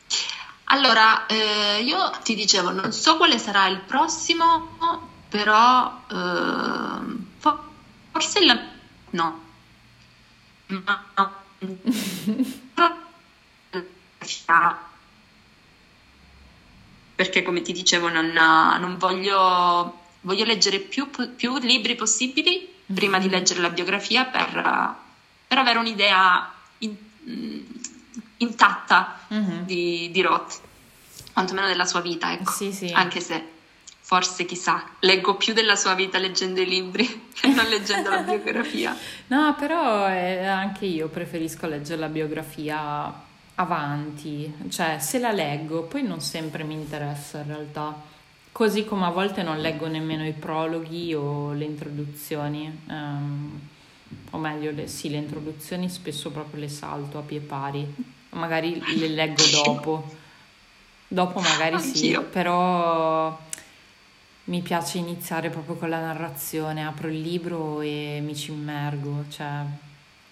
Allora, 0.73 1.27
eh, 1.27 1.83
io 1.83 2.11
ti 2.23 2.37
dicevo, 2.37 2.71
non 2.71 2.93
so 2.93 3.17
quale 3.17 3.39
sarà 3.39 3.67
il 3.67 3.81
prossimo, 3.81 4.79
però 5.29 6.03
eh, 6.09 7.01
forse 8.13 8.45
la... 8.45 8.57
no. 9.11 9.49
Perché 17.17 17.43
come 17.43 17.63
ti 17.63 17.73
dicevo 17.73 18.09
non, 18.09 18.29
non 18.29 18.97
voglio, 18.97 19.99
voglio 20.21 20.45
leggere 20.45 20.79
più, 20.79 21.11
più, 21.11 21.59
libri 21.59 21.97
possibili 21.97 22.73
prima 22.95 23.19
di 23.19 23.29
leggere 23.29 23.61
la 23.61 23.71
biografia 23.71 24.25
per, 24.25 24.95
per 25.49 25.59
avere 25.59 25.79
un'idea 25.81 26.53
in, 26.79 26.97
intatta 28.41 29.21
mm-hmm. 29.33 29.63
di, 29.63 30.11
di 30.11 30.23
Roth, 30.23 30.61
quantomeno 31.33 31.67
della 31.67 31.85
sua 31.85 32.01
vita, 32.01 32.33
ecco. 32.33 32.51
Sì, 32.51 32.73
sì. 32.73 32.91
Anche 32.93 33.21
se 33.21 33.59
forse 34.11 34.45
chissà, 34.45 34.85
leggo 35.01 35.37
più 35.37 35.55
della 35.55 35.77
sua 35.77 35.95
vita 35.95 36.19
leggendo 36.19 36.61
i 36.61 36.67
libri 36.67 37.07
che 37.33 37.49
non 37.49 37.67
leggendo 37.67 38.11
la 38.11 38.23
biografia. 38.23 38.97
No, 39.31 39.55
però 39.57 40.09
eh, 40.09 40.45
anche 40.45 40.87
io 40.87 41.07
preferisco 41.07 41.69
leggere 41.69 42.01
la 42.01 42.09
biografia 42.09 43.29
avanti, 43.55 44.53
cioè 44.69 44.99
se 44.99 45.21
la 45.21 45.31
leggo 45.31 45.85
poi 45.85 46.03
non 46.03 46.21
sempre 46.21 46.65
mi 46.65 46.75
interessa 46.75 47.39
in 47.39 47.47
realtà. 47.47 48.09
Così 48.51 48.85
come 48.85 49.07
a 49.07 49.11
volte 49.11 49.45
non 49.45 49.61
leggo 49.61 49.87
nemmeno 49.87 50.27
i 50.27 50.33
prologhi 50.33 51.15
o 51.15 51.53
le 51.53 51.65
introduzioni, 51.65 52.81
um, 52.89 53.61
o 54.31 54.39
meglio, 54.39 54.73
le, 54.73 54.89
sì, 54.89 55.09
le 55.09 55.19
introduzioni 55.19 55.89
spesso 55.89 56.33
proprio 56.33 56.59
le 56.59 56.69
salto 56.69 57.19
a 57.19 57.23
pie 57.23 57.39
pari 57.39 58.19
magari 58.31 58.81
le 58.99 59.09
leggo 59.09 59.43
dopo. 59.65 60.19
Dopo 61.09 61.41
magari 61.41 61.75
Anch'io. 61.75 62.21
sì, 62.21 62.27
però 62.31 63.37
mi 64.45 64.61
piace 64.63 64.99
iniziare 64.99 65.51
proprio 65.51 65.75
con 65.77 65.89
la 65.89 66.01
narrazione, 66.01 66.87
apro 66.87 67.09
il 67.09 67.21
libro 67.21 67.81
e 67.81 68.21
mi 68.23 68.37
ci 68.37 68.53
immergo, 68.53 69.25
cioè 69.29 69.65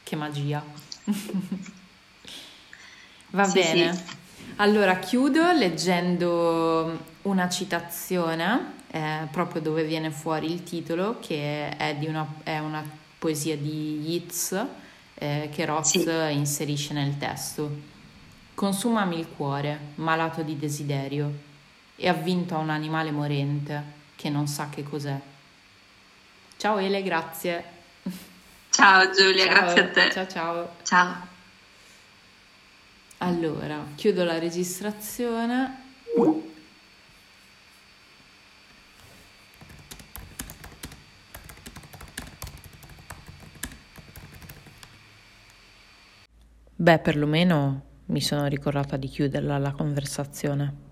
che 0.02 0.16
magia. 0.16 0.62
Va 3.30 3.44
sì, 3.44 3.60
bene. 3.60 3.94
Sì. 3.94 4.02
Allora 4.56 4.98
chiudo 4.98 5.52
leggendo 5.52 6.98
una 7.22 7.48
citazione, 7.48 8.74
eh, 8.90 9.26
proprio 9.30 9.60
dove 9.60 9.84
viene 9.84 10.10
fuori 10.10 10.50
il 10.52 10.62
titolo, 10.62 11.18
che 11.20 11.76
è, 11.76 11.94
di 11.96 12.06
una, 12.06 12.26
è 12.42 12.58
una 12.58 12.82
poesia 13.18 13.56
di 13.56 14.00
Yeats 14.00 14.66
eh, 15.18 15.48
che 15.52 15.64
Roth 15.64 15.84
sì. 15.84 16.08
inserisce 16.30 16.92
nel 16.92 17.18
testo. 17.18 17.70
Consumami 18.54 19.18
il 19.18 19.28
cuore, 19.28 19.78
malato 19.96 20.42
di 20.42 20.56
desiderio, 20.56 21.46
e 21.96 22.08
avvinto 22.08 22.54
a 22.54 22.58
un 22.58 22.70
animale 22.70 23.10
morente 23.10 23.96
che 24.14 24.30
non 24.30 24.46
sa 24.46 24.68
che 24.70 24.82
cos'è. 24.82 25.18
Ciao 26.56 26.78
Ele, 26.78 27.02
grazie. 27.02 27.64
Ciao 28.70 29.10
Giulia, 29.10 29.44
ciao. 29.44 29.54
grazie 29.54 29.82
a 29.82 29.88
te. 29.88 30.10
Ciao 30.12 30.26
ciao. 30.26 30.70
Ciao. 30.82 31.26
Allora, 33.18 33.84
chiudo 33.96 34.24
la 34.24 34.38
registrazione. 34.38 35.86
Beh, 46.80 47.00
perlomeno 47.00 48.04
mi 48.06 48.20
sono 48.20 48.46
ricordata 48.46 48.96
di 48.96 49.08
chiuderla 49.08 49.58
la 49.58 49.72
conversazione. 49.72 50.87